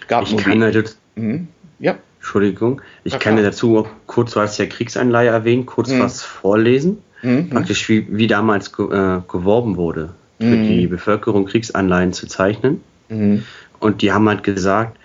Gab 0.08 0.24
ich 0.24 0.38
kann 0.38 0.62
halt, 0.62 0.96
mhm. 1.16 1.48
ja. 1.80 1.96
Entschuldigung, 2.26 2.82
ich 3.04 3.14
ja, 3.14 3.20
kann 3.20 3.36
dir 3.36 3.44
dazu 3.44 3.86
kurz, 4.08 4.36
hast 4.36 4.58
ja 4.58 4.66
Kriegsanleihe 4.66 5.30
erwähnt, 5.30 5.68
kurz 5.68 5.92
mhm. 5.92 6.00
was 6.00 6.24
vorlesen. 6.24 6.98
Mhm. 7.22 7.52
Praktisch 7.52 7.88
wie, 7.88 8.08
wie 8.10 8.26
damals 8.26 8.74
ge, 8.76 8.88
äh, 8.88 9.22
geworben 9.28 9.78
wurde, 9.78 10.10
für 10.40 10.48
mhm. 10.48 10.68
die 10.68 10.88
Bevölkerung 10.88 11.46
Kriegsanleihen 11.46 12.14
zu 12.14 12.26
zeichnen. 12.28 12.82
Mhm. 13.10 13.44
Und 13.80 14.02
die 14.02 14.12
haben 14.12 14.28
halt 14.28 14.42
gesagt, 14.42 14.98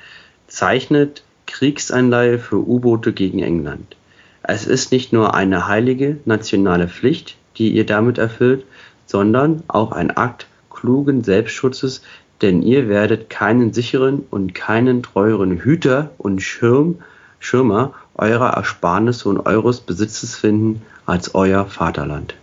zeichnet 0.46 1.22
Kriegsanleihe 1.46 2.38
für 2.38 2.56
U-Boote 2.56 3.12
gegen 3.12 3.40
England. 3.40 3.96
Es 4.42 4.66
ist 4.66 4.90
nicht 4.90 5.12
nur 5.12 5.34
eine 5.34 5.68
heilige 5.68 6.16
nationale 6.24 6.88
Pflicht, 6.88 7.36
die 7.58 7.68
ihr 7.68 7.84
damit 7.84 8.16
erfüllt, 8.16 8.64
sondern 9.04 9.62
auch 9.68 9.92
ein 9.92 10.10
Akt 10.10 10.46
klugen 10.70 11.22
Selbstschutzes, 11.22 12.00
denn 12.42 12.62
ihr 12.62 12.88
werdet 12.88 13.30
keinen 13.30 13.72
sicheren 13.72 14.24
und 14.30 14.54
keinen 14.54 15.02
treueren 15.02 15.58
Hüter 15.58 16.10
und 16.18 16.40
Schirm 16.40 16.98
Schirmer 17.40 17.94
eurer 18.14 18.50
Ersparnisse 18.50 19.28
und 19.28 19.46
eures 19.46 19.80
Besitzes 19.80 20.36
finden 20.36 20.82
als 21.06 21.34
euer 21.34 21.66
Vaterland. 21.66 22.34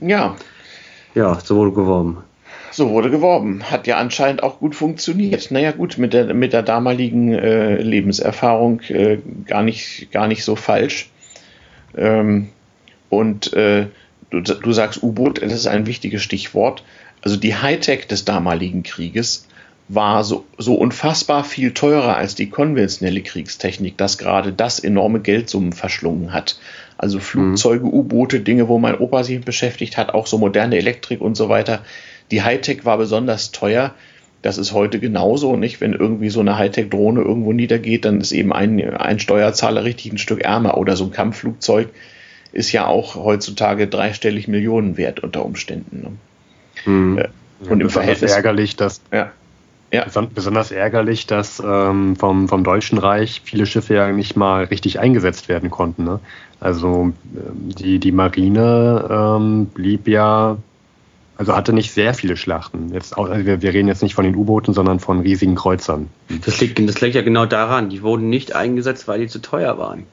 Ja. 0.00 0.36
Ja, 1.14 1.38
so 1.40 1.56
wurde 1.56 1.72
geworben. 1.72 2.18
So 2.72 2.90
wurde 2.90 3.10
geworben. 3.10 3.62
Hat 3.70 3.86
ja 3.86 3.96
anscheinend 3.96 4.42
auch 4.42 4.58
gut 4.58 4.74
funktioniert. 4.74 5.50
Naja, 5.50 5.72
gut, 5.72 5.98
mit 5.98 6.12
der, 6.12 6.34
mit 6.34 6.52
der 6.52 6.62
damaligen 6.62 7.32
äh, 7.32 7.76
Lebenserfahrung 7.80 8.80
äh, 8.88 9.18
gar, 9.46 9.62
nicht, 9.62 10.10
gar 10.12 10.28
nicht 10.28 10.44
so 10.44 10.56
falsch. 10.56 11.10
Ähm, 11.96 12.48
und 13.08 13.52
äh, 13.52 13.86
du, 14.30 14.40
du 14.40 14.72
sagst 14.72 15.02
U-Boot, 15.02 15.42
das 15.42 15.52
ist 15.52 15.66
ein 15.66 15.86
wichtiges 15.86 16.22
Stichwort. 16.22 16.84
Also 17.22 17.36
die 17.36 17.54
Hightech 17.54 18.06
des 18.06 18.24
damaligen 18.24 18.82
Krieges 18.82 19.46
war 19.88 20.22
so, 20.22 20.44
so 20.56 20.74
unfassbar 20.74 21.42
viel 21.42 21.74
teurer 21.74 22.16
als 22.16 22.34
die 22.36 22.48
konventionelle 22.48 23.22
Kriegstechnik, 23.22 23.96
dass 23.98 24.18
gerade 24.18 24.52
das 24.52 24.78
enorme 24.78 25.20
Geldsummen 25.20 25.72
verschlungen 25.72 26.32
hat. 26.32 26.58
Also 26.96 27.18
Flugzeuge, 27.18 27.86
mhm. 27.86 27.92
U-Boote, 27.94 28.40
Dinge, 28.40 28.68
wo 28.68 28.78
mein 28.78 28.98
Opa 28.98 29.24
sich 29.24 29.40
beschäftigt 29.40 29.96
hat, 29.96 30.14
auch 30.14 30.26
so 30.26 30.38
moderne 30.38 30.76
Elektrik 30.76 31.20
und 31.20 31.34
so 31.34 31.48
weiter. 31.48 31.82
Die 32.30 32.42
Hightech 32.42 32.84
war 32.84 32.98
besonders 32.98 33.50
teuer. 33.50 33.94
Das 34.42 34.58
ist 34.58 34.72
heute 34.72 35.00
genauso, 35.00 35.56
nicht? 35.56 35.80
Wenn 35.80 35.92
irgendwie 35.92 36.30
so 36.30 36.40
eine 36.40 36.56
Hightech-Drohne 36.56 37.20
irgendwo 37.20 37.52
niedergeht, 37.52 38.04
dann 38.04 38.20
ist 38.20 38.32
eben 38.32 38.52
ein, 38.52 38.80
ein 38.94 39.18
Steuerzahler 39.18 39.84
richtig 39.84 40.12
ein 40.12 40.18
Stück 40.18 40.42
ärmer. 40.42 40.78
Oder 40.78 40.96
so 40.96 41.04
ein 41.04 41.10
Kampfflugzeug 41.10 41.88
ist 42.52 42.70
ja 42.70 42.86
auch 42.86 43.16
heutzutage 43.16 43.88
dreistellig 43.88 44.46
Millionen 44.46 44.96
wert 44.96 45.20
unter 45.20 45.44
Umständen. 45.44 46.02
Ne? 46.02 46.12
Mhm. 46.84 47.18
Äh, 47.18 47.28
und 47.68 47.78
ja, 47.78 47.84
im 47.84 47.90
Verhältnis 47.90 48.32
ärgerlich, 48.32 48.76
dass 48.76 49.00
ja. 49.12 49.30
Ja. 49.92 50.06
Besonders 50.32 50.70
ärgerlich, 50.70 51.26
dass 51.26 51.60
ähm, 51.64 52.14
vom, 52.14 52.48
vom 52.48 52.62
Deutschen 52.62 52.96
Reich 52.96 53.42
viele 53.44 53.66
Schiffe 53.66 53.94
ja 53.94 54.12
nicht 54.12 54.36
mal 54.36 54.64
richtig 54.64 55.00
eingesetzt 55.00 55.48
werden 55.48 55.68
konnten. 55.68 56.04
Ne? 56.04 56.20
Also 56.60 57.12
ähm, 57.34 57.52
die, 57.76 57.98
die 57.98 58.12
Marine 58.12 59.08
ähm, 59.10 59.66
blieb 59.66 60.06
ja 60.06 60.58
also 61.40 61.56
hatte 61.56 61.72
nicht 61.72 61.92
sehr 61.92 62.12
viele 62.12 62.36
Schlachten. 62.36 62.92
Jetzt, 62.92 63.16
also 63.16 63.46
wir, 63.46 63.62
wir 63.62 63.72
reden 63.72 63.88
jetzt 63.88 64.02
nicht 64.02 64.14
von 64.14 64.26
den 64.26 64.36
U-Booten, 64.36 64.74
sondern 64.74 65.00
von 65.00 65.20
riesigen 65.20 65.54
Kreuzern. 65.54 66.10
Das 66.44 66.60
liegt, 66.60 66.78
das 66.86 67.00
liegt 67.00 67.14
ja 67.14 67.22
genau 67.22 67.46
daran. 67.46 67.88
Die 67.88 68.02
wurden 68.02 68.28
nicht 68.28 68.54
eingesetzt, 68.54 69.08
weil 69.08 69.20
die 69.20 69.26
zu 69.26 69.40
teuer 69.40 69.78
waren. 69.78 70.04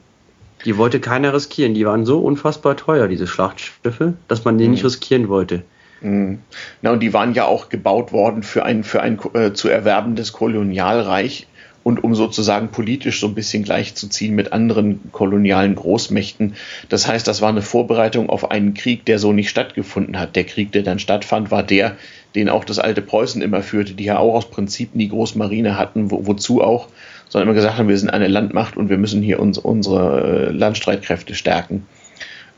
Die 0.64 0.78
wollte 0.78 1.00
keiner 1.00 1.34
riskieren. 1.34 1.74
Die 1.74 1.84
waren 1.84 2.06
so 2.06 2.20
unfassbar 2.20 2.78
teuer, 2.78 3.08
diese 3.08 3.26
Schlachtschiffe, 3.26 4.14
dass 4.26 4.46
man 4.46 4.56
die 4.56 4.64
mhm. 4.64 4.70
nicht 4.70 4.84
riskieren 4.86 5.28
wollte. 5.28 5.64
Mhm. 6.00 6.40
Na, 6.82 6.92
und 6.92 7.00
die 7.00 7.12
waren 7.12 7.34
ja 7.34 7.44
auch 7.44 7.68
gebaut 7.68 8.12
worden 8.12 8.42
für 8.42 8.64
ein, 8.64 8.84
für 8.84 9.02
ein 9.02 9.18
äh, 9.34 9.52
zu 9.52 9.68
erwerbendes 9.68 10.32
Kolonialreich 10.32 11.46
und 11.88 12.04
um 12.04 12.14
sozusagen 12.14 12.68
politisch 12.68 13.18
so 13.20 13.28
ein 13.28 13.34
bisschen 13.34 13.62
gleichzuziehen 13.62 14.34
mit 14.34 14.52
anderen 14.52 15.10
kolonialen 15.10 15.74
Großmächten. 15.74 16.54
Das 16.90 17.08
heißt, 17.08 17.26
das 17.26 17.40
war 17.40 17.48
eine 17.48 17.62
Vorbereitung 17.62 18.28
auf 18.28 18.50
einen 18.50 18.74
Krieg, 18.74 19.06
der 19.06 19.18
so 19.18 19.32
nicht 19.32 19.48
stattgefunden 19.48 20.18
hat. 20.18 20.36
Der 20.36 20.44
Krieg, 20.44 20.70
der 20.72 20.82
dann 20.82 20.98
stattfand, 20.98 21.50
war 21.50 21.62
der, 21.62 21.96
den 22.34 22.50
auch 22.50 22.64
das 22.64 22.78
alte 22.78 23.00
Preußen 23.00 23.40
immer 23.40 23.62
führte, 23.62 23.94
die 23.94 24.04
ja 24.04 24.18
auch 24.18 24.34
aus 24.34 24.50
Prinzip 24.50 24.94
nie 24.94 25.08
Großmarine 25.08 25.78
hatten, 25.78 26.10
wo, 26.10 26.26
wozu 26.26 26.62
auch, 26.62 26.88
sondern 27.28 27.48
immer 27.48 27.54
gesagt 27.54 27.78
haben, 27.78 27.88
wir 27.88 27.98
sind 27.98 28.10
eine 28.10 28.28
Landmacht 28.28 28.76
und 28.76 28.90
wir 28.90 28.98
müssen 28.98 29.22
hier 29.22 29.40
uns, 29.40 29.56
unsere 29.56 30.48
äh, 30.48 30.50
Landstreitkräfte 30.50 31.34
stärken. 31.34 31.86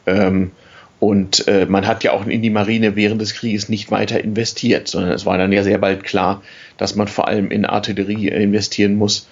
Ähm, 0.06 0.50
und 1.00 1.48
äh, 1.48 1.64
man 1.66 1.86
hat 1.86 2.04
ja 2.04 2.12
auch 2.12 2.26
in 2.26 2.42
die 2.42 2.50
Marine 2.50 2.94
während 2.94 3.22
des 3.22 3.32
Krieges 3.32 3.70
nicht 3.70 3.90
weiter 3.90 4.22
investiert, 4.22 4.86
sondern 4.86 5.12
es 5.12 5.24
war 5.24 5.38
dann 5.38 5.50
ja 5.50 5.62
sehr 5.62 5.78
bald 5.78 6.04
klar, 6.04 6.42
dass 6.76 6.94
man 6.94 7.08
vor 7.08 7.26
allem 7.26 7.50
in 7.50 7.64
Artillerie 7.64 8.28
investieren 8.28 8.96
muss, 8.96 9.26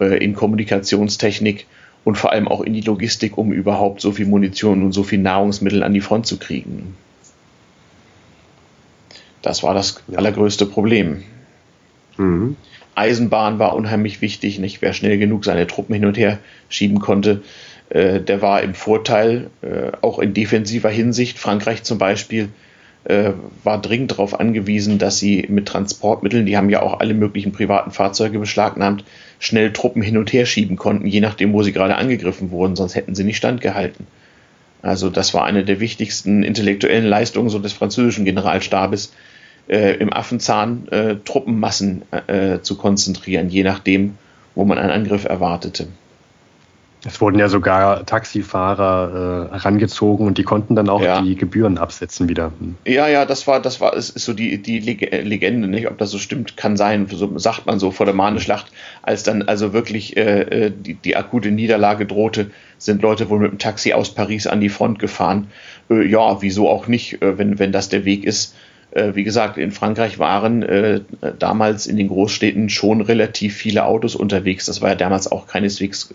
äh, 0.00 0.16
in 0.24 0.34
Kommunikationstechnik 0.34 1.66
und 2.04 2.16
vor 2.16 2.32
allem 2.32 2.48
auch 2.48 2.62
in 2.62 2.72
die 2.72 2.80
Logistik, 2.80 3.36
um 3.36 3.52
überhaupt 3.52 4.00
so 4.00 4.12
viel 4.12 4.24
Munition 4.24 4.82
und 4.82 4.92
so 4.92 5.02
viel 5.02 5.18
Nahrungsmittel 5.18 5.82
an 5.82 5.92
die 5.92 6.00
Front 6.00 6.26
zu 6.26 6.38
kriegen. 6.38 6.96
Das 9.42 9.62
war 9.62 9.74
das 9.74 10.02
allergrößte 10.14 10.64
Problem. 10.64 11.22
Mhm. 12.16 12.56
Eisenbahn 12.94 13.58
war 13.58 13.74
unheimlich 13.76 14.22
wichtig, 14.22 14.58
nicht? 14.58 14.80
Wer 14.80 14.94
schnell 14.94 15.18
genug 15.18 15.44
seine 15.44 15.66
Truppen 15.66 15.94
hin 15.94 16.06
und 16.06 16.16
her 16.16 16.38
schieben 16.70 16.98
konnte, 16.98 17.42
der 17.92 18.40
war 18.40 18.62
im 18.62 18.74
Vorteil, 18.74 19.50
äh, 19.62 19.92
auch 20.00 20.18
in 20.20 20.32
defensiver 20.32 20.90
Hinsicht. 20.90 21.38
Frankreich 21.38 21.82
zum 21.82 21.98
Beispiel 21.98 22.48
äh, 23.04 23.32
war 23.64 23.80
dringend 23.80 24.12
darauf 24.12 24.38
angewiesen, 24.38 24.98
dass 24.98 25.18
sie 25.18 25.46
mit 25.48 25.66
Transportmitteln, 25.66 26.46
die 26.46 26.56
haben 26.56 26.70
ja 26.70 26.82
auch 26.82 27.00
alle 27.00 27.14
möglichen 27.14 27.52
privaten 27.52 27.90
Fahrzeuge 27.90 28.38
beschlagnahmt, 28.38 29.04
schnell 29.38 29.72
Truppen 29.72 30.02
hin 30.02 30.18
und 30.18 30.32
her 30.32 30.46
schieben 30.46 30.76
konnten, 30.76 31.06
je 31.06 31.20
nachdem, 31.20 31.52
wo 31.52 31.62
sie 31.62 31.72
gerade 31.72 31.96
angegriffen 31.96 32.50
wurden, 32.50 32.76
sonst 32.76 32.94
hätten 32.94 33.14
sie 33.14 33.24
nicht 33.24 33.38
standgehalten. 33.38 34.06
Also 34.82 35.10
das 35.10 35.34
war 35.34 35.44
eine 35.44 35.64
der 35.64 35.80
wichtigsten 35.80 36.42
intellektuellen 36.42 37.06
Leistungen 37.06 37.48
so 37.48 37.58
des 37.58 37.72
französischen 37.72 38.24
Generalstabes, 38.24 39.12
äh, 39.68 39.96
im 39.96 40.12
Affenzahn 40.12 40.88
äh, 40.88 41.16
Truppenmassen 41.24 42.02
äh, 42.26 42.60
zu 42.60 42.76
konzentrieren, 42.76 43.48
je 43.48 43.62
nachdem, 43.62 44.18
wo 44.54 44.64
man 44.64 44.78
einen 44.78 44.90
Angriff 44.90 45.24
erwartete. 45.24 45.88
Es 47.04 47.20
wurden 47.20 47.38
ja 47.38 47.48
sogar 47.48 48.04
Taxifahrer 48.04 49.48
äh, 49.48 49.52
herangezogen 49.54 50.26
und 50.26 50.36
die 50.36 50.42
konnten 50.42 50.76
dann 50.76 50.88
auch 50.90 51.00
ja. 51.02 51.22
die 51.22 51.34
Gebühren 51.34 51.78
absetzen 51.78 52.28
wieder. 52.28 52.52
Hm. 52.58 52.76
Ja, 52.84 53.08
ja, 53.08 53.24
das 53.24 53.46
war, 53.46 53.60
das 53.60 53.80
war, 53.80 53.96
es 53.96 54.10
ist 54.10 54.24
so 54.24 54.34
die, 54.34 54.60
die 54.60 54.78
Legende, 54.78 55.66
nicht? 55.66 55.88
Ob 55.88 55.96
das 55.96 56.10
so 56.10 56.18
stimmt, 56.18 56.56
kann 56.56 56.76
sein. 56.76 57.06
So 57.10 57.38
sagt 57.38 57.66
man 57.66 57.78
so 57.78 57.90
vor 57.90 58.04
der 58.04 58.14
Mahneschlacht, 58.14 58.66
als 59.02 59.22
dann 59.22 59.42
also 59.42 59.72
wirklich 59.72 60.16
äh, 60.16 60.66
äh, 60.66 60.72
die, 60.74 60.94
die 60.94 61.16
akute 61.16 61.50
Niederlage 61.50 62.04
drohte, 62.04 62.50
sind 62.76 63.00
Leute 63.02 63.30
wohl 63.30 63.38
mit 63.38 63.52
dem 63.52 63.58
Taxi 63.58 63.92
aus 63.92 64.14
Paris 64.14 64.46
an 64.46 64.60
die 64.60 64.68
Front 64.68 64.98
gefahren. 64.98 65.48
Äh, 65.88 66.06
ja, 66.06 66.42
wieso 66.42 66.68
auch 66.68 66.86
nicht, 66.86 67.22
äh, 67.22 67.38
wenn, 67.38 67.58
wenn 67.58 67.72
das 67.72 67.88
der 67.88 68.04
Weg 68.04 68.24
ist. 68.24 68.54
Äh, 68.90 69.14
wie 69.14 69.24
gesagt, 69.24 69.56
in 69.56 69.70
Frankreich 69.70 70.18
waren 70.18 71.06
damals 71.38 71.86
in 71.86 71.96
den 71.96 72.08
Großstädten 72.08 72.68
schon 72.68 73.00
relativ 73.00 73.56
viele 73.56 73.84
Autos 73.84 74.16
unterwegs. 74.16 74.66
Das 74.66 74.82
war 74.82 74.90
ja 74.90 74.94
damals 74.96 75.30
auch 75.30 75.46
keineswegs 75.46 76.12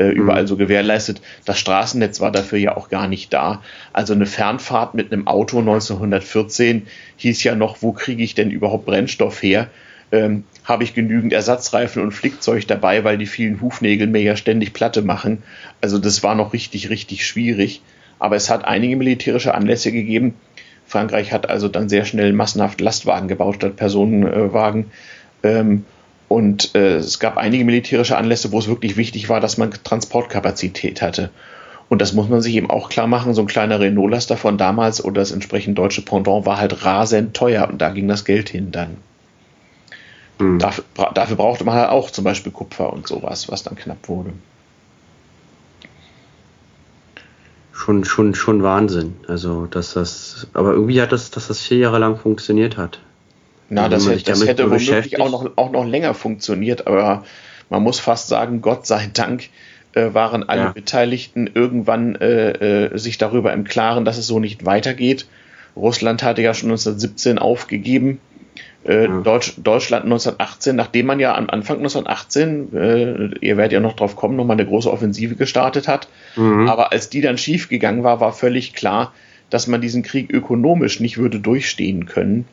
äh, 0.00 0.08
überall 0.08 0.42
mhm. 0.42 0.46
so 0.46 0.56
gewährleistet. 0.56 1.20
Das 1.44 1.58
Straßennetz 1.58 2.20
war 2.20 2.32
dafür 2.32 2.58
ja 2.58 2.76
auch 2.76 2.88
gar 2.88 3.06
nicht 3.06 3.32
da. 3.34 3.62
Also 3.92 4.14
eine 4.14 4.24
Fernfahrt 4.24 4.94
mit 4.94 5.12
einem 5.12 5.26
Auto 5.26 5.58
1914 5.58 6.86
hieß 7.18 7.44
ja 7.44 7.54
noch, 7.54 7.82
wo 7.82 7.92
kriege 7.92 8.22
ich 8.22 8.34
denn 8.34 8.50
überhaupt 8.50 8.86
Brennstoff 8.86 9.42
her? 9.42 9.68
Ähm, 10.10 10.44
habe 10.64 10.84
ich 10.84 10.94
genügend 10.94 11.32
Ersatzreifen 11.32 12.02
und 12.02 12.12
Flickzeug 12.12 12.66
dabei, 12.66 13.04
weil 13.04 13.18
die 13.18 13.26
vielen 13.26 13.60
Hufnägel 13.60 14.06
mir 14.06 14.22
ja 14.22 14.36
ständig 14.36 14.72
Platte 14.72 15.02
machen. 15.02 15.42
Also 15.82 15.98
das 15.98 16.22
war 16.22 16.34
noch 16.34 16.54
richtig, 16.54 16.88
richtig 16.88 17.26
schwierig. 17.26 17.82
Aber 18.18 18.36
es 18.36 18.48
hat 18.48 18.64
einige 18.64 18.96
militärische 18.96 19.54
Anlässe 19.54 19.92
gegeben. 19.92 20.34
Frankreich 20.86 21.30
hat 21.32 21.48
also 21.48 21.68
dann 21.68 21.88
sehr 21.88 22.06
schnell 22.06 22.32
massenhaft 22.32 22.80
Lastwagen 22.80 23.28
gebaut 23.28 23.56
statt 23.56 23.76
Personenwagen. 23.76 24.90
Ähm, 25.42 25.84
und 26.30 26.76
äh, 26.76 26.98
es 26.98 27.18
gab 27.18 27.38
einige 27.38 27.64
militärische 27.64 28.16
Anlässe, 28.16 28.52
wo 28.52 28.60
es 28.60 28.68
wirklich 28.68 28.96
wichtig 28.96 29.28
war, 29.28 29.40
dass 29.40 29.58
man 29.58 29.72
Transportkapazität 29.72 31.02
hatte. 31.02 31.30
Und 31.88 32.00
das 32.00 32.12
muss 32.12 32.28
man 32.28 32.40
sich 32.40 32.54
eben 32.54 32.70
auch 32.70 32.88
klar 32.88 33.08
machen. 33.08 33.34
So 33.34 33.40
ein 33.40 33.48
kleiner 33.48 33.80
Renault-Laster 33.80 34.36
von 34.36 34.56
damals 34.56 35.04
oder 35.04 35.22
das 35.22 35.32
entsprechend 35.32 35.76
deutsche 35.76 36.02
Pendant 36.02 36.46
war 36.46 36.58
halt 36.58 36.84
rasend 36.84 37.34
teuer 37.34 37.68
und 37.68 37.78
da 37.82 37.90
ging 37.90 38.06
das 38.06 38.24
Geld 38.24 38.48
hin 38.48 38.70
dann. 38.70 38.98
Mhm. 40.38 40.60
Dafür, 40.60 40.84
dafür, 41.14 41.34
brauchte 41.34 41.64
man 41.64 41.74
halt 41.74 41.90
auch 41.90 42.12
zum 42.12 42.22
Beispiel 42.22 42.52
Kupfer 42.52 42.92
und 42.92 43.08
sowas, 43.08 43.50
was 43.50 43.64
dann 43.64 43.74
knapp 43.74 44.08
wurde. 44.08 44.32
Schon, 47.72 48.04
schon, 48.04 48.36
schon 48.36 48.62
Wahnsinn. 48.62 49.16
Also, 49.26 49.66
dass 49.66 49.94
das, 49.94 50.46
aber 50.54 50.74
irgendwie 50.74 51.02
hat 51.02 51.10
das, 51.10 51.32
dass 51.32 51.48
das 51.48 51.60
vier 51.60 51.78
Jahre 51.78 51.98
lang 51.98 52.16
funktioniert 52.16 52.76
hat. 52.76 53.00
Na, 53.70 53.88
das, 53.88 54.08
hätte, 54.08 54.24
das 54.24 54.46
hätte 54.46 54.64
womöglich 54.70 55.20
auch 55.20 55.30
noch, 55.30 55.50
auch 55.56 55.70
noch 55.70 55.86
länger 55.86 56.12
funktioniert, 56.12 56.86
aber 56.86 57.24
man 57.70 57.82
muss 57.82 58.00
fast 58.00 58.28
sagen, 58.28 58.60
Gott 58.60 58.86
sei 58.86 59.08
Dank 59.12 59.48
äh, 59.92 60.12
waren 60.12 60.48
alle 60.48 60.62
ja. 60.62 60.72
Beteiligten 60.72 61.48
irgendwann 61.52 62.16
äh, 62.16 62.50
äh, 62.86 62.98
sich 62.98 63.16
darüber 63.16 63.52
im 63.52 63.64
Klaren, 63.64 64.04
dass 64.04 64.18
es 64.18 64.26
so 64.26 64.40
nicht 64.40 64.66
weitergeht. 64.66 65.26
Russland 65.76 66.22
hatte 66.22 66.42
ja 66.42 66.52
schon 66.52 66.70
1917 66.70 67.38
aufgegeben. 67.38 68.20
Äh, 68.84 69.06
ja. 69.06 69.20
Deutsch, 69.20 69.54
Deutschland 69.58 70.04
1918, 70.04 70.74
nachdem 70.74 71.06
man 71.06 71.20
ja 71.20 71.34
am 71.34 71.48
Anfang 71.50 71.78
1918, 71.78 72.74
äh, 72.74 73.46
ihr 73.46 73.56
werdet 73.56 73.72
ja 73.72 73.80
noch 73.80 73.94
drauf 73.94 74.16
kommen, 74.16 74.36
nochmal 74.36 74.56
eine 74.56 74.66
große 74.66 74.90
Offensive 74.90 75.36
gestartet 75.36 75.86
hat. 75.86 76.08
Mhm. 76.34 76.68
Aber 76.68 76.92
als 76.92 77.08
die 77.10 77.20
dann 77.20 77.38
schief 77.38 77.68
gegangen 77.68 78.02
war, 78.02 78.20
war 78.20 78.32
völlig 78.32 78.74
klar, 78.74 79.12
dass 79.50 79.66
man 79.66 79.80
diesen 79.80 80.02
Krieg 80.02 80.32
ökonomisch 80.32 81.00
nicht 81.00 81.18
würde 81.18 81.40
durchstehen 81.40 82.06
können. 82.06 82.46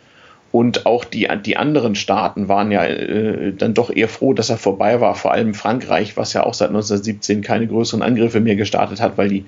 Und 0.51 0.85
auch 0.85 1.03
die, 1.03 1.27
die 1.45 1.57
anderen 1.57 1.95
Staaten 1.95 2.47
waren 2.47 2.71
ja 2.71 2.85
äh, 2.85 3.53
dann 3.53 3.73
doch 3.73 3.93
eher 3.93 4.07
froh, 4.07 4.33
dass 4.33 4.49
er 4.49 4.57
vorbei 4.57 5.01
war. 5.01 5.15
Vor 5.15 5.33
allem 5.33 5.53
Frankreich, 5.53 6.15
was 6.15 6.33
ja 6.33 6.43
auch 6.43 6.53
seit 6.53 6.69
1917 6.69 7.41
keine 7.41 7.67
größeren 7.67 8.01
Angriffe 8.01 8.39
mehr 8.39 8.55
gestartet 8.55 9.01
hat, 9.01 9.17
weil 9.17 9.29
die 9.29 9.45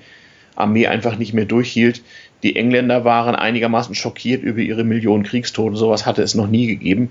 Armee 0.56 0.86
einfach 0.86 1.16
nicht 1.16 1.32
mehr 1.32 1.46
durchhielt. 1.46 2.02
Die 2.42 2.56
Engländer 2.56 3.04
waren 3.04 3.34
einigermaßen 3.34 3.94
schockiert 3.94 4.42
über 4.42 4.60
ihre 4.60 4.84
Millionen 4.84 5.24
Kriegstote. 5.24 5.76
Sowas 5.76 6.04
hatte 6.04 6.22
es 6.22 6.34
noch 6.34 6.48
nie 6.48 6.66
gegeben. 6.66 7.10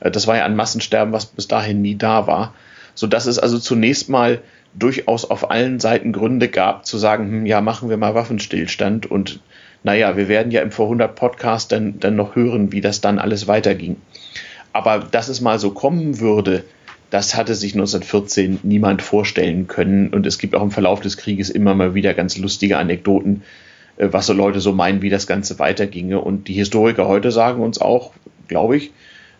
Äh, 0.00 0.10
das 0.10 0.26
war 0.26 0.36
ja 0.36 0.44
ein 0.44 0.56
Massensterben, 0.56 1.12
was 1.12 1.26
bis 1.26 1.48
dahin 1.48 1.82
nie 1.82 1.96
da 1.96 2.26
war. 2.26 2.54
Sodass 2.94 3.26
es 3.26 3.38
also 3.38 3.58
zunächst 3.58 4.08
mal 4.08 4.40
durchaus 4.74 5.28
auf 5.28 5.50
allen 5.50 5.80
Seiten 5.80 6.12
Gründe 6.12 6.48
gab, 6.48 6.86
zu 6.86 6.98
sagen, 6.98 7.28
hm, 7.28 7.46
ja, 7.46 7.60
machen 7.60 7.90
wir 7.90 7.96
mal 7.96 8.14
Waffenstillstand 8.14 9.10
und 9.10 9.40
naja, 9.82 10.16
wir 10.16 10.28
werden 10.28 10.52
ja 10.52 10.62
im 10.62 10.70
Vor100 10.70 11.08
Podcast 11.08 11.72
dann, 11.72 12.00
dann 12.00 12.16
noch 12.16 12.36
hören, 12.36 12.72
wie 12.72 12.80
das 12.80 13.00
dann 13.00 13.18
alles 13.18 13.46
weiterging. 13.46 13.96
Aber 14.72 14.98
dass 14.98 15.28
es 15.28 15.40
mal 15.40 15.58
so 15.58 15.70
kommen 15.70 16.20
würde, 16.20 16.64
das 17.10 17.36
hatte 17.36 17.54
sich 17.54 17.72
1914 17.72 18.60
niemand 18.62 19.02
vorstellen 19.02 19.66
können. 19.66 20.08
Und 20.08 20.26
es 20.26 20.38
gibt 20.38 20.54
auch 20.54 20.62
im 20.62 20.70
Verlauf 20.70 21.00
des 21.00 21.16
Krieges 21.16 21.48
immer 21.48 21.74
mal 21.74 21.94
wieder 21.94 22.12
ganz 22.14 22.36
lustige 22.36 22.76
Anekdoten, 22.76 23.42
äh, 23.96 24.08
was 24.10 24.26
so 24.26 24.32
Leute 24.32 24.60
so 24.60 24.72
meinen, 24.72 25.02
wie 25.02 25.10
das 25.10 25.26
Ganze 25.26 25.58
weiterginge. 25.58 26.20
Und 26.20 26.48
die 26.48 26.54
Historiker 26.54 27.08
heute 27.08 27.30
sagen 27.30 27.62
uns 27.62 27.80
auch, 27.80 28.12
glaube 28.46 28.76
ich, 28.76 28.92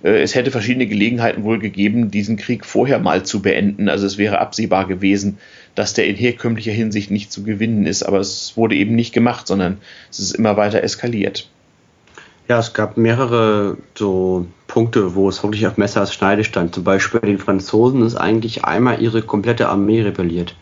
es 0.02 0.34
hätte 0.34 0.50
verschiedene 0.50 0.86
Gelegenheiten 0.86 1.42
wohl 1.42 1.58
gegeben, 1.58 2.10
diesen 2.10 2.36
Krieg 2.36 2.64
vorher 2.64 2.98
mal 3.00 3.24
zu 3.24 3.42
beenden. 3.42 3.88
Also 3.88 4.06
es 4.06 4.16
wäre 4.16 4.38
absehbar 4.38 4.86
gewesen, 4.86 5.38
dass 5.74 5.94
der 5.94 6.06
in 6.06 6.14
herkömmlicher 6.14 6.72
Hinsicht 6.72 7.10
nicht 7.10 7.32
zu 7.32 7.42
gewinnen 7.42 7.86
ist. 7.86 8.04
Aber 8.04 8.18
es 8.20 8.56
wurde 8.56 8.76
eben 8.76 8.94
nicht 8.94 9.12
gemacht, 9.12 9.46
sondern 9.46 9.78
es 10.10 10.20
ist 10.20 10.32
immer 10.32 10.56
weiter 10.56 10.82
eskaliert. 10.82 11.48
Ja, 12.48 12.58
es 12.58 12.72
gab 12.72 12.96
mehrere 12.96 13.76
so 13.94 14.46
Punkte, 14.68 15.14
wo 15.14 15.28
es 15.28 15.42
wirklich 15.42 15.66
auf 15.66 15.76
Messer 15.76 16.00
als 16.00 16.14
Schneide 16.14 16.44
stand. 16.44 16.74
Zum 16.74 16.84
Beispiel 16.84 17.20
den 17.20 17.38
Franzosen 17.38 18.02
ist 18.02 18.16
eigentlich 18.16 18.64
einmal 18.64 19.02
ihre 19.02 19.22
komplette 19.22 19.68
Armee 19.68 20.02
rebelliert. 20.02 20.54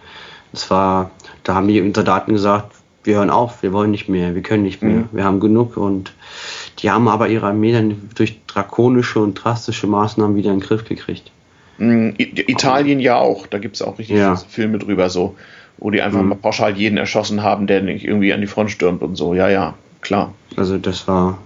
Das 0.53 0.71
war, 0.71 1.11
da 1.45 1.55
haben 1.55 1.69
die 1.69 1.93
Soldaten 1.95 2.33
gesagt, 2.33 2.73
wir 3.05 3.17
hören 3.17 3.31
auf, 3.31 3.63
wir 3.63 3.73
wollen 3.73 3.91
nicht 3.91 4.09
mehr, 4.09 4.35
wir 4.35 4.43
können 4.43 4.65
nicht 4.65 4.83
mehr, 4.83 4.97
mhm. 4.97 5.09
wir 5.13 5.25
haben 5.25 5.39
genug 5.39 5.77
und 5.77 6.13
die 6.79 6.91
haben 6.91 7.09
aber 7.09 7.29
ihre 7.29 7.47
Armee 7.47 7.73
dann 7.73 8.11
durch 8.15 8.41
drakonische 8.47 9.21
und 9.21 9.35
drastische 9.35 9.87
Maßnahmen 9.87 10.37
wieder 10.37 10.53
in 10.53 10.61
den 10.61 10.67
Griff 10.67 10.85
gekriegt. 10.85 11.31
Mhm, 11.79 12.15
Italien 12.17 13.01
ja 13.01 13.17
auch, 13.17 13.47
da 13.47 13.59
gibt 13.59 13.77
es 13.77 13.83
auch 13.83 13.99
richtig 13.99 14.17
ja. 14.17 14.37
Filme 14.37 14.79
drüber 14.79 15.11
so, 15.11 15.37
wo 15.79 15.91
die 15.91 16.01
einfach 16.01 16.23
mhm. 16.23 16.31
mal 16.31 16.35
pauschal 16.37 16.77
jeden 16.77 16.97
erschossen 16.97 17.43
haben, 17.43 17.67
der 17.67 17.83
nicht 17.83 18.05
irgendwie 18.05 18.33
an 18.33 18.41
die 18.41 18.47
Front 18.47 18.71
stürmt 18.71 19.03
und 19.03 19.17
so, 19.17 19.35
ja, 19.35 19.49
ja, 19.49 19.75
klar. 20.01 20.33
Also 20.57 20.79
das 20.79 21.07
war 21.07 21.39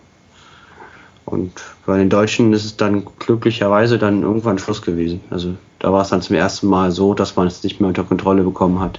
und 1.31 1.53
bei 1.87 1.97
den 1.97 2.11
Deutschen 2.11 2.53
ist 2.53 2.64
es 2.64 2.76
dann 2.76 3.05
glücklicherweise 3.20 3.99
dann 3.99 4.22
irgendwann 4.22 4.59
Schluss 4.59 4.83
gewesen. 4.83 5.20
Also 5.31 5.55
da 5.78 5.93
war 5.93 6.03
es 6.03 6.09
dann 6.09 6.22
zum 6.22 6.35
ersten 6.37 6.66
Mal 6.66 6.91
so, 6.91 7.14
dass 7.14 7.37
man 7.37 7.47
es 7.47 7.62
nicht 7.62 7.81
mehr 7.81 7.89
unter 7.89 8.03
Kontrolle 8.03 8.43
bekommen 8.43 8.81
hat. 8.81 8.99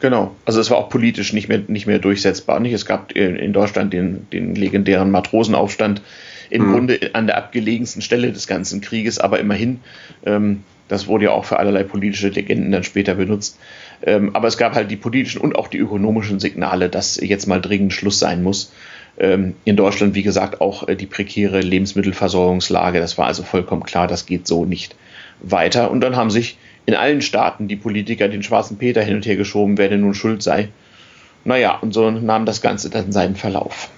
Genau, 0.00 0.34
also 0.46 0.60
es 0.60 0.70
war 0.70 0.78
auch 0.78 0.88
politisch 0.88 1.32
nicht 1.34 1.48
mehr, 1.48 1.60
nicht 1.68 1.86
mehr 1.86 1.98
durchsetzbar. 1.98 2.58
Nicht? 2.60 2.72
Es 2.72 2.86
gab 2.86 3.12
in 3.12 3.52
Deutschland 3.52 3.92
den, 3.92 4.26
den 4.30 4.54
legendären 4.54 5.10
Matrosenaufstand 5.10 6.00
im 6.48 6.66
mhm. 6.66 6.72
Grunde 6.72 7.10
an 7.12 7.26
der 7.26 7.36
abgelegensten 7.36 8.02
Stelle 8.02 8.32
des 8.32 8.46
ganzen 8.46 8.80
Krieges, 8.80 9.18
aber 9.18 9.38
immerhin, 9.38 9.80
ähm, 10.24 10.64
das 10.88 11.06
wurde 11.06 11.26
ja 11.26 11.30
auch 11.30 11.44
für 11.44 11.58
allerlei 11.58 11.84
politische 11.84 12.28
Legenden 12.28 12.72
dann 12.72 12.82
später 12.82 13.14
benutzt. 13.14 13.58
Ähm, 14.02 14.34
aber 14.34 14.48
es 14.48 14.56
gab 14.56 14.74
halt 14.74 14.90
die 14.90 14.96
politischen 14.96 15.40
und 15.40 15.54
auch 15.54 15.68
die 15.68 15.78
ökonomischen 15.78 16.40
Signale, 16.40 16.88
dass 16.88 17.20
jetzt 17.20 17.46
mal 17.46 17.60
dringend 17.60 17.92
Schluss 17.92 18.18
sein 18.18 18.42
muss. 18.42 18.72
Ähm, 19.18 19.54
in 19.64 19.76
Deutschland, 19.76 20.14
wie 20.14 20.22
gesagt, 20.22 20.60
auch 20.60 20.88
äh, 20.88 20.96
die 20.96 21.06
prekäre 21.06 21.60
Lebensmittelversorgungslage. 21.60 22.98
Das 22.98 23.18
war 23.18 23.26
also 23.26 23.42
vollkommen 23.42 23.82
klar, 23.82 24.08
das 24.08 24.26
geht 24.26 24.46
so 24.46 24.64
nicht 24.64 24.96
weiter. 25.42 25.90
Und 25.90 26.00
dann 26.00 26.16
haben 26.16 26.30
sich 26.30 26.56
in 26.86 26.94
allen 26.94 27.22
Staaten 27.22 27.68
die 27.68 27.76
Politiker 27.76 28.28
den 28.28 28.42
schwarzen 28.42 28.78
Peter 28.78 29.02
hin 29.02 29.16
und 29.16 29.26
her 29.26 29.36
geschoben, 29.36 29.78
wer 29.78 29.88
denn 29.88 30.00
nun 30.00 30.14
schuld 30.14 30.42
sei. 30.42 30.70
Naja, 31.44 31.78
und 31.80 31.92
so 31.92 32.10
nahm 32.10 32.46
das 32.46 32.60
Ganze 32.60 32.90
dann 32.90 33.12
seinen 33.12 33.36
Verlauf. 33.36 33.88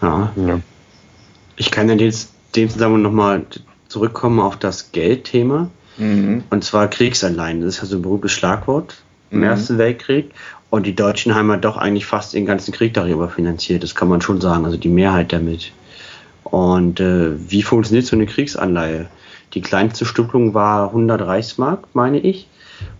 Ja, 0.00 0.32
ja. 0.36 0.60
Ich 1.56 1.70
kann 1.70 1.88
in 1.88 1.98
dem 1.98 2.70
Zusammenhang 2.70 3.02
nochmal 3.02 3.42
zurückkommen 3.88 4.40
auf 4.40 4.56
das 4.56 4.92
Geldthema. 4.92 5.70
Mhm. 5.96 6.44
Und 6.50 6.64
zwar 6.64 6.88
Kriegsanleihen. 6.88 7.60
Das 7.60 7.76
ist 7.76 7.82
ja 7.82 7.86
so 7.86 7.96
ein 7.96 8.02
berühmtes 8.02 8.32
Schlagwort 8.32 9.02
im 9.30 9.38
mhm. 9.38 9.44
Ersten 9.44 9.78
Weltkrieg. 9.78 10.30
Und 10.70 10.86
die 10.86 10.96
Deutschen 10.96 11.34
haben 11.34 11.48
ja 11.50 11.56
doch 11.56 11.76
eigentlich 11.76 12.06
fast 12.06 12.34
den 12.34 12.46
ganzen 12.46 12.72
Krieg 12.72 12.94
darüber 12.94 13.28
finanziert, 13.28 13.84
das 13.84 13.94
kann 13.94 14.08
man 14.08 14.20
schon 14.20 14.40
sagen, 14.40 14.64
also 14.64 14.76
die 14.76 14.88
Mehrheit 14.88 15.32
damit. 15.32 15.70
Und 16.42 16.98
äh, 16.98 17.30
wie 17.48 17.62
funktioniert 17.62 18.06
so 18.06 18.16
eine 18.16 18.26
Kriegsanleihe? 18.26 19.06
Die 19.54 19.60
kleinste 19.60 20.04
Stückelung 20.04 20.54
war 20.54 20.88
100 20.88 21.22
Reichsmark, 21.22 21.86
meine 21.94 22.18
ich. 22.18 22.48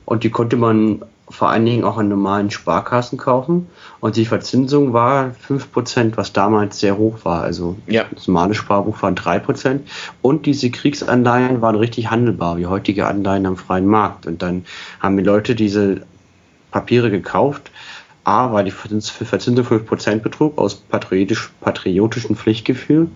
Und 0.04 0.24
die 0.24 0.30
konnte 0.30 0.56
man 0.56 1.02
vor 1.28 1.48
allen 1.48 1.64
Dingen 1.64 1.84
auch 1.84 1.96
an 1.96 2.08
normalen 2.08 2.50
Sparkassen 2.50 3.18
kaufen. 3.18 3.68
Und 4.00 4.16
die 4.16 4.26
Verzinsung 4.26 4.92
war 4.92 5.32
5%, 5.48 6.16
was 6.16 6.32
damals 6.32 6.78
sehr 6.78 6.96
hoch 6.96 7.24
war. 7.24 7.42
Also 7.42 7.76
ja. 7.86 8.04
das 8.14 8.28
normale 8.28 8.54
Sparbuch 8.54 9.02
waren 9.02 9.14
3%. 9.14 9.80
Und 10.22 10.46
diese 10.46 10.70
Kriegsanleihen 10.70 11.60
waren 11.60 11.76
richtig 11.76 12.10
handelbar, 12.10 12.58
wie 12.58 12.66
heutige 12.66 13.06
Anleihen 13.06 13.46
am 13.46 13.56
freien 13.56 13.86
Markt. 13.86 14.26
Und 14.26 14.42
dann 14.42 14.64
haben 15.00 15.16
die 15.16 15.24
Leute 15.24 15.54
diese 15.54 16.02
Papiere 16.70 17.10
gekauft. 17.10 17.70
A, 18.26 18.52
weil 18.52 18.64
die 18.64 18.70
Verzinsung 18.70 19.66
5% 19.66 20.20
betrug 20.20 20.56
aus 20.56 20.76
patriotisch, 20.76 21.50
patriotischen 21.60 22.36
Pflichtgefühl 22.36 23.08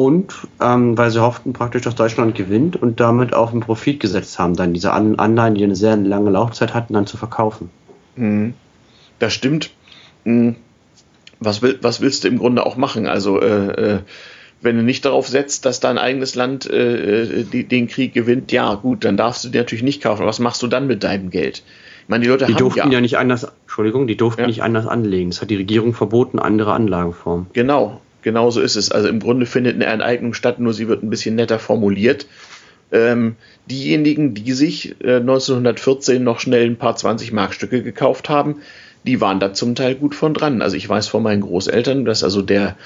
und 0.00 0.32
ähm, 0.62 0.96
weil 0.96 1.10
sie 1.10 1.20
hofften 1.20 1.52
praktisch, 1.52 1.82
dass 1.82 1.94
Deutschland 1.94 2.34
gewinnt 2.34 2.74
und 2.74 3.00
damit 3.00 3.34
auf 3.34 3.52
einen 3.52 3.60
Profit 3.60 4.00
gesetzt 4.00 4.38
haben, 4.38 4.56
dann 4.56 4.72
diese 4.72 4.92
Anleihen, 4.92 5.54
die 5.54 5.62
eine 5.62 5.76
sehr 5.76 5.94
lange 5.96 6.30
Laufzeit 6.30 6.72
hatten, 6.72 6.94
dann 6.94 7.06
zu 7.06 7.18
verkaufen. 7.18 7.68
Mhm. 8.16 8.54
Das 9.18 9.34
stimmt. 9.34 9.70
Mhm. 10.24 10.56
Was, 11.38 11.60
will, 11.60 11.78
was 11.82 12.00
willst 12.00 12.24
du 12.24 12.28
im 12.28 12.38
Grunde 12.38 12.64
auch 12.64 12.76
machen? 12.76 13.06
Also 13.06 13.42
äh, 13.42 13.96
äh, 13.96 13.98
wenn 14.62 14.76
du 14.76 14.82
nicht 14.82 15.04
darauf 15.04 15.28
setzt, 15.28 15.66
dass 15.66 15.80
dein 15.80 15.98
eigenes 15.98 16.34
Land 16.34 16.68
äh, 16.70 17.40
äh 17.40 17.44
die, 17.44 17.64
den 17.64 17.86
Krieg 17.86 18.14
gewinnt, 18.14 18.52
ja 18.52 18.74
gut, 18.76 19.04
dann 19.04 19.18
darfst 19.18 19.44
du 19.44 19.50
dir 19.50 19.58
natürlich 19.58 19.84
nicht 19.84 20.02
kaufen. 20.02 20.24
Was 20.24 20.38
machst 20.38 20.62
du 20.62 20.66
dann 20.66 20.86
mit 20.86 21.04
deinem 21.04 21.28
Geld? 21.28 21.62
meine, 22.10 22.24
die 22.24 22.28
Leute 22.28 22.46
die 22.46 22.54
haben 22.54 22.58
durften 22.58 22.78
ja, 22.78 22.90
ja, 22.90 23.00
nicht 23.00 23.18
anders, 23.18 23.46
Entschuldigung, 23.62 24.06
die 24.06 24.16
durften 24.16 24.42
ja. 24.42 24.46
nicht 24.46 24.62
anders 24.62 24.86
anlegen. 24.86 25.30
Das 25.30 25.40
hat 25.40 25.50
die 25.50 25.56
Regierung 25.56 25.94
verboten, 25.94 26.38
andere 26.38 26.72
Anlageformen. 26.72 27.46
Genau, 27.52 28.00
genau 28.22 28.50
so 28.50 28.60
ist 28.60 28.76
es. 28.76 28.90
Also 28.90 29.08
im 29.08 29.20
Grunde 29.20 29.46
findet 29.46 29.74
eine 29.74 29.86
Enteignung 29.86 30.34
statt, 30.34 30.58
nur 30.58 30.72
sie 30.72 30.88
wird 30.88 31.02
ein 31.02 31.10
bisschen 31.10 31.36
netter 31.36 31.58
formuliert. 31.58 32.26
Ähm, 32.92 33.36
diejenigen, 33.66 34.34
die 34.34 34.52
sich 34.52 34.96
äh, 35.02 35.16
1914 35.16 36.22
noch 36.22 36.40
schnell 36.40 36.66
ein 36.66 36.76
paar 36.76 36.96
20 36.96 37.32
Markstücke 37.32 37.82
gekauft 37.82 38.28
haben, 38.28 38.56
die 39.06 39.20
waren 39.20 39.40
da 39.40 39.52
zum 39.52 39.74
Teil 39.74 39.94
gut 39.94 40.14
von 40.14 40.34
dran. 40.34 40.60
Also 40.60 40.76
ich 40.76 40.88
weiß 40.88 41.08
von 41.08 41.22
meinen 41.22 41.40
Großeltern, 41.40 42.04
dass 42.04 42.24
also 42.24 42.42
der 42.42 42.76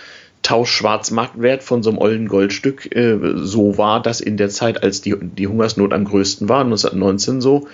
Tauschschwarzmarktwert 0.43 1.63
von 1.63 1.83
so 1.83 1.91
einem 1.91 1.99
ollen 1.99 2.29
Goldstück 2.29 2.95
äh, 2.95 3.19
so 3.37 3.79
war, 3.79 4.03
dass 4.03 4.21
in 4.21 4.37
der 4.37 4.51
Zeit, 4.51 4.83
als 4.83 5.01
die, 5.01 5.17
die 5.19 5.49
Hungersnot 5.49 5.93
am 5.93 6.05
größten 6.05 6.49
war, 6.49 6.61
1919 6.61 7.41
so, 7.41 7.67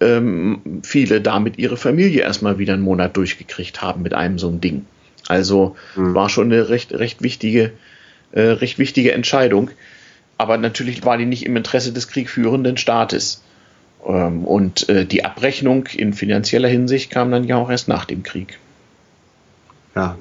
ähm, 0.00 0.80
viele 0.82 1.20
damit 1.20 1.58
ihre 1.58 1.76
Familie 1.76 2.22
erstmal 2.22 2.58
wieder 2.58 2.74
einen 2.74 2.82
Monat 2.82 3.16
durchgekriegt 3.16 3.82
haben 3.82 4.02
mit 4.02 4.14
einem 4.14 4.38
so 4.38 4.48
einem 4.48 4.60
Ding. 4.60 4.86
Also 5.28 5.76
mhm. 5.94 6.14
war 6.14 6.28
schon 6.28 6.52
eine 6.52 6.68
recht, 6.68 6.92
recht 6.92 7.22
wichtige, 7.22 7.72
äh, 8.32 8.40
recht 8.40 8.78
wichtige 8.78 9.12
Entscheidung. 9.12 9.70
Aber 10.38 10.58
natürlich 10.58 11.04
war 11.04 11.16
die 11.16 11.26
nicht 11.26 11.46
im 11.46 11.56
Interesse 11.56 11.92
des 11.92 12.08
kriegführenden 12.08 12.76
Staates. 12.76 13.42
Ähm, 14.06 14.44
und 14.44 14.88
äh, 14.88 15.06
die 15.06 15.24
Abrechnung 15.24 15.86
in 15.86 16.12
finanzieller 16.12 16.68
Hinsicht 16.68 17.10
kam 17.10 17.30
dann 17.30 17.44
ja 17.44 17.56
auch 17.56 17.70
erst 17.70 17.88
nach 17.88 18.04
dem 18.04 18.22
Krieg. 18.22 18.58
Ja, 19.94 20.16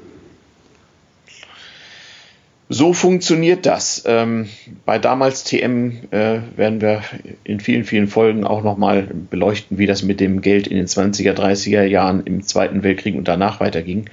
so 2.68 2.94
funktioniert 2.94 3.68
das. 3.68 4.04
Ähm, 4.08 4.48
bei 4.86 4.98
damals 4.98 5.44
TM 5.44 5.92
äh, 6.10 6.40
werden 6.56 6.82
wir 6.82 7.04
in 7.44 7.60
vielen, 7.60 7.84
vielen 7.84 8.08
Folgen 8.08 8.44
auch 8.44 8.64
nochmal 8.64 9.08
beleuchten, 9.30 9.78
wie 9.78 9.86
das 9.86 10.02
mit 10.02 10.20
dem 10.20 10.42
Geld 10.42 10.66
in 10.68 10.78
den 10.78 10.88
20er, 10.88 11.34
30er 11.34 11.84
Jahren 11.84 12.24
im 12.26 12.42
Zweiten 12.42 12.82
Weltkrieg 12.82 13.16
und 13.16 13.28
danach 13.28 13.60
weiterging. 13.60 14.10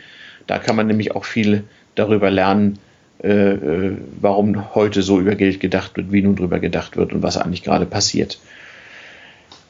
Da 0.47 0.59
kann 0.59 0.77
man 0.77 0.87
nämlich 0.87 1.15
auch 1.15 1.25
viel 1.25 1.65
darüber 1.95 2.31
lernen, 2.31 2.79
äh, 3.23 3.29
äh 3.29 3.97
warum 4.21 4.75
heute 4.75 5.03
so 5.03 5.21
über 5.21 5.35
Geld 5.35 5.61
gedacht 5.61 5.97
wird, 5.97 6.13
wie 6.13 6.23
nun 6.23 6.37
darüber 6.37 6.59
gedacht 6.59 6.97
wird 6.97 7.13
und 7.13 7.23
was 7.23 7.37
eigentlich 7.37 7.63
gerade 7.63 7.87
passiert. 7.87 8.39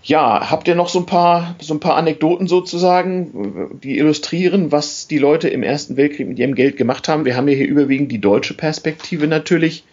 Ja, 0.05 0.51
habt 0.51 0.67
ihr 0.67 0.75
noch 0.75 0.89
so 0.89 0.99
ein 0.99 1.07
paar, 1.07 1.55
so 1.61 1.75
ein 1.75 1.81
paar 1.81 1.97
Anekdoten 1.97 2.49
sozusagen, 2.49 3.79
die 3.85 3.99
illustrieren, 3.99 4.73
was 4.73 5.07
die 5.07 5.19
Leute 5.19 5.49
im 5.49 5.63
Ersten 5.63 5.97
Weltkrieg 5.97 6.27
mit 6.27 6.41
ihrem 6.41 6.57
Geld 6.57 6.77
gemacht 6.77 7.09
haben? 7.09 7.25
Wir 7.25 7.37
haben 7.37 7.47
ja 7.47 7.55
hier 7.55 7.69
überwiegend 7.69 8.11
die 8.11 8.21
deutsche 8.21 8.55
Perspektive 8.55 9.29
natürlich. 9.29 9.85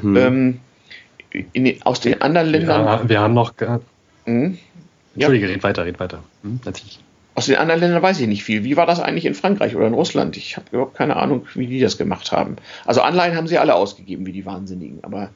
Mhm. 0.00 0.16
Ähm, 0.16 0.60
in, 1.52 1.82
aus 1.82 2.00
den 2.00 2.22
anderen 2.22 2.48
Ländern. 2.48 2.86
Ja, 2.86 3.08
wir 3.08 3.20
haben 3.20 3.34
noch. 3.34 3.52
Mhm. 4.24 4.58
Entschuldige, 5.14 5.46
ja. 5.46 5.52
red 5.52 5.62
weiter, 5.62 5.84
red 5.84 6.00
weiter. 6.00 6.22
Hm, 6.42 6.60
aus 7.34 7.46
den 7.46 7.56
anderen 7.56 7.80
Ländern 7.80 8.02
weiß 8.02 8.20
ich 8.20 8.26
nicht 8.26 8.44
viel. 8.44 8.64
Wie 8.64 8.76
war 8.76 8.86
das 8.86 9.00
eigentlich 9.00 9.26
in 9.26 9.34
Frankreich 9.34 9.76
oder 9.76 9.86
in 9.86 9.94
Russland? 9.94 10.36
Ich 10.36 10.56
habe 10.56 10.66
überhaupt 10.72 10.96
keine 10.96 11.16
Ahnung, 11.16 11.46
wie 11.54 11.66
die 11.66 11.80
das 11.80 11.96
gemacht 11.96 12.32
haben. 12.32 12.56
Also 12.84 13.00
Anleihen 13.02 13.36
haben 13.36 13.46
sie 13.46 13.58
alle 13.58 13.74
ausgegeben, 13.74 14.26
wie 14.26 14.32
die 14.32 14.46
Wahnsinnigen, 14.46 14.98
aber 15.02 15.30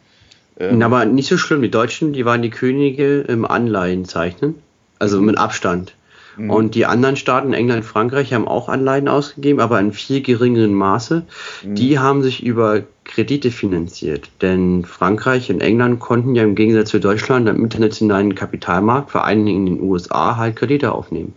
ähm, 0.58 0.82
Aber 0.82 1.04
nicht 1.04 1.28
so 1.28 1.38
schlimm. 1.38 1.62
Die 1.62 1.70
Deutschen, 1.70 2.12
die 2.12 2.24
waren 2.24 2.42
die 2.42 2.50
Könige 2.50 3.20
im 3.20 3.44
Anleihen 3.44 4.04
zeichnen. 4.04 4.56
Also 4.98 5.20
mhm. 5.20 5.26
mit 5.26 5.38
Abstand. 5.38 5.94
Mhm. 6.36 6.50
Und 6.50 6.74
die 6.74 6.86
anderen 6.86 7.16
Staaten, 7.16 7.52
England, 7.52 7.84
Frankreich, 7.84 8.32
haben 8.32 8.48
auch 8.48 8.68
Anleihen 8.68 9.08
ausgegeben, 9.08 9.60
aber 9.60 9.80
in 9.80 9.92
viel 9.92 10.20
geringeren 10.20 10.74
Maße. 10.74 11.24
Mhm. 11.64 11.74
Die 11.74 11.98
haben 11.98 12.22
sich 12.22 12.42
über 12.42 12.82
Kredite 13.04 13.50
finanziert. 13.50 14.30
Denn 14.42 14.84
Frankreich 14.84 15.50
und 15.50 15.60
England 15.60 16.00
konnten 16.00 16.34
ja 16.34 16.42
im 16.42 16.54
Gegensatz 16.54 16.90
zu 16.90 17.00
Deutschland 17.00 17.48
am 17.48 17.62
internationalen 17.62 18.34
Kapitalmarkt, 18.34 19.10
vor 19.10 19.24
allen 19.24 19.44
Dingen 19.44 19.66
in 19.66 19.76
den 19.76 19.88
USA, 19.88 20.36
halt 20.36 20.56
Kredite 20.56 20.92
aufnehmen. 20.92 21.34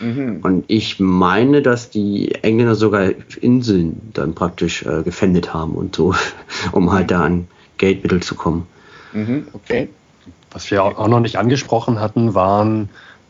Mhm. 0.00 0.40
Und 0.42 0.64
ich 0.68 0.98
meine, 0.98 1.62
dass 1.62 1.90
die 1.90 2.34
Engländer 2.42 2.74
sogar 2.74 3.10
Inseln 3.40 4.10
dann 4.14 4.34
praktisch 4.34 4.84
äh, 4.84 5.02
gefändet 5.02 5.52
haben 5.52 5.74
und 5.74 5.94
so, 5.94 6.14
um 6.72 6.92
halt 6.92 7.10
da 7.10 7.22
an 7.22 7.48
Geldmittel 7.78 8.22
zu 8.22 8.34
kommen. 8.34 8.66
Mhm, 9.12 9.48
okay. 9.52 9.88
Was 10.50 10.70
wir 10.70 10.82
auch 10.82 11.08
noch 11.08 11.20
nicht 11.20 11.36
angesprochen 11.36 12.00
hatten, 12.00 12.34
waren, 12.34 12.88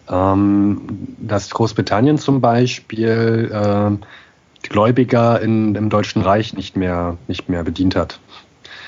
ähm, 0.09 0.83
dass 1.19 1.51
Großbritannien 1.51 2.19
zum 2.19 2.41
Beispiel 2.41 3.51
äh, 3.53 4.69
Gläubiger 4.69 5.41
in, 5.41 5.75
im 5.75 5.91
Deutschen 5.91 6.23
Reich 6.23 6.55
nicht 6.55 6.77
mehr, 6.77 7.17
nicht 7.29 7.49
mehr 7.49 7.63
bedient 7.63 7.97
hat. 7.97 8.21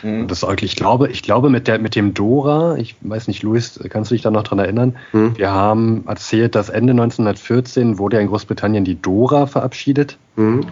Mhm. 0.02 0.28
Das, 0.28 0.44
ich 0.60 0.76
glaube, 0.76 1.08
ich 1.08 1.22
glaube 1.22 1.50
mit, 1.50 1.68
der, 1.68 1.78
mit 1.78 1.94
dem 1.94 2.14
Dora, 2.14 2.76
ich 2.76 2.96
weiß 3.00 3.28
nicht, 3.28 3.42
Luis, 3.42 3.78
kannst 3.88 4.10
du 4.10 4.14
dich 4.14 4.22
da 4.22 4.30
noch 4.30 4.42
dran 4.42 4.58
erinnern? 4.58 4.96
Mhm. 5.12 5.38
Wir 5.38 5.50
haben 5.50 6.04
erzählt, 6.06 6.54
dass 6.54 6.68
Ende 6.68 6.92
1914 6.92 7.98
wurde 7.98 8.16
ja 8.16 8.22
in 8.22 8.28
Großbritannien 8.28 8.84
die 8.84 9.00
Dora 9.00 9.46
verabschiedet. 9.46 10.18
Mhm. 10.36 10.66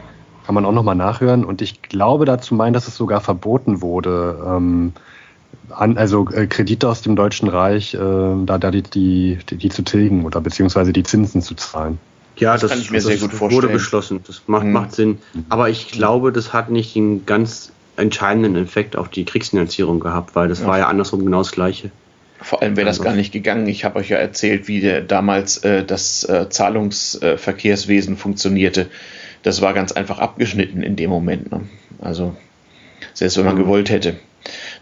Kann 0.47 0.55
man 0.55 0.65
auch 0.65 0.73
nochmal 0.73 0.97
nachhören. 0.97 1.45
Und 1.45 1.63
ich 1.63 1.83
glaube 1.83 2.25
dazu 2.25 2.55
meinen, 2.55 2.73
dass 2.73 2.89
es 2.89 2.97
sogar 2.97 3.21
verboten 3.21 3.83
wurde, 3.83 4.39
ähm, 4.47 4.93
an, 5.71 5.97
also 5.97 6.29
äh, 6.31 6.47
Kredite 6.47 6.89
aus 6.89 7.03
dem 7.03 7.17
Deutschen 7.17 7.49
Reich, 7.49 7.95
äh, 7.95 7.99
da, 7.99 8.59
da 8.59 8.71
die, 8.71 8.83
die, 8.83 9.39
die, 9.51 9.69
zu 9.69 9.83
tilgen 9.83 10.25
oder 10.25 10.41
beziehungsweise 10.41 10.93
die 10.93 11.03
Zinsen 11.03 11.43
zu 11.43 11.55
zahlen. 11.55 11.99
Ja, 12.37 12.53
das, 12.53 12.63
das 12.63 12.71
kann 12.71 12.81
ich 12.81 12.91
mir 12.91 12.99
das 12.99 13.07
sehr 13.07 13.19
gut 13.19 13.33
vorstellen. 13.33 13.63
wurde 13.63 13.73
beschlossen. 13.73 14.21
Das 14.27 14.43
macht, 14.47 14.65
mhm. 14.65 14.73
macht 14.73 14.93
Sinn. 14.93 15.19
Aber 15.49 15.69
ich 15.69 15.89
glaube, 15.89 16.33
das 16.33 16.53
hat 16.53 16.71
nicht 16.71 16.95
den 16.95 17.27
ganz 17.27 17.73
entscheidenden 18.01 18.57
Effekt 18.57 18.97
auf 18.97 19.09
die 19.09 19.25
Kriegsfinanzierung 19.25 20.01
gehabt, 20.01 20.35
weil 20.35 20.49
das 20.49 20.61
ja. 20.61 20.67
war 20.67 20.79
ja 20.79 20.87
andersrum 20.89 21.25
genau 21.25 21.39
das 21.39 21.53
Gleiche. 21.53 21.91
Vor 22.43 22.63
allem 22.63 22.77
wäre 22.77 22.87
das 22.87 22.99
also 22.99 23.05
gar 23.05 23.15
nicht 23.15 23.33
gegangen. 23.33 23.67
Ich 23.67 23.85
habe 23.85 23.99
euch 23.99 24.09
ja 24.09 24.17
erzählt, 24.17 24.67
wie 24.67 24.81
der, 24.81 25.03
damals 25.03 25.59
äh, 25.59 25.85
das 25.85 26.25
äh, 26.25 26.49
Zahlungsverkehrswesen 26.49 28.17
funktionierte. 28.17 28.89
Das 29.43 29.61
war 29.61 29.75
ganz 29.75 29.93
einfach 29.93 30.19
abgeschnitten 30.19 30.83
in 30.83 30.97
dem 30.97 31.11
Moment. 31.11 31.51
Ne? 31.53 31.63
Also 32.01 32.35
selbst 33.13 33.37
wenn 33.37 33.45
man 33.45 33.57
mhm. 33.57 33.61
gewollt 33.61 33.91
hätte. 33.91 34.17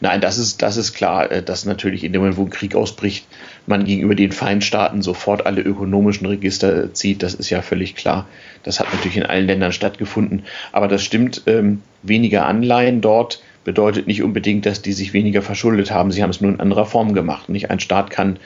Nein, 0.01 0.21
das 0.21 0.39
ist, 0.39 0.63
das 0.63 0.77
ist 0.77 0.93
klar, 0.93 1.31
äh, 1.33 1.43
dass 1.43 1.65
natürlich 1.65 2.05
in 2.05 2.13
dem 2.13 2.23
Moment, 2.23 2.37
wo 2.37 2.45
ein 2.45 2.51
Krieg 2.51 2.77
ausbricht, 2.77 3.27
man 3.67 3.85
gegenüber 3.85 4.15
den 4.15 4.31
Feindstaaten 4.31 5.03
sofort 5.03 5.45
alle 5.45 5.61
ökonomischen 5.61 6.27
Register 6.27 6.95
zieht. 6.95 7.25
Das 7.25 7.35
ist 7.35 7.51
ja 7.51 7.63
völlig 7.63 7.97
klar. 7.97 8.29
Das 8.63 8.79
hat 8.79 8.93
natürlich 8.93 9.17
in 9.17 9.27
allen 9.27 9.47
Ländern 9.47 9.73
stattgefunden. 9.73 10.45
Aber 10.71 10.87
das 10.87 11.03
stimmt, 11.03 11.43
ähm, 11.47 11.83
weniger 12.03 12.47
Anleihen 12.47 13.01
dort 13.01 13.43
bedeutet 13.65 14.07
nicht 14.07 14.23
unbedingt, 14.23 14.67
dass 14.67 14.83
die 14.83 14.93
sich 14.93 15.13
weniger 15.13 15.43
verschuldet 15.43 15.91
haben. 15.91 16.11
Sie 16.11 16.23
haben 16.23 16.31
es 16.31 16.41
nur 16.41 16.51
in 16.51 16.61
anderer 16.61 16.87
Form 16.87 17.13
gemacht. 17.13 17.49
Nicht 17.49 17.71
ein 17.71 17.81
Staat 17.81 18.11
kann 18.11 18.39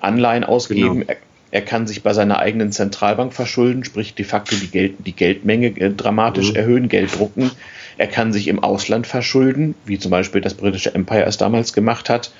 Anleihen 0.00 0.44
ausgeben. 0.44 1.00
Genau. 1.00 1.06
Er, 1.08 1.16
er, 1.50 1.62
kann 1.62 1.86
sich 1.86 2.02
bei 2.02 2.12
seiner 2.12 2.38
eigenen 2.38 2.72
Zentralbank 2.72 3.32
verschulden, 3.32 3.84
sprich 3.84 4.14
de 4.14 4.24
facto 4.24 4.56
die, 4.56 4.66
Geld, 4.66 4.94
die 4.98 5.14
Geldmenge 5.14 5.68
äh, 5.68 5.90
dramatisch 5.90 6.50
mhm. 6.50 6.56
erhöhen, 6.56 6.88
Geld 6.88 7.16
drucken. 7.18 7.50
Er 7.96 8.06
kann 8.08 8.32
sich 8.32 8.48
im 8.48 8.62
Ausland 8.62 9.06
verschulden, 9.06 9.74
wie 9.86 9.98
zum 9.98 10.10
Beispiel 10.10 10.42
das 10.42 10.54
britische 10.54 10.94
Empire 10.94 11.24
es 11.24 11.38
damals 11.38 11.72
gemacht 11.72 12.10
hat. 12.10 12.30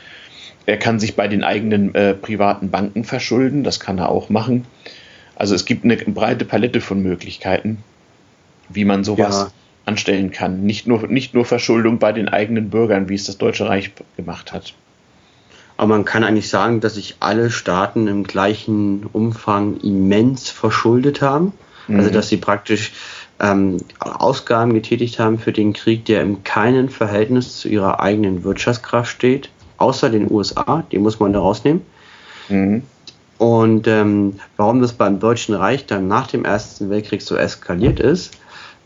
Er 0.66 0.76
kann 0.76 0.98
sich 0.98 1.14
bei 1.14 1.28
den 1.28 1.44
eigenen 1.44 1.94
äh, 1.94 2.12
privaten 2.12 2.70
Banken 2.70 3.04
verschulden, 3.04 3.64
das 3.64 3.80
kann 3.80 3.98
er 3.98 4.10
auch 4.10 4.28
machen. 4.28 4.66
Also 5.36 5.54
es 5.54 5.64
gibt 5.64 5.84
eine 5.84 5.96
breite 5.96 6.44
Palette 6.44 6.80
von 6.80 7.02
Möglichkeiten, 7.02 7.78
wie 8.68 8.84
man 8.84 9.04
sowas 9.04 9.46
ja. 9.46 9.52
Anstellen 9.86 10.30
kann. 10.32 10.62
Nicht 10.62 10.86
nur, 10.86 11.06
nicht 11.06 11.32
nur 11.32 11.44
Verschuldung 11.44 11.98
bei 11.98 12.12
den 12.12 12.28
eigenen 12.28 12.68
Bürgern, 12.68 13.08
wie 13.08 13.14
es 13.14 13.24
das 13.24 13.38
Deutsche 13.38 13.68
Reich 13.68 13.92
gemacht 14.16 14.52
hat. 14.52 14.74
Aber 15.78 15.88
man 15.88 16.04
kann 16.04 16.24
eigentlich 16.24 16.48
sagen, 16.48 16.80
dass 16.80 16.94
sich 16.94 17.16
alle 17.20 17.50
Staaten 17.50 18.08
im 18.08 18.24
gleichen 18.24 19.06
Umfang 19.12 19.78
immens 19.80 20.50
verschuldet 20.50 21.22
haben. 21.22 21.52
Also, 21.86 21.92
mhm. 21.92 21.98
Also 21.98 22.10
dass 22.10 22.28
sie 22.28 22.36
praktisch 22.38 22.92
ähm, 23.38 23.78
Ausgaben 24.00 24.74
getätigt 24.74 25.18
haben 25.18 25.38
für 25.38 25.52
den 25.52 25.72
Krieg, 25.72 26.04
der 26.06 26.22
im 26.22 26.42
keinen 26.42 26.88
Verhältnis 26.88 27.58
zu 27.58 27.68
ihrer 27.68 28.00
eigenen 28.00 28.44
Wirtschaftskraft 28.44 29.10
steht, 29.10 29.50
außer 29.76 30.10
den 30.10 30.30
USA, 30.30 30.84
die 30.90 30.98
muss 30.98 31.20
man 31.20 31.32
da 31.32 31.40
rausnehmen. 31.40 31.82
Mhm. 32.48 32.82
Und 33.38 33.86
ähm, 33.86 34.40
warum 34.56 34.80
das 34.80 34.94
beim 34.94 35.20
Deutschen 35.20 35.54
Reich 35.54 35.84
dann 35.84 36.08
nach 36.08 36.26
dem 36.26 36.46
Ersten 36.46 36.88
Weltkrieg 36.88 37.20
so 37.20 37.36
eskaliert 37.36 38.00
ist, 38.00 38.32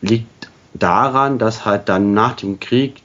liegt 0.00 0.39
daran, 0.74 1.38
dass 1.38 1.64
halt 1.64 1.88
dann 1.88 2.14
nach 2.14 2.36
dem 2.36 2.60
Krieg 2.60 3.02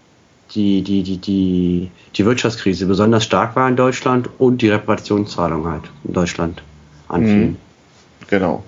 die, 0.53 0.81
die, 0.83 1.03
die, 1.03 1.17
die, 1.17 1.91
die 2.15 2.25
Wirtschaftskrise 2.25 2.85
besonders 2.85 3.23
stark 3.23 3.55
war 3.55 3.67
in 3.67 3.75
Deutschland 3.75 4.29
und 4.37 4.61
die 4.61 4.69
Reparationszahlung 4.69 5.67
halt 5.67 5.83
in 6.03 6.13
Deutschland 6.13 6.61
anfielen. 7.07 7.49
Mhm. 7.51 7.57
Genau. 8.29 8.63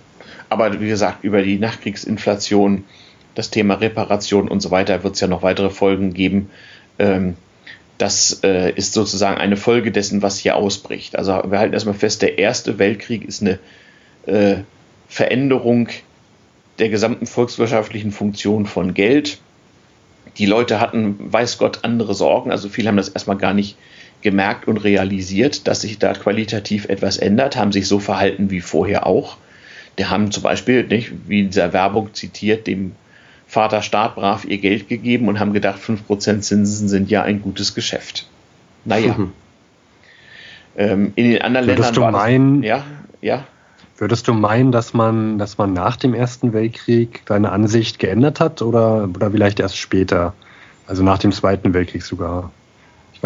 Aber 0.50 0.80
wie 0.80 0.88
gesagt, 0.88 1.24
über 1.24 1.42
die 1.42 1.60
Nachkriegsinflation, 1.60 2.84
das 3.36 3.50
Thema 3.50 3.76
Reparation 3.76 4.48
und 4.48 4.62
so 4.62 4.72
weiter 4.72 5.04
wird 5.04 5.16
es 5.16 5.22
ja 5.22 5.28
noch 5.28 5.44
weitere 5.44 5.70
Folgen 5.70 6.14
geben. 6.14 6.50
Ähm, 6.98 7.36
das 7.98 8.42
äh, 8.44 8.72
ist 8.72 8.94
sozusagen 8.94 9.38
eine 9.38 9.58
Folge 9.58 9.92
dessen, 9.92 10.22
was 10.22 10.38
hier 10.38 10.56
ausbricht. 10.56 11.16
Also 11.16 11.32
wir 11.48 11.60
halten 11.60 11.74
erstmal 11.74 11.96
fest, 11.96 12.22
der 12.22 12.38
Erste 12.38 12.80
Weltkrieg 12.80 13.26
ist 13.26 13.42
eine 13.42 13.60
äh, 14.26 14.58
Veränderung 15.08 15.90
der 16.80 16.90
gesamten 16.90 17.26
volkswirtschaftlichen 17.26 18.12
Funktion 18.12 18.66
von 18.66 18.94
Geld. 18.94 19.40
Die 20.38 20.46
Leute 20.46 20.80
hatten, 20.80 21.16
weiß 21.32 21.58
Gott, 21.58 21.80
andere 21.84 22.14
Sorgen. 22.14 22.52
Also 22.52 22.70
viele 22.70 22.90
haben 22.90 22.98
das 22.98 23.10
erstmal 23.10 23.38
gar 23.38 23.54
nicht 23.54 23.78
gemerkt 24.22 24.68
und 24.68 24.78
realisiert, 24.78 25.68
dass 25.68 25.82
sich 25.82 26.00
da 26.00 26.14
qualitativ 26.14 26.86
etwas 26.86 27.18
ändert, 27.18 27.56
haben 27.56 27.72
sich 27.72 27.88
so 27.88 28.00
verhalten 28.00 28.50
wie 28.50 28.62
vorher 28.62 29.06
auch 29.06 29.38
die 29.98 30.06
haben 30.06 30.32
zum 30.32 30.44
Beispiel, 30.44 30.84
nicht, 30.84 31.12
wie 31.28 31.42
in 31.42 31.48
dieser 31.48 31.74
Werbung 31.74 32.14
zitiert, 32.14 32.68
dem 32.68 32.94
Vater 33.48 33.82
Staat 33.82 34.16
brav 34.16 34.46
ihr 34.46 34.58
Geld 34.58 34.90
gegeben 34.90 35.28
und 35.28 35.40
haben 35.40 35.54
gedacht, 35.54 35.82
5% 35.82 36.42
Zinsen 36.42 36.88
sind 36.88 37.10
ja 37.10 37.24
ein 37.24 37.42
gutes 37.42 37.74
Geschäft. 37.74 38.28
Naja. 38.86 39.16
Mhm. 39.18 39.32
Ähm, 40.78 41.14
in 41.16 41.32
den 41.32 41.42
anderen 41.42 41.66
Ländern 41.66 41.94
du 41.94 42.02
meinen, 42.02 42.62
das, 42.62 42.70
ja, 42.70 42.84
ja. 43.22 43.48
Würdest 43.98 44.28
du 44.28 44.34
meinen, 44.34 44.72
dass 44.72 44.94
man, 44.94 45.40
dass 45.40 45.58
man 45.58 45.74
nach 45.74 45.96
dem 45.96 46.14
Ersten 46.14 46.54
Weltkrieg 46.54 47.26
deine 47.26 47.52
Ansicht 47.52 47.98
geändert 47.98 48.40
hat 48.40 48.62
oder, 48.62 49.06
oder 49.06 49.32
vielleicht 49.32 49.60
erst 49.60 49.78
später? 49.78 50.34
Also 50.86 51.04
nach 51.04 51.18
dem 51.18 51.32
Zweiten 51.32 51.74
Weltkrieg 51.74 52.04
sogar? 52.04 52.52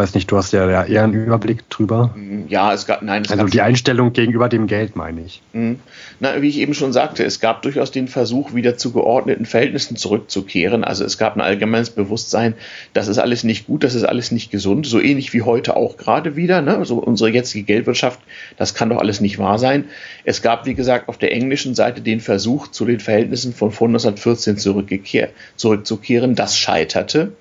Ich 0.02 0.08
weiß 0.08 0.16
nicht, 0.16 0.32
du 0.32 0.38
hast 0.38 0.52
ja 0.52 0.84
eher 0.84 1.04
einen 1.04 1.14
Überblick 1.14 1.70
drüber. 1.70 2.16
Ja, 2.48 2.74
es 2.74 2.88
gab, 2.88 3.04
nein, 3.04 3.22
es 3.22 3.30
Also 3.30 3.44
gab 3.44 3.52
die 3.52 3.62
Einstellung 3.62 4.14
gegenüber 4.14 4.50
dem 4.50 4.66
Geld, 4.66 4.96
meine 4.96 5.22
ich. 5.22 5.44
Mhm. 5.54 5.80
Na, 6.20 6.42
wie 6.42 6.50
ich 6.50 6.58
eben 6.58 6.74
schon 6.74 6.92
sagte, 6.92 7.24
es 7.24 7.40
gab 7.40 7.62
durchaus 7.62 7.92
den 7.92 8.08
Versuch, 8.08 8.56
wieder 8.56 8.78
zu 8.78 8.94
geordneten 8.94 9.46
Verhältnissen 9.46 9.98
zurückzukehren. 9.98 10.84
Also 10.84 11.06
es 11.06 11.20
gab 11.20 11.36
ein 11.36 11.42
allgemeines 11.42 11.92
Bewusstsein, 11.92 12.56
das 12.94 13.10
ist 13.10 13.20
alles 13.20 13.44
nicht 13.44 13.68
gut, 13.68 13.84
das 13.84 13.94
ist 13.94 14.04
alles 14.04 14.32
nicht 14.32 14.50
gesund. 14.50 14.88
So 14.88 15.00
ähnlich 15.00 15.34
wie 15.34 15.44
heute 15.44 15.76
auch 15.76 15.98
gerade 15.98 16.36
wieder. 16.36 16.64
Ne? 16.64 16.78
Also 16.78 16.96
unsere 16.96 17.30
jetzige 17.30 17.64
Geldwirtschaft, 17.64 18.20
das 18.58 18.74
kann 18.74 18.90
doch 18.90 18.98
alles 18.98 19.22
nicht 19.22 19.38
wahr 19.38 19.60
sein. 19.60 19.86
Es 20.24 20.42
gab, 20.42 20.66
wie 20.66 20.74
gesagt, 20.74 21.10
auf 21.10 21.20
der 21.20 21.32
englischen 21.32 21.76
Seite 21.76 22.02
den 22.02 22.22
Versuch, 22.22 22.70
zu 22.70 22.86
den 22.86 23.00
Verhältnissen 23.00 23.54
von 23.54 23.72
vor 23.72 23.88
1914 23.88 24.58
zurückzukehren. 24.58 26.34
Das 26.34 26.58
scheiterte. 26.58 27.34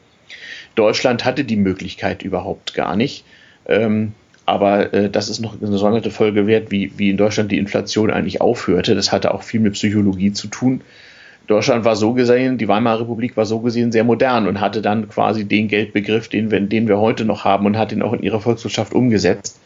Deutschland 0.74 1.24
hatte 1.24 1.44
die 1.44 1.56
Möglichkeit 1.56 2.22
überhaupt 2.22 2.74
gar 2.74 2.96
nicht. 2.96 3.24
Ähm, 3.66 4.12
aber 4.46 4.92
äh, 4.92 5.08
das 5.08 5.28
ist 5.28 5.40
noch 5.40 5.60
eine 5.60 5.70
gesonderte 5.70 6.10
Folge 6.10 6.46
wert, 6.46 6.70
wie, 6.70 6.92
wie 6.96 7.10
in 7.10 7.16
Deutschland 7.16 7.52
die 7.52 7.58
Inflation 7.58 8.10
eigentlich 8.10 8.40
aufhörte. 8.40 8.94
Das 8.94 9.12
hatte 9.12 9.32
auch 9.32 9.42
viel 9.42 9.60
mit 9.60 9.74
Psychologie 9.74 10.32
zu 10.32 10.48
tun. 10.48 10.80
Deutschland 11.46 11.84
war 11.84 11.96
so 11.96 12.14
gesehen, 12.14 12.58
die 12.58 12.68
Weimarer 12.68 13.00
Republik 13.00 13.36
war 13.36 13.44
so 13.44 13.60
gesehen 13.60 13.92
sehr 13.92 14.04
modern 14.04 14.46
und 14.46 14.60
hatte 14.60 14.82
dann 14.82 15.08
quasi 15.08 15.44
den 15.44 15.68
Geldbegriff, 15.68 16.28
den 16.28 16.50
wir, 16.50 16.60
den 16.60 16.88
wir 16.88 16.98
heute 16.98 17.24
noch 17.24 17.44
haben 17.44 17.66
und 17.66 17.76
hat 17.76 17.92
ihn 17.92 18.02
auch 18.02 18.12
in 18.12 18.22
ihrer 18.22 18.40
Volkswirtschaft 18.40 18.94
umgesetzt. 18.94 19.60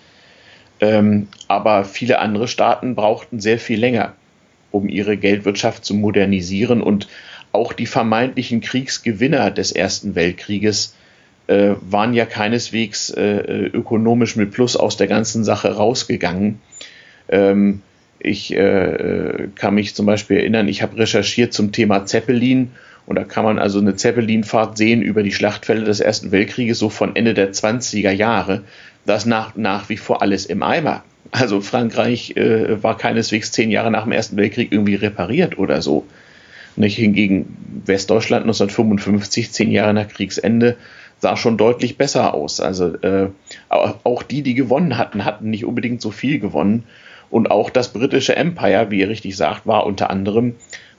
Ähm, 0.81 1.29
aber 1.49 1.85
viele 1.85 2.19
andere 2.19 2.49
Staaten 2.49 2.95
brauchten 2.95 3.41
sehr 3.41 3.59
viel 3.59 3.79
länger, 3.79 4.13
um 4.71 4.89
ihre 4.89 5.17
Geldwirtschaft 5.17 5.85
zu 5.85 5.95
modernisieren 5.95 6.83
und 6.83 7.09
auch 7.55 7.73
die 7.73 7.87
vermeintlichen 7.87 8.61
Kriegsgewinner 8.61 9.51
des 9.51 9.73
Ersten 9.73 10.15
Weltkrieges 10.15 10.95
äh, 11.47 11.75
waren 11.81 12.15
ja 12.15 12.25
keineswegs 12.25 13.11
äh, 13.11 13.71
ökonomisch 13.73 14.37
mit 14.37 14.51
Plus 14.51 14.77
aus 14.77 14.97
der 14.97 15.07
ganzen 15.07 15.45
Sache 15.45 15.77
rausgegangen. 15.77 16.61
Ähm, 17.29 17.83
ich 18.19 18.55
äh, 18.57 19.49
kann 19.55 19.75
mich 19.75 19.95
zum 19.95 20.07
Beispiel 20.07 20.39
erinnern, 20.39 20.69
ich 20.69 20.83
habe 20.83 20.97
recherchiert 20.97 21.53
zum 21.53 21.73
Thema 21.73 22.07
Zeppelin 22.07 22.71
und 23.07 23.17
da 23.17 23.25
kann 23.25 23.45
man 23.45 23.59
also 23.59 23.79
eine 23.79 23.97
Zeppelinfahrt 23.97 24.79
sehen 24.79 25.03
über 25.03 25.23
die 25.23 25.33
Schlachtfelder 25.33 25.85
des 25.85 26.01
Ersten 26.01 26.33
Weltkrieges, 26.33 26.79
so 26.79 26.89
von 26.89 27.15
Ende 27.17 27.35
der 27.35 27.53
20er 27.53 28.13
Jahre. 28.13 28.63
Das 29.05 29.27
nach, 29.27 29.55
nach 29.57 29.91
wie 29.91 29.99
vor 29.99 30.23
alles 30.23 30.47
im 30.47 30.63
Eimer. 30.63 31.05
Also 31.31 31.61
Frankreich 31.61 32.37
äh, 32.37 32.83
war 32.83 32.97
keineswegs 32.97 33.53
zehn 33.53 33.71
Jahre 33.71 33.91
nach 33.91 34.05
dem 34.05 34.13
Ersten 34.13 34.37
Weltkrieg 34.39 34.73
irgendwie 34.73 34.95
repariert 34.95 35.59
oder 35.59 35.83
so. 35.83 36.07
Nicht? 36.77 36.97
Hingegen 36.97 37.83
Westdeutschland 37.87 38.45
1955, 38.45 39.53
zehn 39.53 39.71
Jahre 39.71 39.95
nach 39.95 40.09
Kriegsende, 40.09 40.77
sah 41.19 41.37
schon 41.37 41.57
deutlich 41.57 41.97
besser 41.97 42.35
aus. 42.35 42.61
Also 42.61 42.95
äh, 42.97 43.29
auch 43.69 44.23
die, 44.23 44.43
die 44.43 44.55
gewonnen 44.55 44.99
hatten, 44.99 45.25
hatten 45.25 45.51
nicht 45.51 45.65
unbedingt 45.65 46.01
so 46.01 46.11
viel 46.11 46.39
gewonnen. 46.39 46.85
Und 47.31 47.51
auch 47.51 47.71
das 47.71 47.93
britische 47.93 48.37
Empire, 48.37 48.91
wie 48.91 49.01
ihr 49.01 49.09
richtig 49.09 49.37
sagt, 49.37 49.67
war 49.67 49.87
unter 49.87 50.11
anderem 50.11 50.55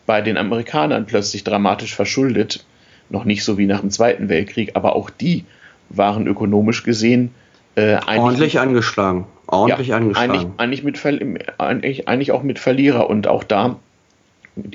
bei 0.06 0.22
den 0.22 0.38
Amerikanern 0.38 1.06
plötzlich 1.06 1.44
dramatisch 1.44 1.96
verschuldet. 1.96 2.66
Noch 3.10 3.26
nicht 3.26 3.44
so 3.44 3.58
wie 3.58 3.66
nach 3.66 3.82
dem 3.82 3.92
Zweiten 3.92 4.30
Weltkrieg, 4.30 4.72
aber 4.76 4.96
auch 4.96 5.10
die 5.10 5.46
waren 5.90 6.28
ökonomisch 6.28 6.84
gesehen 6.84 7.32
Äh, 7.76 8.00
ordentlich 8.08 8.60
angeschlagen. 8.60 9.28
Ordentlich 9.48 9.90
ja, 9.90 9.98
angeschlagen. 9.98 10.54
Eigentlich, 10.58 10.84
eigentlich, 10.84 11.24
mit, 11.24 11.60
eigentlich, 11.60 12.08
eigentlich 12.08 12.32
auch 12.32 12.42
mit 12.42 12.58
Verlierer 12.58 13.10
und 13.10 13.28
auch 13.28 13.44
da 13.44 13.80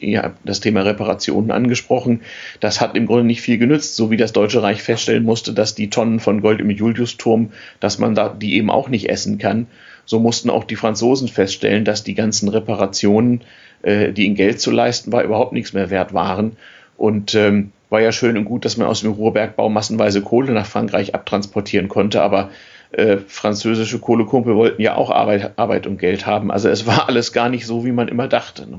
ja, 0.01 0.35
das 0.45 0.61
Thema 0.61 0.83
Reparationen 0.83 1.51
angesprochen. 1.51 2.22
Das 2.61 2.81
hat 2.81 2.97
im 2.97 3.07
Grunde 3.07 3.24
nicht 3.24 3.41
viel 3.41 3.59
genützt, 3.59 3.97
so 3.97 4.11
wie 4.11 4.16
das 4.16 4.33
Deutsche 4.33 4.62
Reich 4.62 4.83
feststellen 4.83 5.24
musste, 5.24 5.53
dass 5.53 5.74
die 5.74 5.91
Tonnen 5.91 6.20
von 6.20 6.41
Gold 6.41 6.61
im 6.61 6.70
Juliusturm, 6.70 7.51
dass 7.81 7.99
man 7.99 8.14
da 8.14 8.28
die 8.28 8.55
eben 8.57 8.70
auch 8.70 8.89
nicht 8.89 9.09
essen 9.09 9.39
kann. 9.39 9.66
So 10.05 10.18
mussten 10.18 10.51
auch 10.51 10.64
die 10.64 10.76
Franzosen 10.76 11.28
feststellen, 11.28 11.85
dass 11.85 12.03
die 12.03 12.14
ganzen 12.14 12.49
Reparationen, 12.49 13.43
äh, 13.83 14.12
die 14.12 14.26
in 14.26 14.35
Geld 14.35 14.61
zu 14.61 14.70
leisten 14.70 15.12
war, 15.12 15.22
überhaupt 15.22 15.53
nichts 15.53 15.72
mehr 15.72 15.91
wert 15.91 16.12
waren. 16.12 16.57
Und 16.97 17.35
ähm, 17.35 17.72
war 17.89 18.01
ja 18.01 18.12
schön 18.12 18.37
und 18.37 18.45
gut, 18.45 18.64
dass 18.64 18.76
man 18.76 18.87
aus 18.87 19.01
dem 19.01 19.12
Ruhrbergbau 19.12 19.68
massenweise 19.68 20.22
Kohle 20.22 20.53
nach 20.53 20.66
Frankreich 20.66 21.14
abtransportieren 21.14 21.89
konnte, 21.89 22.22
aber 22.22 22.51
äh, 22.93 23.18
französische 23.26 23.99
Kohlekumpel 23.99 24.57
wollten 24.57 24.83
ja 24.83 24.97
auch 24.97 25.11
Arbeit, 25.11 25.53
Arbeit 25.57 25.87
und 25.87 25.99
Geld 25.99 26.26
haben. 26.26 26.51
Also 26.51 26.68
es 26.68 26.87
war 26.87 27.09
alles 27.09 27.33
gar 27.33 27.49
nicht 27.49 27.66
so, 27.66 27.85
wie 27.85 27.93
man 27.93 28.09
immer 28.09 28.28
dachte. 28.28 28.68
Ne? 28.68 28.78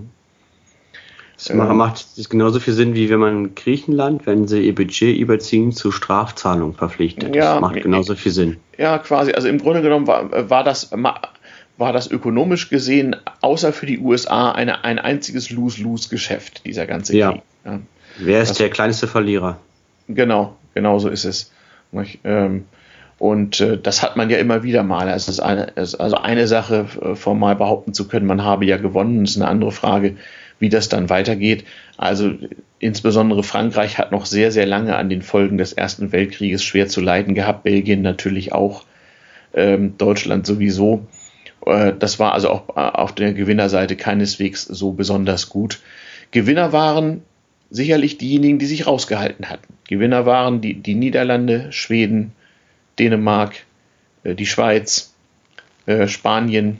Das 1.41 1.49
ähm, 1.49 1.75
macht 1.75 2.17
das 2.17 2.29
genauso 2.29 2.59
viel 2.59 2.73
Sinn, 2.73 2.93
wie 2.93 3.09
wenn 3.09 3.19
man 3.19 3.55
Griechenland, 3.55 4.27
wenn 4.27 4.47
sie 4.47 4.61
ihr 4.61 4.75
Budget 4.75 5.17
überziehen, 5.17 5.71
zu 5.71 5.91
Strafzahlung 5.91 6.75
verpflichtet. 6.75 7.35
Ja, 7.35 7.53
das 7.53 7.61
macht 7.61 7.81
genauso 7.81 8.15
viel 8.15 8.31
Sinn. 8.31 8.57
Ja, 8.77 8.99
quasi. 8.99 9.31
Also 9.31 9.47
im 9.47 9.57
Grunde 9.57 9.81
genommen 9.81 10.05
war, 10.05 10.49
war 10.49 10.63
das 10.63 10.91
war 11.81 11.93
das 11.93 12.11
ökonomisch 12.11 12.69
gesehen, 12.69 13.15
außer 13.41 13.73
für 13.73 13.87
die 13.87 13.99
USA, 13.99 14.51
eine, 14.51 14.83
ein 14.83 14.99
einziges 14.99 15.49
Lose-Lose-Geschäft, 15.49 16.63
dieser 16.65 16.85
ganze 16.85 17.17
ja. 17.17 17.31
Krieg. 17.31 17.41
Ja. 17.65 17.79
Wer 18.19 18.41
ist 18.41 18.49
das, 18.49 18.57
der 18.59 18.69
kleinste 18.69 19.07
Verlierer? 19.07 19.57
Genau, 20.07 20.55
genau 20.75 20.99
so 20.99 21.09
ist 21.09 21.25
es. 21.25 21.51
Ähm, 22.23 22.65
und 23.17 23.59
äh, 23.61 23.79
das 23.79 24.03
hat 24.03 24.15
man 24.15 24.29
ja 24.29 24.37
immer 24.37 24.63
wieder 24.63 24.83
mal. 24.83 25.07
Es 25.09 25.27
ist 25.27 25.39
eine, 25.39 25.73
also 25.75 26.17
eine 26.17 26.47
Sache, 26.47 26.85
äh, 27.01 27.15
formal 27.15 27.55
behaupten 27.55 27.93
zu 27.93 28.07
können, 28.07 28.27
man 28.27 28.43
habe 28.43 28.65
ja 28.65 28.77
gewonnen, 28.77 29.23
ist 29.23 29.37
eine 29.37 29.47
andere 29.47 29.71
Frage, 29.71 30.17
wie 30.61 30.69
das 30.69 30.87
dann 30.87 31.09
weitergeht. 31.09 31.65
Also 31.97 32.31
insbesondere 32.79 33.43
Frankreich 33.43 33.97
hat 33.97 34.11
noch 34.11 34.25
sehr, 34.25 34.51
sehr 34.51 34.65
lange 34.65 34.95
an 34.95 35.09
den 35.09 35.23
Folgen 35.23 35.57
des 35.57 35.73
Ersten 35.73 36.11
Weltkrieges 36.11 36.63
schwer 36.63 36.87
zu 36.87 37.01
leiden 37.01 37.35
gehabt, 37.35 37.63
Belgien 37.63 38.01
natürlich 38.01 38.53
auch, 38.53 38.85
ähm, 39.53 39.97
Deutschland 39.97 40.45
sowieso. 40.45 41.07
Äh, 41.65 41.93
das 41.97 42.19
war 42.19 42.33
also 42.33 42.49
auch 42.49 42.69
äh, 42.69 42.79
auf 42.79 43.13
der 43.13 43.33
Gewinnerseite 43.33 43.97
keineswegs 43.97 44.63
so 44.63 44.91
besonders 44.91 45.49
gut. 45.49 45.79
Gewinner 46.29 46.71
waren 46.71 47.23
sicherlich 47.71 48.17
diejenigen, 48.17 48.59
die 48.59 48.65
sich 48.67 48.85
rausgehalten 48.85 49.49
hatten. 49.49 49.73
Gewinner 49.87 50.25
waren 50.25 50.61
die, 50.61 50.75
die 50.75 50.95
Niederlande, 50.95 51.71
Schweden, 51.71 52.33
Dänemark, 52.99 53.55
äh, 54.23 54.35
die 54.35 54.45
Schweiz, 54.45 55.13
äh, 55.87 56.07
Spanien, 56.07 56.77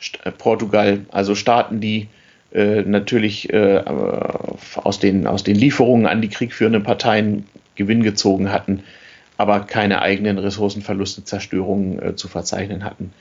St 0.00 0.18
Portugal, 0.38 1.06
also 1.10 1.34
Staaten, 1.34 1.80
die 1.80 2.08
äh, 2.52 2.82
natürlich 2.82 3.52
äh, 3.52 3.82
aus, 4.74 4.98
den, 4.98 5.26
aus 5.26 5.44
den 5.44 5.56
Lieferungen 5.56 6.06
an 6.06 6.20
die 6.20 6.28
kriegführenden 6.28 6.82
Parteien 6.82 7.44
Gewinn 7.76 8.02
gezogen 8.02 8.50
hatten, 8.50 8.82
aber 9.36 9.60
keine 9.60 10.02
eigenen 10.02 10.36
Ressourcenverluste, 10.38 11.24
Zerstörungen 11.24 12.02
äh, 12.02 12.16
zu 12.16 12.28
verzeichnen 12.28 12.84
hatten. 12.84 13.12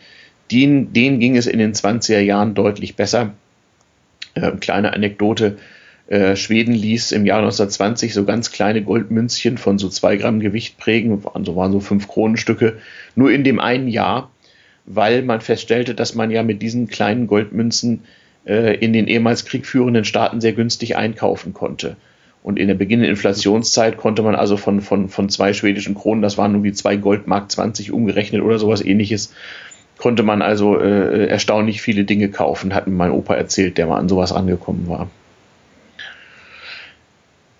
Den, 0.51 0.93
denen 0.93 1.19
ging 1.19 1.37
es 1.37 1.45
in 1.45 1.59
den 1.59 1.73
20er 1.73 2.19
Jahren 2.19 2.55
deutlich 2.55 2.95
besser. 2.95 3.33
Äh, 4.33 4.51
kleine 4.59 4.93
Anekdote. 4.93 5.59
Äh, 6.07 6.35
Schweden 6.35 6.73
ließ 6.73 7.11
im 7.11 7.27
Jahr 7.27 7.39
1920 7.39 8.15
so 8.15 8.25
ganz 8.25 8.51
kleine 8.51 8.81
Goldmünzchen 8.81 9.59
von 9.59 9.77
so 9.77 9.89
zwei 9.89 10.15
Gramm 10.15 10.39
Gewicht 10.39 10.79
prägen, 10.79 11.23
also 11.35 11.55
waren 11.55 11.71
so 11.71 11.79
fünf 11.79 12.07
Kronenstücke, 12.07 12.79
nur 13.15 13.31
in 13.31 13.43
dem 13.43 13.59
einen 13.59 13.87
Jahr, 13.87 14.31
weil 14.87 15.21
man 15.21 15.39
feststellte, 15.39 15.93
dass 15.93 16.15
man 16.15 16.31
ja 16.31 16.41
mit 16.41 16.63
diesen 16.63 16.87
kleinen 16.87 17.27
Goldmünzen 17.27 17.99
äh, 17.99 18.18
in 18.45 18.93
den 18.93 19.07
ehemals 19.07 19.45
kriegführenden 19.45 20.05
Staaten 20.05 20.41
sehr 20.41 20.53
günstig 20.53 20.95
einkaufen 20.95 21.53
konnte. 21.53 21.97
Und 22.41 22.57
in 22.57 22.67
der 22.67 22.75
beginnenden 22.75 23.11
Inflationszeit 23.11 23.97
konnte 23.97 24.21
man 24.21 24.35
also 24.35 24.57
von, 24.57 24.81
von, 24.81 25.09
von 25.09 25.29
zwei 25.29 25.53
schwedischen 25.53 25.93
Kronen, 25.93 26.21
das 26.21 26.37
waren 26.37 26.53
nur 26.53 26.63
wie 26.63 26.71
zwei 26.71 26.95
Goldmark 26.95 27.51
20 27.51 27.91
umgerechnet 27.91 28.41
oder 28.41 28.57
sowas 28.57 28.83
ähnliches, 28.83 29.33
konnte 29.97 30.23
man 30.23 30.41
also 30.41 30.79
äh, 30.79 31.27
erstaunlich 31.27 31.81
viele 31.81 32.05
Dinge 32.05 32.29
kaufen, 32.29 32.73
hat 32.73 32.87
mir 32.87 32.95
mein 32.95 33.11
Opa 33.11 33.35
erzählt, 33.35 33.77
der 33.77 33.87
mal 33.87 33.99
an 33.99 34.09
sowas 34.09 34.33
rangekommen 34.33 34.87
war. 34.87 35.09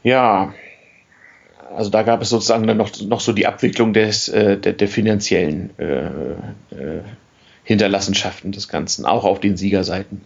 Ja, 0.01 0.53
also 1.75 1.89
da 1.89 2.03
gab 2.03 2.21
es 2.21 2.30
sozusagen 2.30 2.65
dann 2.65 2.77
noch, 2.77 2.89
noch 3.01 3.19
so 3.19 3.34
die 3.34 3.45
Abwicklung 3.45 3.93
des, 3.93 4.30
äh, 4.30 4.57
der, 4.57 4.73
der 4.73 4.88
finanziellen 4.88 5.71
äh, 5.77 6.05
äh, 6.05 7.01
Hinterlassenschaften 7.65 8.53
des 8.53 8.69
Ganzen, 8.69 9.05
auch 9.05 9.25
auf 9.25 9.41
den 9.41 9.57
Siegerseiten. 9.57 10.21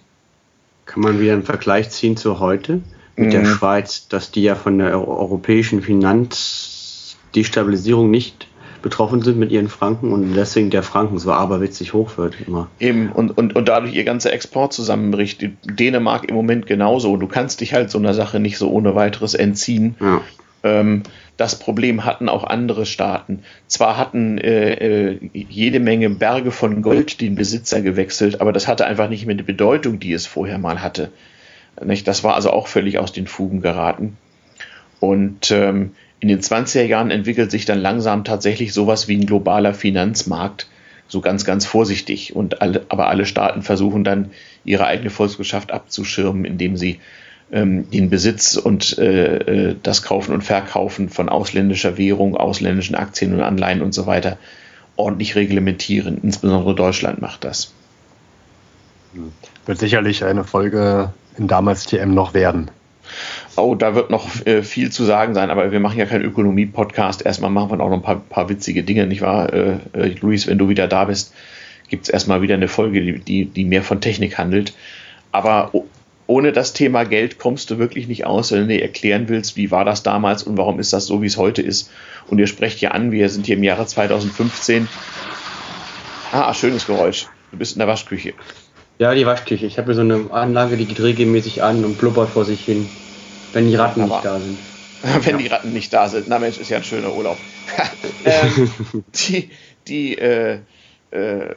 Kann 0.86 1.02
man 1.02 1.20
wieder 1.20 1.34
einen 1.34 1.44
Vergleich 1.44 1.90
ziehen 1.90 2.16
zu 2.18 2.40
heute 2.40 2.82
mit 3.16 3.28
mhm. 3.28 3.32
der 3.32 3.46
Schweiz, 3.46 4.08
dass 4.08 4.32
die 4.32 4.42
ja 4.44 4.56
von 4.56 4.80
der 4.80 5.08
europäischen 5.08 5.82
Finanzdestabilisierung 5.82 8.12
nicht 8.12 8.48
betroffen 8.82 9.22
sind 9.22 9.40
mit 9.40 9.52
ihren 9.52 9.70
Franken 9.70 10.12
und 10.12 10.34
deswegen 10.36 10.70
der 10.70 10.84
Franken 10.84 11.18
so 11.18 11.32
aberwitzig 11.32 11.94
hoch 11.94 12.18
wird 12.18 12.36
immer. 12.46 12.68
Eben, 12.80 13.12
und, 13.12 13.36
und, 13.36 13.56
und 13.56 13.68
dadurch 13.68 13.96
ihr 13.96 14.04
ganzer 14.04 14.32
Export 14.34 14.74
zusammenbricht. 14.74 15.44
Dänemark 15.64 16.26
im 16.26 16.36
Moment 16.36 16.68
genauso. 16.68 17.18
Du 17.18 17.28
kannst 17.28 17.62
dich 17.62 17.74
halt 17.74 17.90
so 17.90 17.98
einer 17.98 18.14
Sache 18.14 18.40
nicht 18.40 18.58
so 18.58 18.70
ohne 18.70 18.94
weiteres 18.94 19.34
entziehen. 19.34 19.96
Ja. 20.00 20.22
Ähm, 20.64 21.04
das 21.38 21.60
Problem 21.60 22.06
hatten 22.06 22.30
auch 22.30 22.44
andere 22.44 22.86
Staaten. 22.86 23.44
Zwar 23.68 23.98
hatten 23.98 24.38
äh, 24.38 24.74
äh, 25.12 25.20
jede 25.34 25.80
Menge 25.80 26.10
Berge 26.10 26.52
von 26.52 26.82
Gold 26.82 27.22
den 27.22 27.36
Besitzer 27.36 27.82
gewechselt, 27.82 28.40
aber 28.42 28.54
das 28.54 28.68
hatte 28.68 28.86
einfach 28.86 29.10
nicht 29.10 29.26
mehr 29.26 29.36
die 29.36 29.44
Bedeutung, 29.44 30.00
die 30.00 30.14
es 30.14 30.26
vorher 30.26 30.58
mal 30.58 30.82
hatte. 30.82 31.12
Nicht? 31.84 32.08
Das 32.08 32.24
war 32.24 32.36
also 32.36 32.52
auch 32.52 32.68
völlig 32.68 33.00
aus 33.00 33.12
den 33.12 33.28
Fugen 33.28 33.62
geraten. 33.62 34.18
Und 35.00 35.52
ähm, 35.52 35.92
in 36.20 36.30
den 36.30 36.40
20er 36.40 36.84
Jahren 36.84 37.12
entwickelt 37.12 37.52
sich 37.52 37.66
dann 37.66 37.82
langsam 37.82 38.24
tatsächlich 38.24 38.74
sowas 38.74 39.10
wie 39.10 39.18
ein 39.18 39.26
globaler 39.26 39.74
Finanzmarkt, 39.74 40.68
so 41.10 41.20
ganz, 41.20 41.44
ganz 41.44 41.66
vorsichtig. 41.66 42.36
Und 42.36 42.62
alle, 42.62 42.86
aber 42.88 43.10
alle 43.10 43.26
Staaten 43.26 43.64
versuchen 43.64 44.06
dann, 44.06 44.32
ihre 44.64 44.86
eigene 44.86 45.10
Volkswirtschaft 45.10 45.72
abzuschirmen, 45.74 46.46
indem 46.46 46.78
sie 46.78 47.02
den 47.50 48.10
Besitz 48.10 48.56
und 48.58 48.98
äh, 48.98 49.36
äh, 49.36 49.76
das 49.84 50.02
Kaufen 50.02 50.34
und 50.34 50.44
Verkaufen 50.44 51.10
von 51.10 51.30
ausländischer 51.30 51.98
Währung, 51.98 52.36
ausländischen 52.36 52.96
Aktien 52.96 53.34
und 53.34 53.42
Anleihen 53.42 53.82
und 53.82 53.94
so 53.94 54.08
weiter 54.08 54.38
ordentlich 54.96 55.36
reglementieren. 55.36 56.20
Insbesondere 56.24 56.76
Deutschland 56.76 57.22
macht 57.22 57.44
das. 57.44 57.74
Wird 59.66 59.80
sicherlich 59.80 60.24
eine 60.24 60.44
Folge 60.44 61.14
in 61.38 61.48
damals 61.48 61.86
TM 61.86 62.14
noch 62.14 62.34
werden. 62.34 62.72
Oh, 63.56 63.76
da 63.76 63.94
wird 63.94 64.10
noch 64.10 64.46
äh, 64.46 64.64
viel 64.64 64.92
zu 64.92 65.04
sagen 65.04 65.34
sein, 65.36 65.52
aber 65.52 65.72
wir 65.72 65.80
machen 65.80 66.00
ja 66.00 66.06
keinen 66.06 66.26
Ökonomie-Podcast. 66.26 67.24
Erstmal 67.26 67.52
machen 67.52 67.70
wir 67.70 67.84
auch 67.84 67.90
noch 67.90 67.98
ein 67.98 68.02
paar, 68.02 68.20
paar 68.20 68.50
witzige 68.50 68.84
Dinge, 68.84 69.06
nicht 69.06 69.22
wahr? 69.22 69.54
Äh, 69.54 69.78
äh, 69.94 70.16
Luis, 70.22 70.48
wenn 70.48 70.58
du 70.58 70.70
wieder 70.70 70.88
da 70.88 71.06
bist, 71.06 71.34
gibt 71.90 72.04
es 72.04 72.10
erstmal 72.10 72.42
wieder 72.42 72.56
eine 72.56 72.68
Folge, 72.68 73.02
die, 73.02 73.20
die, 73.20 73.46
die 73.46 73.66
mehr 73.66 73.84
von 73.84 74.02
Technik 74.02 74.38
handelt. 74.38 74.74
Aber 75.32 75.72
ohne 76.28 76.52
das 76.52 76.74
Thema 76.74 77.04
Geld 77.04 77.38
kommst 77.38 77.70
du 77.70 77.78
wirklich 77.78 78.08
nicht 78.08 78.26
aus, 78.26 78.52
wenn 78.52 78.62
du 78.62 78.68
dir 78.68 78.82
erklären 78.82 79.28
willst, 79.30 79.58
wie 79.58 79.72
war 79.72 79.86
das 79.86 80.04
damals 80.04 80.44
und 80.44 80.58
warum 80.58 80.80
ist 80.80 80.94
das 80.94 81.06
so, 81.06 81.22
wie 81.22 81.28
es 81.28 81.38
heute 81.38 81.62
ist. 81.62 81.92
Und 82.28 82.40
ihr 82.40 82.48
sprecht 82.48 82.80
ja 82.82 82.92
an, 82.92 83.12
wir 83.12 83.30
sind 83.30 83.46
hier 83.46 83.58
im 83.58 83.64
Jahre 83.64 83.86
2015. 83.86 84.88
Ah, 86.32 86.54
schönes 86.54 86.88
Geräusch. 86.88 87.28
Du 87.52 87.58
bist 87.58 87.74
in 87.74 87.80
der 87.80 87.88
Waschküche. 87.88 88.34
Ja, 89.00 89.14
die 89.14 89.26
Waschküche. 89.26 89.66
Ich 89.66 89.78
habe 89.78 89.88
hier 89.88 89.96
so 89.96 90.02
eine 90.02 90.32
Anlage, 90.32 90.78
die 90.78 90.86
geht 90.86 91.02
regelmäßig 91.02 91.62
an 91.62 91.84
und 91.84 91.98
blubbert 91.98 92.30
vor 92.30 92.46
sich 92.46 92.64
hin, 92.64 92.88
wenn 93.52 93.68
die 93.68 93.76
Ratten 93.76 94.02
Aber, 94.02 94.16
nicht 94.16 94.26
da 94.26 94.40
sind. 94.40 94.58
wenn 95.26 95.36
ja. 95.36 95.38
die 95.38 95.48
Ratten 95.48 95.74
nicht 95.74 95.92
da 95.92 96.08
sind. 96.08 96.28
Na 96.30 96.40
Mensch, 96.40 96.58
ist 96.58 96.70
ja 96.70 96.78
ein 96.78 96.84
schöner 96.84 97.14
Urlaub. 97.14 97.38
ähm, 98.26 98.72
die 99.30 99.50
die, 99.88 100.18
äh, 100.18 100.60
äh, 101.12 101.56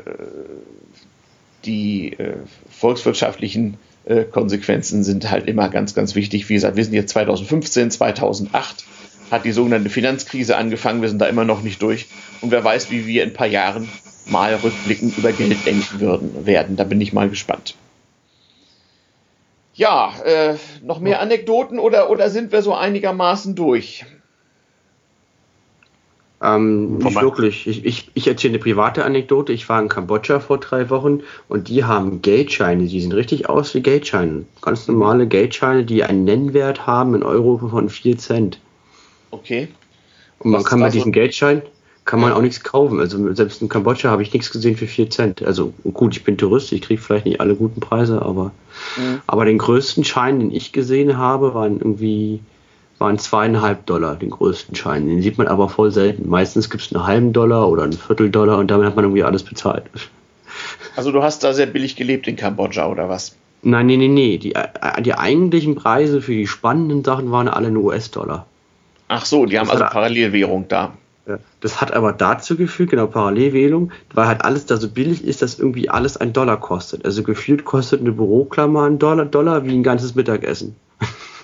die 1.64 2.12
äh, 2.12 2.36
volkswirtschaftlichen 2.70 3.76
äh, 4.06 4.24
Konsequenzen 4.24 5.04
sind 5.04 5.30
halt 5.30 5.46
immer 5.46 5.68
ganz, 5.68 5.94
ganz 5.94 6.14
wichtig. 6.14 6.48
Wie 6.48 6.54
gesagt, 6.54 6.76
wir 6.76 6.84
sind 6.84 6.94
jetzt 6.94 7.10
2015, 7.10 7.90
2008 7.90 8.84
hat 9.30 9.44
die 9.44 9.52
sogenannte 9.52 9.90
Finanzkrise 9.90 10.56
angefangen. 10.56 11.02
Wir 11.02 11.08
sind 11.08 11.18
da 11.18 11.26
immer 11.26 11.44
noch 11.44 11.62
nicht 11.62 11.82
durch. 11.82 12.06
Und 12.40 12.52
wer 12.52 12.62
weiß, 12.62 12.90
wie 12.90 13.06
wir 13.06 13.24
in 13.24 13.30
ein 13.30 13.34
paar 13.34 13.48
Jahren 13.48 13.88
mal 14.26 14.54
rückblickend 14.54 15.18
über 15.18 15.32
Geld 15.32 15.66
denken 15.66 16.00
würden, 16.00 16.46
werden. 16.46 16.76
Da 16.76 16.84
bin 16.84 17.00
ich 17.00 17.12
mal 17.12 17.28
gespannt. 17.28 17.74
Ja, 19.74 20.14
äh, 20.24 20.54
noch 20.82 21.00
mehr 21.00 21.20
Anekdoten 21.20 21.78
oder, 21.78 22.08
oder 22.08 22.30
sind 22.30 22.50
wir 22.50 22.62
so 22.62 22.74
einigermaßen 22.74 23.54
durch? 23.54 24.06
Ähm, 26.46 26.98
nicht 26.98 27.20
wirklich. 27.20 27.66
Ich, 27.66 27.84
ich, 27.84 28.10
ich 28.14 28.28
erzähle 28.28 28.52
eine 28.52 28.62
private 28.62 29.04
Anekdote. 29.04 29.52
Ich 29.52 29.68
war 29.68 29.82
in 29.82 29.88
Kambodscha 29.88 30.38
vor 30.38 30.58
drei 30.58 30.90
Wochen 30.90 31.20
und 31.48 31.68
die 31.68 31.82
haben 31.82 32.22
Geldscheine. 32.22 32.86
Die 32.86 33.00
sehen 33.00 33.10
richtig 33.10 33.48
aus 33.48 33.74
wie 33.74 33.80
Geldscheine. 33.80 34.44
Ganz 34.62 34.86
normale 34.86 35.26
Geldscheine, 35.26 35.84
die 35.84 36.04
einen 36.04 36.22
Nennwert 36.22 36.86
haben 36.86 37.16
in 37.16 37.24
Euro 37.24 37.58
von 37.58 37.88
4 37.88 38.18
Cent. 38.18 38.60
Okay. 39.32 39.66
Und 40.38 40.52
man 40.52 40.62
kann 40.62 40.78
bei 40.78 40.90
diesem 40.90 41.10
Geldschein, 41.10 41.62
kann 42.04 42.20
man 42.20 42.32
auch 42.32 42.42
nichts 42.42 42.62
kaufen. 42.62 43.00
Also 43.00 43.34
selbst 43.34 43.60
in 43.60 43.68
Kambodscha 43.68 44.08
habe 44.10 44.22
ich 44.22 44.32
nichts 44.32 44.52
gesehen 44.52 44.76
für 44.76 44.86
4 44.86 45.10
Cent. 45.10 45.42
Also 45.42 45.72
gut, 45.94 46.16
ich 46.16 46.22
bin 46.22 46.38
Tourist, 46.38 46.70
ich 46.70 46.82
kriege 46.82 47.02
vielleicht 47.02 47.26
nicht 47.26 47.40
alle 47.40 47.56
guten 47.56 47.80
Preise, 47.80 48.22
aber, 48.22 48.52
mhm. 48.96 49.20
aber 49.26 49.46
den 49.46 49.58
größten 49.58 50.04
Schein, 50.04 50.38
den 50.38 50.52
ich 50.52 50.70
gesehen 50.70 51.18
habe, 51.18 51.54
waren 51.54 51.78
irgendwie 51.78 52.40
waren 52.98 53.18
zweieinhalb 53.18 53.86
Dollar, 53.86 54.16
den 54.16 54.30
größten 54.30 54.74
Schein. 54.74 55.06
Den 55.06 55.22
sieht 55.22 55.38
man 55.38 55.48
aber 55.48 55.68
voll 55.68 55.90
selten. 55.90 56.28
Meistens 56.28 56.70
gibt 56.70 56.82
es 56.82 56.94
einen 56.94 57.06
halben 57.06 57.32
Dollar 57.32 57.68
oder 57.68 57.84
einen 57.84 57.92
Vierteldollar 57.92 58.58
und 58.58 58.70
damit 58.70 58.86
hat 58.86 58.96
man 58.96 59.04
irgendwie 59.04 59.24
alles 59.24 59.42
bezahlt. 59.42 59.84
Also 60.96 61.12
du 61.12 61.22
hast 61.22 61.44
da 61.44 61.52
sehr 61.52 61.66
billig 61.66 61.96
gelebt 61.96 62.26
in 62.26 62.36
Kambodscha 62.36 62.88
oder 62.88 63.08
was? 63.08 63.36
Nein, 63.62 63.86
nee, 63.86 63.96
nee, 63.96 64.08
nee. 64.08 64.38
Die, 64.38 64.54
äh, 64.54 65.02
die 65.02 65.14
eigentlichen 65.14 65.74
Preise 65.74 66.22
für 66.22 66.32
die 66.32 66.46
spannenden 66.46 67.04
Sachen 67.04 67.30
waren 67.30 67.48
alle 67.48 67.68
in 67.68 67.76
US-Dollar. 67.76 68.46
Ach 69.08 69.24
so, 69.24 69.46
die 69.46 69.58
haben 69.58 69.70
also 69.70 69.84
Parallelwährung 69.84 70.66
da. 70.68 70.92
Das 71.60 71.80
hat 71.80 71.92
aber 71.92 72.12
dazu 72.12 72.56
geführt, 72.56 72.90
genau, 72.90 73.08
Parallelwählung, 73.08 73.90
weil 74.14 74.28
halt 74.28 74.44
alles 74.44 74.66
da 74.66 74.76
so 74.76 74.88
billig 74.88 75.24
ist, 75.24 75.42
dass 75.42 75.58
irgendwie 75.58 75.88
alles 75.88 76.16
ein 76.16 76.32
Dollar 76.32 76.60
kostet. 76.60 77.04
Also 77.04 77.24
gefühlt 77.24 77.64
kostet 77.64 78.00
eine 78.00 78.12
Büroklammer 78.12 78.84
ein 78.84 79.00
Dollar, 79.00 79.24
Dollar 79.24 79.64
wie 79.64 79.72
ein 79.72 79.82
ganzes 79.82 80.14
Mittagessen. 80.14 80.76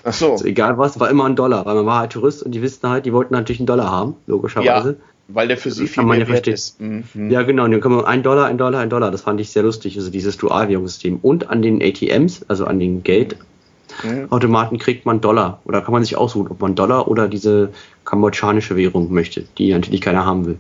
Ach 0.04 0.12
so. 0.12 0.32
Also 0.32 0.44
egal 0.44 0.78
was, 0.78 0.98
war 0.98 1.10
immer 1.10 1.26
ein 1.26 1.36
Dollar, 1.36 1.64
weil 1.66 1.74
man 1.76 1.86
war 1.86 2.00
halt 2.00 2.12
Tourist 2.12 2.42
und 2.42 2.52
die 2.52 2.62
wissen 2.62 2.88
halt, 2.88 3.06
die 3.06 3.12
wollten 3.12 3.34
natürlich 3.34 3.60
einen 3.60 3.66
Dollar 3.66 3.90
haben, 3.90 4.16
logischerweise. 4.26 4.90
Ja, 4.90 4.96
weil 5.28 5.48
der 5.48 5.56
für 5.56 5.70
sie 5.70 5.86
viel 5.86 6.04
mehr 6.04 6.18
ja 6.18 6.28
wert 6.28 6.46
ist. 6.46 6.80
Mhm. 6.80 7.30
Ja, 7.30 7.42
genau, 7.42 7.64
und 7.64 7.70
dann 7.70 7.80
können 7.80 7.96
wir 7.96 8.06
ein 8.06 8.22
Dollar, 8.22 8.46
ein 8.46 8.58
Dollar, 8.58 8.80
ein 8.80 8.90
Dollar, 8.90 9.10
das 9.10 9.22
fand 9.22 9.40
ich 9.40 9.50
sehr 9.50 9.62
lustig, 9.62 9.96
also 9.96 10.10
dieses 10.10 10.36
Dualwährungssystem. 10.36 11.18
Und 11.22 11.50
an 11.50 11.62
den 11.62 11.80
ATMs, 11.82 12.44
also 12.48 12.66
an 12.66 12.78
den 12.78 13.02
Geld, 13.02 13.36
Automaten 14.30 14.78
kriegt 14.78 15.06
man 15.06 15.20
Dollar. 15.20 15.60
Oder 15.64 15.82
kann 15.82 15.92
man 15.92 16.02
sich 16.02 16.16
aussuchen, 16.16 16.50
ob 16.50 16.60
man 16.60 16.74
Dollar 16.74 17.08
oder 17.08 17.28
diese 17.28 17.70
kambodschanische 18.04 18.76
Währung 18.76 19.12
möchte, 19.12 19.44
die 19.58 19.72
natürlich 19.72 20.00
keiner 20.00 20.24
haben 20.24 20.46
will. 20.46 20.58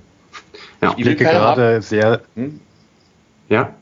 Ja. 0.80 0.94
Ich 0.96 1.04
blicke 1.04 1.24
gerade 1.24 1.74
haben. 1.74 1.82
sehr. 1.82 2.20
Hm? 2.34 2.60
Ja. 3.48 3.74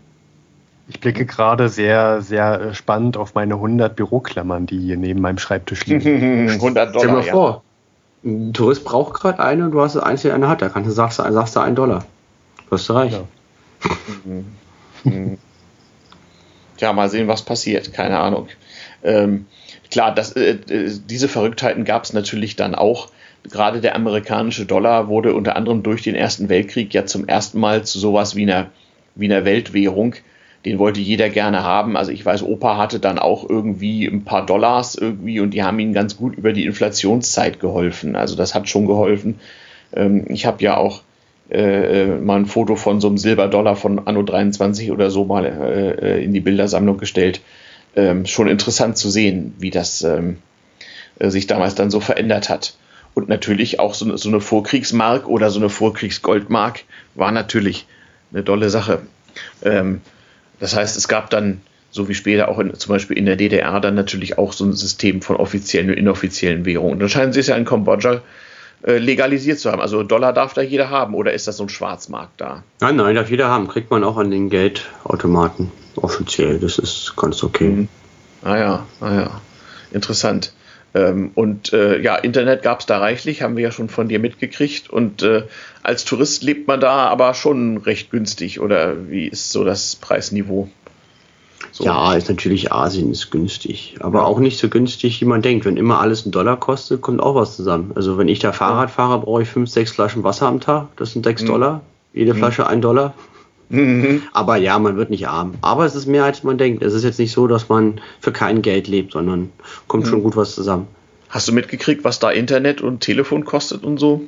Ich 0.91 0.99
blicke 0.99 1.24
gerade 1.24 1.68
sehr, 1.68 2.20
sehr 2.20 2.74
spannend 2.74 3.16
auf 3.16 3.34
meine 3.34 3.55
100 3.55 3.95
Büroklammern, 3.95 4.66
die 4.66 4.80
hier 4.80 4.97
neben 4.97 5.20
meinem 5.20 5.38
Schreibtisch 5.38 5.86
liegen. 5.86 6.51
100 6.51 6.95
Dollar. 6.95 6.99
Stell 6.99 7.09
dir 7.09 7.14
mal 7.14 7.22
vor, 7.22 7.62
ein 8.24 8.53
Tourist 8.53 8.84
braucht 8.84 9.14
gerade 9.14 9.38
eine 9.38 9.66
und 9.66 9.70
du 9.70 9.80
hast 9.80 9.95
das 9.95 10.03
einzige 10.03 10.34
eine 10.34 10.49
hat, 10.49 10.62
da 10.62 10.68
kannst 10.68 10.91
du 10.91 10.93
sagst, 10.93 11.18
sagst 11.18 11.55
du 11.55 11.61
einen 11.61 11.76
Dollar. 11.76 12.05
Wirst 12.70 12.88
du 12.88 12.95
reich. 12.95 13.12
Ja. 13.12 13.22
Tja, 16.76 16.93
mal 16.93 17.09
sehen, 17.09 17.28
was 17.28 17.43
passiert. 17.43 17.93
Keine 17.93 18.18
Ahnung. 18.18 18.49
Ähm, 19.05 19.47
klar, 19.93 20.12
das, 20.12 20.32
äh, 20.32 20.59
äh 20.68 20.91
diese 21.09 21.28
Verrücktheiten 21.28 21.84
gab 21.84 22.03
es 22.03 22.12
natürlich 22.12 22.57
dann 22.57 22.74
auch. 22.74 23.11
Gerade 23.49 23.80
der 23.80 23.95
amerikanische 23.95 24.66
Dollar 24.66 25.07
wurde 25.07 25.34
unter 25.34 25.55
anderem 25.55 25.84
durch 25.84 26.03
den 26.03 26.16
Ersten 26.16 26.49
Weltkrieg 26.49 26.93
ja 26.93 27.07
zum 27.07 27.28
ersten 27.28 27.61
Mal 27.61 27.84
zu 27.84 28.01
sowas 28.01 28.34
wie 28.34 28.43
einer, 28.43 28.70
wie 29.14 29.32
einer 29.32 29.45
Weltwährung. 29.45 30.16
Den 30.64 30.78
wollte 30.78 31.00
jeder 31.00 31.30
gerne 31.30 31.62
haben. 31.64 31.96
Also 31.96 32.12
ich 32.12 32.24
weiß, 32.24 32.42
Opa 32.42 32.76
hatte 32.76 33.00
dann 33.00 33.18
auch 33.18 33.48
irgendwie 33.48 34.06
ein 34.06 34.24
paar 34.24 34.44
Dollars 34.44 34.94
irgendwie 34.94 35.40
und 35.40 35.52
die 35.52 35.62
haben 35.62 35.78
ihm 35.78 35.94
ganz 35.94 36.16
gut 36.16 36.36
über 36.36 36.52
die 36.52 36.66
Inflationszeit 36.66 37.61
geholfen. 37.61 38.14
Also 38.14 38.36
das 38.36 38.54
hat 38.54 38.68
schon 38.68 38.86
geholfen. 38.86 39.40
Ähm, 39.94 40.26
ich 40.28 40.44
habe 40.44 40.62
ja 40.62 40.76
auch 40.76 41.02
äh, 41.50 42.02
äh, 42.02 42.18
mal 42.18 42.36
ein 42.36 42.46
Foto 42.46 42.76
von 42.76 43.00
so 43.00 43.08
einem 43.08 43.18
Silberdollar 43.18 43.74
von 43.74 44.06
Anno 44.06 44.22
23 44.22 44.92
oder 44.92 45.11
so 45.11 45.24
mal 45.24 45.46
äh, 45.46 46.18
äh, 46.18 46.24
in 46.24 46.32
die 46.32 46.40
Bildersammlung 46.40 46.98
gestellt 46.98 47.40
ähm, 47.96 48.26
schon 48.26 48.48
interessant 48.48 48.96
zu 48.96 49.11
sehen, 49.11 49.54
wie 49.58 49.70
das 49.70 50.02
ähm, 50.02 50.38
äh, 51.18 51.30
sich 51.30 51.46
damals 51.46 51.74
dann 51.74 51.90
so 51.90 52.00
verändert 52.00 52.48
hat. 52.48 52.74
Und 53.14 53.28
natürlich 53.28 53.80
auch 53.80 53.94
so, 53.94 54.16
so 54.16 54.28
eine 54.28 54.40
Vorkriegsmark 54.40 55.28
oder 55.28 55.50
so 55.50 55.58
eine 55.58 55.68
Vorkriegsgoldmark 55.68 56.84
war 57.14 57.32
natürlich 57.32 57.86
eine 58.32 58.44
tolle 58.44 58.70
Sache. 58.70 59.02
Ähm, 59.64 60.00
das 60.61 60.76
heißt, 60.76 60.96
es 60.96 61.08
gab 61.08 61.30
dann, 61.30 61.61
so 61.90 62.08
wie 62.08 62.14
später 62.14 62.48
auch 62.48 62.58
in, 62.58 62.72
zum 62.74 62.90
Beispiel 62.90 63.18
in 63.18 63.26
der 63.26 63.36
DDR, 63.36 63.80
dann 63.80 63.94
natürlich 63.94 64.38
auch 64.38 64.52
so 64.52 64.64
ein 64.64 64.74
System 64.74 65.22
von 65.22 65.36
offiziellen 65.36 65.90
und 65.90 65.96
inoffiziellen 65.96 66.64
Währungen. 66.64 66.94
Und 66.94 67.00
dann 67.00 67.08
scheinen 67.08 67.32
sie 67.32 67.40
es 67.40 67.48
ja 67.48 67.56
in 67.56 67.64
Kambodscha 67.64 68.20
äh, 68.82 68.98
legalisiert 68.98 69.58
zu 69.58 69.72
haben. 69.72 69.80
Also 69.80 70.02
Dollar 70.02 70.32
darf 70.32 70.54
da 70.54 70.62
jeder 70.62 70.90
haben 70.90 71.14
oder 71.14 71.32
ist 71.32 71.48
das 71.48 71.56
so 71.56 71.64
ein 71.64 71.68
Schwarzmarkt 71.68 72.40
da? 72.40 72.62
Nein, 72.80 72.96
nein, 72.96 73.14
darf 73.14 73.30
jeder 73.30 73.48
haben. 73.48 73.68
Kriegt 73.68 73.90
man 73.90 74.04
auch 74.04 74.16
an 74.16 74.30
den 74.30 74.50
Geldautomaten 74.50 75.72
offiziell. 75.96 76.58
Das 76.58 76.78
ist 76.78 77.14
ganz 77.16 77.42
okay. 77.42 77.68
Mhm. 77.68 77.88
Ah 78.42 78.56
ja, 78.56 78.86
ah 79.00 79.14
ja. 79.14 79.40
Interessant. 79.92 80.52
Ähm, 80.95 81.30
und 81.34 81.72
äh, 81.72 82.01
ja, 82.01 82.16
Internet 82.16 82.62
gab 82.62 82.80
es 82.80 82.86
da 82.86 82.99
reichlich, 82.99 83.43
haben 83.43 83.57
wir 83.57 83.62
ja 83.62 83.70
schon 83.70 83.88
von 83.88 84.09
dir 84.09 84.18
mitgekriegt. 84.18 84.91
Und 84.91 85.22
äh, 85.22 85.45
als 85.82 86.05
Tourist 86.05 86.43
lebt 86.43 86.66
man 86.66 86.80
da 86.80 87.09
aber 87.09 87.34
schon 87.34 87.78
recht 87.78 88.11
günstig. 88.11 88.61
Oder 88.61 89.09
wie 89.09 89.28
ist 89.28 89.53
so 89.53 89.64
das 89.64 89.97
Preisniveau? 89.97 90.68
So. 91.72 91.84
Ja, 91.84 92.14
ist 92.14 92.28
natürlich 92.28 92.72
Asien 92.72 93.12
ist 93.12 93.30
günstig, 93.30 93.97
aber 94.01 94.26
auch 94.26 94.41
nicht 94.41 94.59
so 94.59 94.68
günstig, 94.68 95.20
wie 95.20 95.24
man 95.24 95.41
denkt. 95.41 95.64
Wenn 95.64 95.76
immer 95.76 96.01
alles 96.01 96.24
einen 96.24 96.32
Dollar 96.32 96.59
kostet, 96.59 97.01
kommt 97.01 97.20
auch 97.20 97.34
was 97.34 97.57
zusammen. 97.57 97.93
Also 97.95 98.18
wenn 98.18 98.28
ich 98.28 98.41
da 98.41 98.53
Fahrrad 98.53 98.91
fahre, 98.91 99.20
brauche 99.20 99.43
ich 99.43 99.49
fünf, 99.49 99.70
sechs 99.70 99.93
Flaschen 99.93 100.24
Wasser 100.24 100.47
am 100.47 100.61
Tag. 100.61 100.88
Das 100.97 101.12
sind 101.12 101.24
sechs 101.24 101.43
mhm. 101.43 101.47
Dollar. 101.47 101.80
Jede 102.12 102.34
mhm. 102.34 102.38
Flasche 102.38 102.66
ein 102.66 102.80
Dollar. 102.80 103.14
Mhm. 103.71 104.23
Aber 104.33 104.57
ja, 104.57 104.79
man 104.79 104.97
wird 104.97 105.11
nicht 105.11 105.29
arm. 105.29 105.55
Aber 105.62 105.87
es 105.87 105.95
ist 105.95 106.07
mehr, 106.07 106.25
als 106.25 106.43
man 106.43 106.59
denkt. 106.59 106.83
Es 106.83 106.93
ist 106.93 107.05
jetzt 107.05 107.18
nicht 107.18 107.33
so, 107.33 107.47
dass 107.47 107.68
man 107.68 108.01
für 108.21 108.33
kein 108.33 108.62
Geld 108.62 108.89
lebt, 108.89 109.12
sondern 109.12 109.51
kommt 109.87 110.07
schon 110.07 110.18
mhm. 110.18 110.25
gut 110.25 110.37
was 110.37 110.55
zusammen. 110.55 110.89
Hast 111.29 111.47
du 111.47 111.53
mitgekriegt, 111.53 112.03
was 112.03 112.18
da 112.18 112.31
Internet 112.31 112.81
und 112.81 113.01
Telefon 113.01 113.45
kostet 113.45 113.85
und 113.85 113.99
so? 113.99 114.23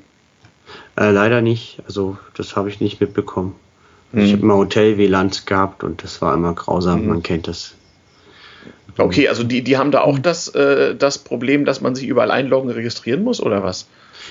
Äh, 0.97 1.11
leider 1.11 1.43
nicht. 1.43 1.83
Also 1.87 2.17
das 2.35 2.55
habe 2.55 2.69
ich 2.69 2.81
nicht 2.81 3.01
mitbekommen. 3.01 3.55
Mhm. 4.13 4.21
Ich 4.21 4.33
habe 4.33 4.43
immer 4.43 4.55
Hotel-WLANs 4.55 5.45
gehabt 5.45 5.83
und 5.83 6.05
das 6.05 6.23
war 6.23 6.35
immer 6.35 6.55
grausam. 6.55 7.03
Mhm. 7.03 7.09
Man 7.09 7.23
kennt 7.25 7.49
das. 7.49 7.75
Okay, 8.99 9.29
also 9.29 9.43
die, 9.43 9.63
die 9.63 9.77
haben 9.79 9.91
da 9.91 10.03
auch 10.03 10.19
das, 10.19 10.49
äh, 10.49 10.95
das 10.95 11.19
Problem, 11.19 11.65
dass 11.65 11.81
man 11.81 11.95
sich 11.95 12.07
überall 12.07 12.31
einloggen, 12.31 12.71
registrieren 12.71 13.25
muss 13.25 13.41
oder 13.41 13.65
was? 13.65 13.89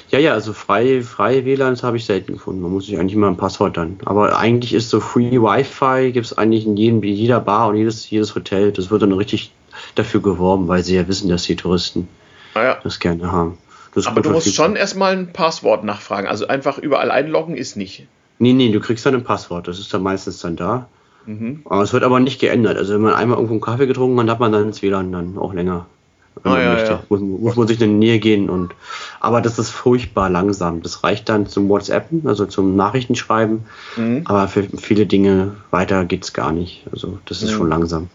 Ja, 0.09 0.19
ja, 0.19 0.33
also 0.33 0.53
freie, 0.53 1.03
freie 1.03 1.45
WLANs 1.45 1.83
habe 1.83 1.97
ich 1.97 2.05
selten 2.05 2.33
gefunden. 2.33 2.61
Man 2.61 2.71
muss 2.71 2.85
sich 2.85 2.97
eigentlich 2.97 3.13
immer 3.13 3.27
ein 3.27 3.37
Passwort 3.37 3.77
dann. 3.77 3.99
Aber 4.05 4.37
eigentlich 4.37 4.73
ist 4.73 4.89
so 4.89 4.99
Free 4.99 5.41
Wi-Fi, 5.41 6.11
gibt 6.11 6.25
es 6.25 6.37
eigentlich 6.37 6.65
in 6.65 6.75
jedem, 6.77 7.03
jeder 7.03 7.39
Bar 7.39 7.69
und 7.69 7.77
jedes, 7.77 8.09
jedes 8.09 8.35
Hotel. 8.35 8.71
Das 8.71 8.91
wird 8.91 9.01
dann 9.01 9.13
richtig 9.13 9.51
dafür 9.95 10.21
geworben, 10.21 10.67
weil 10.67 10.83
sie 10.83 10.95
ja 10.95 11.07
wissen, 11.07 11.29
dass 11.29 11.43
die 11.43 11.55
Touristen 11.55 12.07
ah 12.53 12.63
ja. 12.63 12.77
das 12.83 12.99
gerne 12.99 13.31
haben. 13.31 13.57
Das 13.93 14.07
Aber 14.07 14.21
du 14.21 14.31
musst 14.31 14.53
schon 14.55 14.75
erstmal 14.75 15.13
ein 15.13 15.33
Passwort 15.33 15.83
nachfragen. 15.83 16.27
Also 16.27 16.47
einfach 16.47 16.77
überall 16.77 17.11
einloggen 17.11 17.55
ist 17.55 17.75
nicht. 17.75 18.07
Nee, 18.39 18.53
nee, 18.53 18.71
du 18.71 18.79
kriegst 18.79 19.05
dann 19.05 19.15
ein 19.15 19.23
Passwort. 19.23 19.67
Das 19.67 19.79
ist 19.79 19.93
dann 19.93 20.01
meistens 20.01 20.39
dann 20.39 20.55
da. 20.55 20.87
Mhm. 21.25 21.61
Aber 21.65 21.83
es 21.83 21.93
wird 21.93 22.03
aber 22.03 22.19
nicht 22.19 22.39
geändert. 22.39 22.77
Also 22.77 22.93
wenn 22.93 23.01
man 23.01 23.13
einmal 23.13 23.37
irgendwo 23.37 23.53
einen 23.53 23.61
Kaffee 23.61 23.87
getrunken 23.87 24.19
hat, 24.21 24.29
hat 24.29 24.39
man 24.39 24.51
dann 24.51 24.63
ins 24.63 24.81
WLAN 24.81 25.11
dann 25.11 25.37
auch 25.37 25.53
länger 25.53 25.85
wenn 26.35 26.51
ah, 26.51 26.55
man 26.55 26.63
ja, 26.63 26.73
möchte. 26.73 26.91
Ja. 26.91 27.03
Muss, 27.09 27.19
muss, 27.21 27.55
man 27.55 27.67
sich 27.67 27.81
in 27.81 27.99
die 27.99 28.07
Nähe 28.07 28.19
gehen 28.19 28.49
und 28.49 28.73
aber 29.19 29.41
das 29.41 29.59
ist 29.59 29.69
furchtbar 29.69 30.29
langsam. 30.29 30.81
Das 30.81 31.03
reicht 31.03 31.29
dann 31.29 31.47
zum 31.47 31.69
WhatsAppen, 31.69 32.25
also 32.25 32.45
zum 32.45 32.75
Nachrichtenschreiben. 32.75 33.65
Mhm. 33.97 34.21
Aber 34.25 34.47
für 34.47 34.63
viele 34.77 35.05
Dinge 35.05 35.55
weiter 35.69 36.05
geht's 36.05 36.33
gar 36.33 36.51
nicht. 36.51 36.83
Also 36.91 37.19
das 37.25 37.43
ist 37.43 37.51
mhm. 37.51 37.55
schon 37.57 37.69
langsam. 37.69 38.09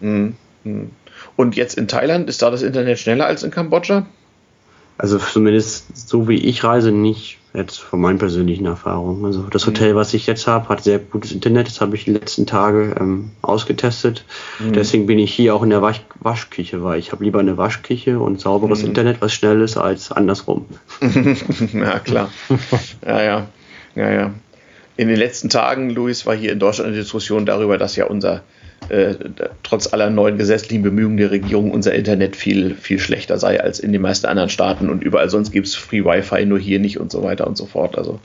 Mhm. 0.00 0.34
mhm. 0.64 0.90
Und 1.34 1.56
jetzt 1.56 1.76
in 1.76 1.88
Thailand 1.88 2.28
ist 2.28 2.42
da 2.42 2.50
das 2.50 2.62
Internet 2.62 2.98
schneller 2.98 3.26
als 3.26 3.42
in 3.42 3.50
Kambodscha? 3.50 4.06
Also 4.98 5.18
zumindest 5.18 6.08
so 6.08 6.28
wie 6.28 6.38
ich 6.38 6.64
reise 6.64 6.92
nicht. 6.92 7.38
Jetzt 7.56 7.78
von 7.78 8.02
meinen 8.02 8.18
persönlichen 8.18 8.66
Erfahrungen. 8.66 9.24
Also 9.24 9.44
das 9.44 9.64
mhm. 9.64 9.70
Hotel, 9.70 9.94
was 9.94 10.12
ich 10.12 10.26
jetzt 10.26 10.46
habe, 10.46 10.68
hat 10.68 10.84
sehr 10.84 10.98
gutes 10.98 11.32
Internet. 11.32 11.68
Das 11.68 11.80
habe 11.80 11.96
ich 11.96 12.04
die 12.04 12.12
letzten 12.12 12.46
Tage 12.46 12.94
ähm, 13.00 13.30
ausgetestet. 13.40 14.26
Mhm. 14.58 14.74
Deswegen 14.74 15.06
bin 15.06 15.18
ich 15.18 15.32
hier 15.32 15.54
auch 15.54 15.62
in 15.62 15.70
der 15.70 15.80
Wasch 15.80 16.02
Waschküche, 16.20 16.84
weil 16.84 16.98
ich 16.98 17.12
habe 17.12 17.24
lieber 17.24 17.40
eine 17.40 17.56
Waschküche 17.56 18.20
und 18.20 18.40
sauberes 18.40 18.82
mhm. 18.82 18.88
Internet, 18.88 19.22
was 19.22 19.32
schnell 19.32 19.62
ist, 19.62 19.78
als 19.78 20.12
andersrum. 20.12 20.66
ja, 21.72 21.98
klar. 22.00 22.30
ja, 23.06 23.22
ja. 23.22 23.46
Ja, 23.94 24.10
ja. 24.10 24.34
In 24.98 25.08
den 25.08 25.16
letzten 25.16 25.48
Tagen, 25.48 25.88
Luis, 25.88 26.26
war 26.26 26.36
hier 26.36 26.52
in 26.52 26.58
Deutschland 26.58 26.88
eine 26.88 26.98
Diskussion 26.98 27.46
darüber, 27.46 27.78
dass 27.78 27.96
ja 27.96 28.04
unser 28.04 28.42
äh, 28.88 29.14
trotz 29.62 29.92
aller 29.92 30.10
neuen 30.10 30.38
gesetzlichen 30.38 30.82
Bemühungen 30.82 31.16
der 31.16 31.30
Regierung 31.30 31.70
unser 31.70 31.94
Internet 31.94 32.36
viel, 32.36 32.74
viel 32.74 33.00
schlechter 33.00 33.38
sei 33.38 33.60
als 33.60 33.80
in 33.80 33.92
den 33.92 34.02
meisten 34.02 34.26
anderen 34.26 34.48
Staaten 34.48 34.88
und 34.88 35.02
überall 35.02 35.28
sonst 35.28 35.50
gibt 35.50 35.66
es 35.66 35.74
Free 35.74 36.04
Wi-Fi, 36.04 36.46
nur 36.46 36.58
hier 36.58 36.78
nicht 36.78 37.00
und 37.00 37.10
so 37.10 37.22
weiter 37.22 37.46
und 37.46 37.56
so 37.56 37.66
fort. 37.66 37.98
Also 37.98 38.20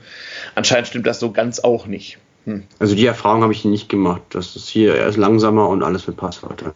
anscheinend 0.54 0.88
stimmt 0.88 1.06
das 1.06 1.18
so 1.18 1.32
ganz 1.32 1.60
auch 1.60 1.86
nicht. 1.86 2.18
Hm. 2.44 2.62
Also 2.78 2.94
die 2.94 3.06
Erfahrung 3.06 3.42
habe 3.42 3.52
ich 3.52 3.64
nicht 3.64 3.88
gemacht. 3.88 4.22
Das 4.30 4.54
ist 4.54 4.68
hier 4.68 4.94
erst 4.94 5.18
langsamer 5.18 5.68
und 5.68 5.82
alles 5.82 6.06
mit 6.06 6.16
Passwörtern. 6.16 6.72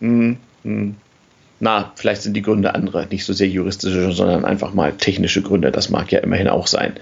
Hm, 0.00 0.36
hm. 0.62 0.96
Na, 1.60 1.92
vielleicht 1.94 2.22
sind 2.22 2.34
die 2.34 2.42
Gründe 2.42 2.74
andere, 2.74 3.06
nicht 3.10 3.24
so 3.24 3.32
sehr 3.32 3.48
juristische, 3.48 4.10
sondern 4.12 4.44
einfach 4.44 4.74
mal 4.74 4.92
technische 4.92 5.40
Gründe. 5.40 5.70
Das 5.70 5.88
mag 5.88 6.10
ja 6.10 6.18
immerhin 6.18 6.48
auch 6.48 6.66
sein. 6.66 6.94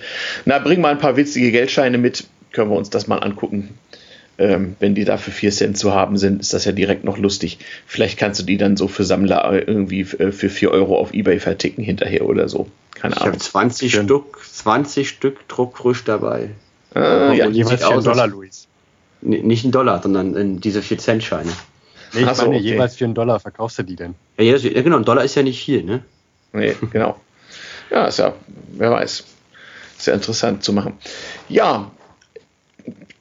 Na, 0.44 0.58
bring 0.58 0.80
mal 0.82 0.92
ein 0.92 0.98
paar 0.98 1.16
witzige 1.16 1.50
Geldscheine 1.50 1.96
mit, 1.96 2.26
können 2.52 2.70
wir 2.70 2.76
uns 2.76 2.90
das 2.90 3.08
mal 3.08 3.18
angucken 3.18 3.70
ähm, 4.42 4.76
wenn 4.80 4.94
die 4.94 5.04
da 5.04 5.18
für 5.18 5.30
4 5.30 5.52
Cent 5.52 5.78
zu 5.78 5.94
haben 5.94 6.16
sind, 6.16 6.40
ist 6.40 6.52
das 6.52 6.64
ja 6.64 6.72
direkt 6.72 7.04
noch 7.04 7.16
lustig. 7.16 7.58
Vielleicht 7.86 8.18
kannst 8.18 8.40
du 8.40 8.44
die 8.44 8.56
dann 8.56 8.76
so 8.76 8.88
für 8.88 9.04
Sammler 9.04 9.68
irgendwie 9.68 10.00
äh, 10.00 10.32
für 10.32 10.50
4 10.50 10.72
Euro 10.72 10.98
auf 10.98 11.14
Ebay 11.14 11.38
verticken 11.38 11.82
hinterher 11.82 12.26
oder 12.26 12.48
so. 12.48 12.66
Keine 12.94 13.14
ich 13.14 13.20
habe 13.20 13.38
20 13.38 13.92
Schön. 13.92 14.04
Stück, 14.04 14.40
20 14.44 15.08
Stück 15.08 15.48
druckfrisch 15.48 16.04
dabei. 16.04 16.50
Äh, 16.94 17.38
ja, 17.38 17.48
jeweils 17.48 17.84
für 17.84 17.92
einen 17.92 18.04
Dollar, 18.04 18.26
Luis. 18.26 18.66
Nicht 19.20 19.64
einen 19.64 19.72
Dollar, 19.72 20.02
sondern 20.02 20.34
in 20.34 20.60
diese 20.60 20.80
4-Cent-Scheine. 20.80 21.52
Nee, 22.12 22.22
ich 22.22 22.28
so, 22.30 22.42
meine, 22.42 22.56
okay. 22.56 22.64
jeweils 22.64 22.96
für 22.96 23.04
einen 23.04 23.14
Dollar 23.14 23.38
verkaufst 23.38 23.78
du 23.78 23.84
die 23.84 23.96
denn? 23.96 24.16
Ja, 24.36 24.56
ja, 24.56 24.82
genau, 24.82 24.96
ein 24.96 25.04
Dollar 25.04 25.24
ist 25.24 25.36
ja 25.36 25.44
nicht 25.44 25.64
viel, 25.64 25.84
ne? 25.84 26.02
Nee, 26.52 26.74
genau. 26.90 27.18
Ja, 27.90 28.06
ist 28.06 28.18
ja, 28.18 28.34
wer 28.72 28.90
weiß. 28.90 29.24
Sehr 29.98 30.14
interessant 30.14 30.64
zu 30.64 30.72
machen. 30.72 30.94
Ja, 31.48 31.92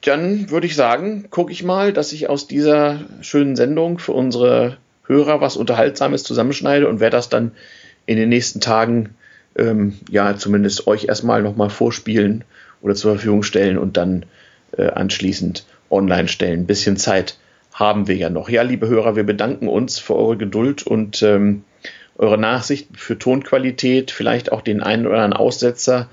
dann 0.02 0.50
würde 0.50 0.66
ich 0.66 0.74
sagen, 0.74 1.26
gucke 1.30 1.52
ich 1.52 1.62
mal, 1.62 1.92
dass 1.92 2.12
ich 2.12 2.28
aus 2.28 2.46
dieser 2.46 3.00
schönen 3.20 3.56
Sendung 3.56 3.98
für 3.98 4.12
unsere 4.12 4.78
Hörer 5.06 5.40
was 5.40 5.56
Unterhaltsames 5.56 6.24
zusammenschneide 6.24 6.88
und 6.88 7.00
werde 7.00 7.16
das 7.16 7.28
dann 7.28 7.52
in 8.06 8.16
den 8.16 8.28
nächsten 8.28 8.60
Tagen 8.60 9.14
ähm, 9.56 9.98
ja 10.10 10.36
zumindest 10.36 10.86
euch 10.86 11.04
erstmal 11.04 11.42
nochmal 11.42 11.70
vorspielen 11.70 12.44
oder 12.80 12.94
zur 12.94 13.12
Verfügung 13.12 13.42
stellen 13.42 13.78
und 13.78 13.96
dann 13.96 14.24
äh, 14.76 14.88
anschließend 14.88 15.64
online 15.90 16.28
stellen. 16.28 16.60
Ein 16.60 16.66
bisschen 16.66 16.96
Zeit 16.96 17.38
haben 17.72 18.08
wir 18.08 18.16
ja 18.16 18.30
noch. 18.30 18.48
Ja, 18.48 18.62
liebe 18.62 18.88
Hörer, 18.88 19.16
wir 19.16 19.24
bedanken 19.24 19.68
uns 19.68 19.98
für 19.98 20.16
eure 20.16 20.36
Geduld 20.36 20.82
und 20.82 21.22
ähm, 21.22 21.64
eure 22.16 22.38
Nachsicht 22.38 22.88
für 22.94 23.18
Tonqualität, 23.18 24.10
vielleicht 24.10 24.52
auch 24.52 24.62
den 24.62 24.82
einen 24.82 25.06
oder 25.06 25.22
anderen 25.22 25.32
Aussetzer. 25.32 26.08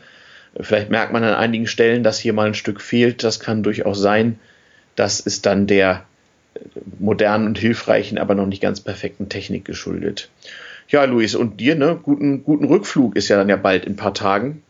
Vielleicht 0.59 0.89
merkt 0.89 1.13
man 1.13 1.23
an 1.23 1.33
einigen 1.33 1.67
Stellen, 1.67 2.03
dass 2.03 2.19
hier 2.19 2.33
mal 2.33 2.47
ein 2.47 2.53
Stück 2.53 2.81
fehlt. 2.81 3.23
Das 3.23 3.39
kann 3.39 3.63
durchaus 3.63 3.99
sein. 3.99 4.39
Das 4.95 5.19
ist 5.19 5.45
dann 5.45 5.67
der 5.67 6.03
modernen 6.99 7.47
und 7.47 7.57
hilfreichen, 7.57 8.17
aber 8.17 8.35
noch 8.35 8.45
nicht 8.45 8.61
ganz 8.61 8.81
perfekten 8.81 9.29
Technik 9.29 9.65
geschuldet. 9.65 10.29
Ja, 10.89 11.03
Luis, 11.05 11.35
und 11.35 11.59
dir, 11.59 11.75
ne? 11.75 11.99
Guten, 12.01 12.43
guten 12.43 12.65
Rückflug 12.65 13.15
ist 13.15 13.27
ja 13.29 13.37
dann 13.37 13.49
ja 13.49 13.55
bald 13.55 13.85
in 13.85 13.93
ein 13.93 13.95
paar 13.95 14.13
Tagen. 14.13 14.63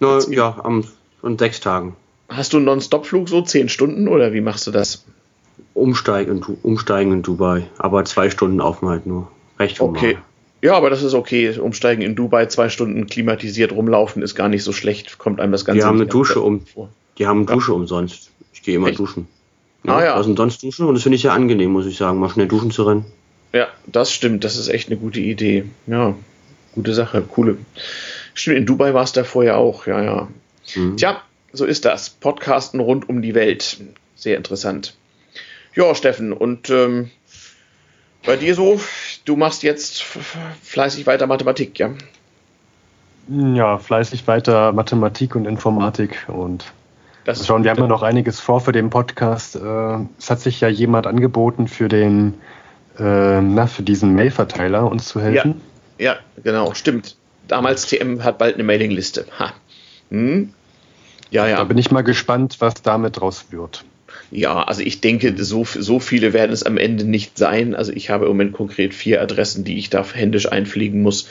Na, 0.00 0.20
ja, 0.28 0.60
am, 0.62 0.84
in 1.22 1.38
sechs 1.38 1.60
Tagen. 1.60 1.96
Hast 2.28 2.52
du 2.52 2.58
einen 2.58 2.66
Non-Stop-Flug 2.66 3.28
so 3.28 3.40
zehn 3.42 3.68
Stunden 3.68 4.08
oder 4.08 4.32
wie 4.32 4.40
machst 4.40 4.66
du 4.66 4.70
das? 4.70 5.04
Umsteigen, 5.72 6.42
umsteigen 6.62 7.12
in 7.12 7.22
Dubai, 7.22 7.64
aber 7.78 8.04
zwei 8.04 8.30
Stunden 8.30 8.60
Aufenthalt 8.60 9.06
nur. 9.06 9.30
Recht 9.58 9.80
normal. 9.80 9.96
Okay. 9.96 10.18
Ja, 10.62 10.74
aber 10.74 10.90
das 10.90 11.02
ist 11.02 11.14
okay. 11.14 11.56
Umsteigen 11.58 12.02
in 12.02 12.14
Dubai, 12.14 12.46
zwei 12.46 12.68
Stunden 12.68 13.06
klimatisiert 13.06 13.72
rumlaufen, 13.72 14.22
ist 14.22 14.34
gar 14.34 14.48
nicht 14.48 14.64
so 14.64 14.72
schlecht. 14.72 15.18
Kommt 15.18 15.40
einem 15.40 15.52
das 15.52 15.64
Ganze 15.64 15.80
Die 15.80 15.84
haben 15.84 15.96
eine 15.96 16.06
Dusche 16.06 16.40
um. 16.40 16.64
Vor. 16.66 16.90
Die 17.18 17.26
haben 17.26 17.46
eine 17.46 17.46
Dusche 17.46 17.72
ja. 17.72 17.76
umsonst. 17.76 18.30
Ich 18.52 18.62
gehe 18.62 18.76
immer 18.76 18.88
Echt? 18.88 18.98
duschen. 18.98 19.28
Ja, 19.84 19.96
ah, 19.96 20.04
ja. 20.04 20.14
Also 20.14 20.34
sonst 20.34 20.62
duschen 20.62 20.86
und 20.86 20.94
das 20.94 21.02
finde 21.02 21.16
ich 21.16 21.22
ja 21.22 21.32
angenehm, 21.32 21.70
muss 21.70 21.86
ich 21.86 21.96
sagen, 21.96 22.18
mal 22.18 22.30
schnell 22.30 22.48
duschen 22.48 22.70
zu 22.70 22.82
rennen. 22.84 23.04
Ja, 23.52 23.68
das 23.86 24.12
stimmt. 24.12 24.44
Das 24.44 24.56
ist 24.56 24.68
echt 24.68 24.88
eine 24.88 24.98
gute 24.98 25.20
Idee. 25.20 25.64
Ja, 25.86 26.14
gute 26.74 26.94
Sache. 26.94 27.22
Coole. 27.22 27.58
Stimmt, 28.34 28.56
in 28.56 28.66
Dubai 28.66 28.92
war 28.94 29.04
es 29.04 29.12
davor 29.12 29.44
ja 29.44 29.56
auch. 29.56 29.86
Ja, 29.86 30.02
ja. 30.02 30.28
Mhm. 30.74 30.96
Tja, 30.96 31.22
so 31.52 31.64
ist 31.64 31.84
das. 31.84 32.10
Podcasten 32.10 32.80
rund 32.80 33.08
um 33.08 33.22
die 33.22 33.34
Welt. 33.34 33.78
Sehr 34.16 34.36
interessant. 34.36 34.96
Ja, 35.74 35.94
Steffen, 35.94 36.32
und 36.32 36.70
ähm, 36.70 37.10
bei 38.24 38.36
dir 38.36 38.54
so, 38.54 38.80
du 39.26 39.36
machst 39.36 39.62
jetzt 39.62 40.02
fleißig 40.62 41.06
weiter 41.06 41.26
Mathematik, 41.26 41.78
ja? 41.78 41.90
Ja, 43.28 43.76
fleißig 43.76 44.26
weiter 44.26 44.72
Mathematik 44.72 45.36
und 45.36 45.44
Informatik 45.44 46.26
und 46.28 46.72
das 47.26 47.44
schauen, 47.44 47.64
wir 47.64 47.72
haben 47.72 47.80
ja 47.80 47.88
noch 47.88 48.04
einiges 48.04 48.38
vor 48.38 48.60
für 48.60 48.70
den 48.70 48.88
Podcast. 48.88 49.56
Äh, 49.56 49.98
es 50.16 50.30
hat 50.30 50.38
sich 50.40 50.60
ja 50.60 50.68
jemand 50.68 51.08
angeboten 51.08 51.66
für 51.66 51.88
den, 51.88 52.34
äh, 53.00 53.40
na, 53.40 53.66
für 53.66 53.82
diesen 53.82 54.14
Mailverteiler 54.14 54.88
uns 54.88 55.08
zu 55.08 55.20
helfen. 55.20 55.60
Ja, 55.98 56.12
ja 56.12 56.18
genau, 56.44 56.72
stimmt. 56.74 57.16
Damals 57.48 57.86
TM 57.86 58.22
hat 58.22 58.38
bald 58.38 58.54
eine 58.54 58.62
Mailingliste. 58.62 59.26
Ha. 59.40 59.52
Hm? 60.10 60.52
Ja, 61.30 61.48
ja. 61.48 61.56
Da 61.56 61.64
bin 61.64 61.78
ich 61.78 61.90
mal 61.90 62.02
gespannt, 62.02 62.58
was 62.60 62.74
damit 62.74 63.18
draus 63.18 63.46
wird. 63.50 63.84
Ja, 64.30 64.62
also 64.62 64.82
ich 64.82 65.00
denke, 65.00 65.34
so, 65.36 65.64
so 65.64 66.00
viele 66.00 66.32
werden 66.32 66.52
es 66.52 66.64
am 66.64 66.78
Ende 66.78 67.04
nicht 67.04 67.38
sein. 67.38 67.74
Also 67.74 67.92
ich 67.92 68.10
habe 68.10 68.24
im 68.24 68.32
Moment 68.32 68.52
konkret 68.52 68.94
vier 68.94 69.22
Adressen, 69.22 69.64
die 69.64 69.78
ich 69.78 69.90
da 69.90 70.04
händisch 70.12 70.50
einpflegen 70.50 71.02
muss. 71.02 71.28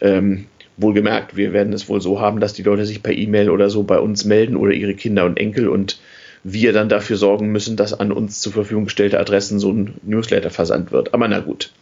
Ähm, 0.00 0.46
wohlgemerkt, 0.76 1.36
wir 1.36 1.52
werden 1.52 1.72
es 1.72 1.88
wohl 1.88 2.00
so 2.00 2.20
haben, 2.20 2.40
dass 2.40 2.52
die 2.52 2.62
Leute 2.62 2.86
sich 2.86 3.02
per 3.02 3.12
E-Mail 3.12 3.50
oder 3.50 3.68
so 3.70 3.82
bei 3.82 3.98
uns 3.98 4.24
melden 4.24 4.56
oder 4.56 4.72
ihre 4.72 4.94
Kinder 4.94 5.24
und 5.24 5.38
Enkel 5.38 5.68
und 5.68 5.98
wir 6.44 6.72
dann 6.72 6.88
dafür 6.88 7.16
sorgen 7.16 7.50
müssen, 7.50 7.76
dass 7.76 7.98
an 7.98 8.12
uns 8.12 8.40
zur 8.40 8.52
Verfügung 8.52 8.84
gestellte 8.84 9.18
Adressen 9.18 9.58
so 9.58 9.72
ein 9.72 9.94
Newsletter 10.04 10.50
versandt 10.50 10.92
wird. 10.92 11.14
Aber 11.14 11.26
na 11.26 11.40
gut, 11.40 11.72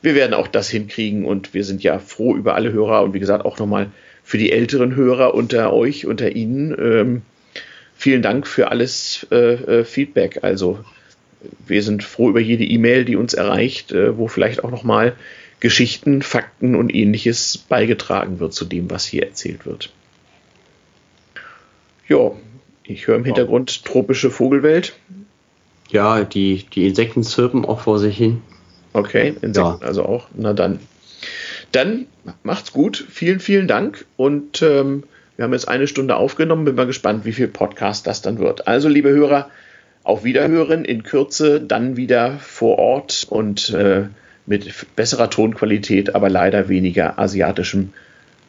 wir 0.00 0.14
werden 0.14 0.32
auch 0.32 0.48
das 0.48 0.70
hinkriegen 0.70 1.26
und 1.26 1.52
wir 1.52 1.64
sind 1.64 1.82
ja 1.82 1.98
froh 1.98 2.34
über 2.34 2.54
alle 2.54 2.72
Hörer 2.72 3.02
und 3.02 3.12
wie 3.12 3.20
gesagt 3.20 3.44
auch 3.44 3.58
nochmal 3.58 3.88
für 4.24 4.38
die 4.38 4.52
älteren 4.52 4.94
Hörer 4.94 5.34
unter 5.34 5.72
euch, 5.72 6.06
unter 6.06 6.34
Ihnen. 6.34 6.74
Ähm, 6.78 7.22
vielen 8.00 8.22
Dank 8.22 8.46
für 8.46 8.70
alles 8.70 9.26
äh, 9.30 9.80
äh, 9.80 9.84
Feedback. 9.84 10.42
Also 10.42 10.82
wir 11.66 11.82
sind 11.82 12.02
froh 12.02 12.30
über 12.30 12.40
jede 12.40 12.64
E-Mail, 12.64 13.04
die 13.04 13.16
uns 13.16 13.34
erreicht, 13.34 13.92
äh, 13.92 14.16
wo 14.16 14.26
vielleicht 14.26 14.64
auch 14.64 14.70
nochmal 14.70 15.14
Geschichten, 15.60 16.22
Fakten 16.22 16.74
und 16.74 16.94
ähnliches 16.94 17.58
beigetragen 17.58 18.40
wird 18.40 18.54
zu 18.54 18.64
dem, 18.64 18.90
was 18.90 19.04
hier 19.04 19.26
erzählt 19.26 19.66
wird. 19.66 19.92
Ja, 22.08 22.32
ich 22.84 23.06
höre 23.06 23.16
im 23.16 23.24
Hintergrund 23.26 23.84
tropische 23.84 24.30
Vogelwelt. 24.30 24.94
Ja, 25.90 26.24
die, 26.24 26.64
die 26.74 26.88
Insekten 26.88 27.22
zirpen 27.22 27.66
auch 27.66 27.80
vor 27.80 27.98
sich 27.98 28.16
hin. 28.16 28.40
Okay, 28.94 29.34
Insekten 29.42 29.54
ja. 29.54 29.78
also 29.86 30.06
auch. 30.06 30.28
Na 30.34 30.54
dann. 30.54 30.80
Dann 31.70 32.06
macht's 32.42 32.72
gut. 32.72 33.04
Vielen, 33.10 33.40
vielen 33.40 33.68
Dank 33.68 34.06
und 34.16 34.62
ähm, 34.62 35.04
wir 35.40 35.44
haben 35.44 35.54
jetzt 35.54 35.68
eine 35.68 35.86
Stunde 35.86 36.16
aufgenommen, 36.16 36.66
bin 36.66 36.74
mal 36.74 36.84
gespannt, 36.84 37.24
wie 37.24 37.32
viel 37.32 37.48
Podcast 37.48 38.06
das 38.06 38.20
dann 38.20 38.38
wird. 38.38 38.68
Also, 38.68 38.90
liebe 38.90 39.08
Hörer, 39.08 39.48
auf 40.04 40.22
Wiederhören 40.22 40.84
in 40.84 41.02
Kürze, 41.02 41.62
dann 41.62 41.96
wieder 41.96 42.32
vor 42.40 42.78
Ort 42.78 43.26
und 43.30 43.70
äh, 43.70 44.08
mit 44.44 44.94
besserer 44.96 45.30
Tonqualität, 45.30 46.14
aber 46.14 46.28
leider 46.28 46.68
weniger 46.68 47.18
asiatischem 47.18 47.94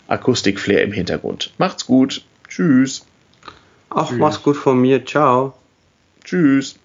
Akustikflair 0.09 0.83
im 0.83 0.91
Hintergrund. 0.91 1.53
Macht's 1.57 1.85
gut. 1.85 2.25
Tschüss. 2.49 3.05
Ach, 3.89 4.09
Tschüss. 4.09 4.19
mach's 4.19 4.43
gut 4.43 4.57
von 4.57 4.77
mir. 4.81 5.05
Ciao. 5.05 5.53
Tschüss. 6.25 6.75